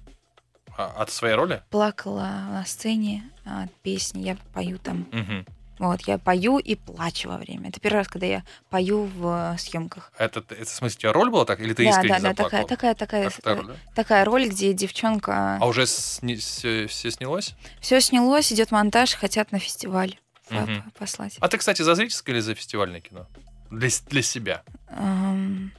А, 0.78 0.94
от 1.02 1.10
своей 1.12 1.34
роли? 1.36 1.64
Плакала 1.72 2.28
на 2.50 2.64
сцене 2.66 3.24
от 3.46 3.74
песни. 3.82 4.22
Я 4.22 4.38
пою 4.54 4.78
там. 4.78 5.08
Мгм. 5.12 5.46
Вот, 5.80 6.02
я 6.02 6.18
пою 6.18 6.58
и 6.58 6.76
плачу 6.76 7.30
во 7.30 7.38
время. 7.38 7.70
Это 7.70 7.80
первый 7.80 7.98
раз, 8.00 8.08
когда 8.08 8.28
я 8.28 8.44
пою 8.70 9.06
в 9.06 9.56
съемках. 9.58 10.12
Это, 10.18 10.40
это 10.40 10.66
в 10.66 10.70
смысле, 10.70 10.98
у 10.98 11.00
тебя 11.02 11.14
роль 11.14 11.30
была 11.30 11.46
так? 11.46 11.60
Или 11.62 11.74
ты 11.74 11.86
да, 11.86 11.90
искренне 11.90 12.20
да, 12.20 12.34
да, 12.34 12.34
такая, 12.34 12.66
такая, 12.66 12.96
такая, 12.96 13.30
э, 13.30 13.54
роль, 13.56 13.68
да? 13.68 13.74
такая 13.96 14.26
роль, 14.26 14.48
где 14.50 14.74
девчонка. 14.74 15.58
А 15.60 15.66
уже 15.66 15.88
сни- 15.88 16.36
все, 16.36 16.86
все 16.88 17.10
снялось? 17.12 17.56
Все 17.82 18.02
снялось, 18.02 18.52
идет 18.54 18.72
монтаж, 18.72 19.14
хотят 19.16 19.52
на 19.52 19.60
фестиваль 19.60 20.20
по- 20.50 20.68
послать. 21.00 21.38
А 21.40 21.48
ты, 21.48 21.58
кстати, 21.58 21.82
за 21.82 21.96
зрительское 21.96 22.36
или 22.36 22.42
за 22.42 22.56
фестивальное 22.56 23.00
кино? 23.00 23.28
Для, 23.72 23.90
для 24.10 24.22
себя. 24.22 24.64
Эм, 24.90 25.72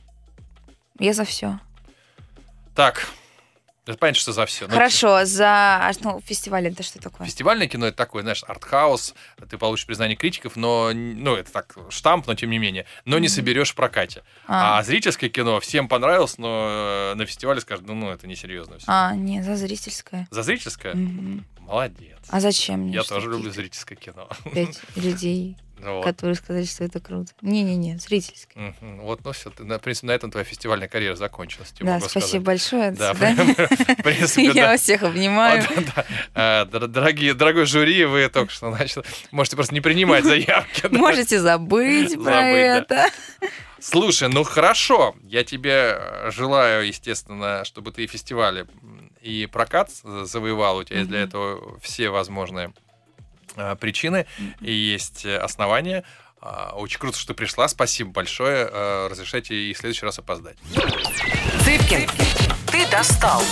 Я 0.99 1.13
за 1.13 1.25
все. 1.25 1.59
Так, 2.75 3.07
это 3.87 3.99
понятно, 3.99 4.21
что 4.21 4.33
за 4.33 4.47
все. 4.47 4.69
Хорошо, 4.69 5.25
за 5.25 5.47
а, 5.49 5.91
ну, 6.03 6.21
фестиваль 6.25 6.69
это 6.69 6.83
что 6.85 7.01
такое? 7.01 7.27
Фестивальное 7.27 7.67
кино 7.67 7.87
это 7.87 7.97
такое, 7.97 8.23
знаешь, 8.23 8.45
артхаус, 8.47 9.15
ты 9.49 9.59
получишь 9.59 9.87
признание 9.87 10.17
критиков, 10.17 10.55
но, 10.55 10.93
ну, 10.95 11.35
это 11.35 11.51
так, 11.51 11.77
штамп, 11.89 12.27
но 12.29 12.35
тем 12.37 12.51
не 12.51 12.59
менее, 12.59 12.87
но 13.05 13.19
не 13.19 13.29
соберешь 13.29 13.73
в 13.73 13.75
прокате. 13.75 14.23
А, 14.47 14.79
А 14.79 14.83
зрительское 14.85 15.29
кино 15.31 15.59
всем 15.61 15.89
понравилось, 15.89 16.39
но 16.39 16.69
э, 17.13 17.15
на 17.17 17.27
фестивале 17.27 17.61
скажут, 17.61 17.87
ну, 17.87 17.95
ну 17.95 18.11
это 18.11 18.27
несерьезно 18.29 18.79
все. 18.79 18.87
а, 18.89 19.15
не, 19.15 19.43
за 19.43 19.57
зрительское. 19.57 20.29
За 20.31 20.43
зрительское? 20.43 20.95
Мгм. 20.95 21.45
Молодец. 21.59 22.19
А 22.29 22.41
зачем 22.41 22.81
мне? 22.81 22.95
Я 22.95 23.03
тоже 23.03 23.31
люблю 23.31 23.51
зрительское 23.51 23.97
кино. 23.99 24.29
Пять 24.55 24.81
людей, 24.97 25.57
Вот. 25.83 26.05
которые 26.05 26.35
сказали, 26.37 26.65
что 26.65 26.85
это 26.85 27.01
круто. 27.01 27.33
Не-не-не, 27.43 27.99
зрительское. 27.99 28.75
Мгм. 28.81 29.01
Вот, 29.01 29.25
ну 29.25 29.33
все, 29.33 29.51
в 29.51 29.79
принципе, 29.79 30.07
на 30.07 30.13
этом 30.13 30.31
твоя 30.31 30.45
фестивальная 30.45 30.89
карьера 30.89 31.17
закончилась. 31.17 31.73
Да, 31.81 32.01
спасибо 32.01 32.21
сказать. 32.21 32.43
большое. 32.43 32.91
Да, 32.93 33.15
в 33.15 34.03
принципе, 34.03 34.51
Я 34.55 34.69
вас 34.69 34.81
всех 34.83 35.03
обнимаю. 35.03 35.65
А, 36.35 36.65
Дорогие, 36.67 37.35
дорогой 37.35 37.67
жюри, 37.67 38.05
вы 38.05 38.29
только 38.29 38.53
что 38.53 38.71
значит, 38.71 39.05
можете 39.31 39.57
просто 39.57 39.75
не 39.75 39.81
принимать 39.81 40.25
заявки. 40.25 40.87
Можете 40.91 41.41
забыть 41.41 42.23
про 42.23 42.43
это. 42.47 43.07
Слушай, 43.79 44.29
ну 44.29 44.45
хорошо. 44.45 45.15
Я 45.25 45.43
тебе 45.45 46.31
желаю, 46.31 46.87
естественно, 46.87 47.65
чтобы 47.65 47.93
ты 47.93 48.05
и 48.05 48.07
фестивали, 48.07 48.67
и 49.23 49.47
прокат 49.47 49.91
завоевал. 50.25 50.79
У 50.79 50.85
тебя 50.85 50.99
есть 50.99 51.09
для 51.11 51.21
этого 51.21 51.79
все 51.81 52.11
возможные 52.11 52.73
причины 53.81 54.27
и 54.61 54.73
есть 54.73 55.25
э, 55.25 55.37
основания. 55.39 56.05
А, 56.41 56.73
Очень 56.75 56.99
круто, 56.99 57.19
что 57.19 57.29
ты 57.29 57.35
пришла. 57.35 57.69
Спасибо 57.69 58.11
большое. 58.11 58.69
Э, 58.71 59.09
Разрешайте 59.11 59.55
и 59.55 59.73
в 59.75 59.79
следующий 59.79 60.07
раз 60.07 60.19
опоздать. 60.19 60.57
Цыпкин, 61.65 62.09
ты 62.71 62.87
достал. 62.91 63.43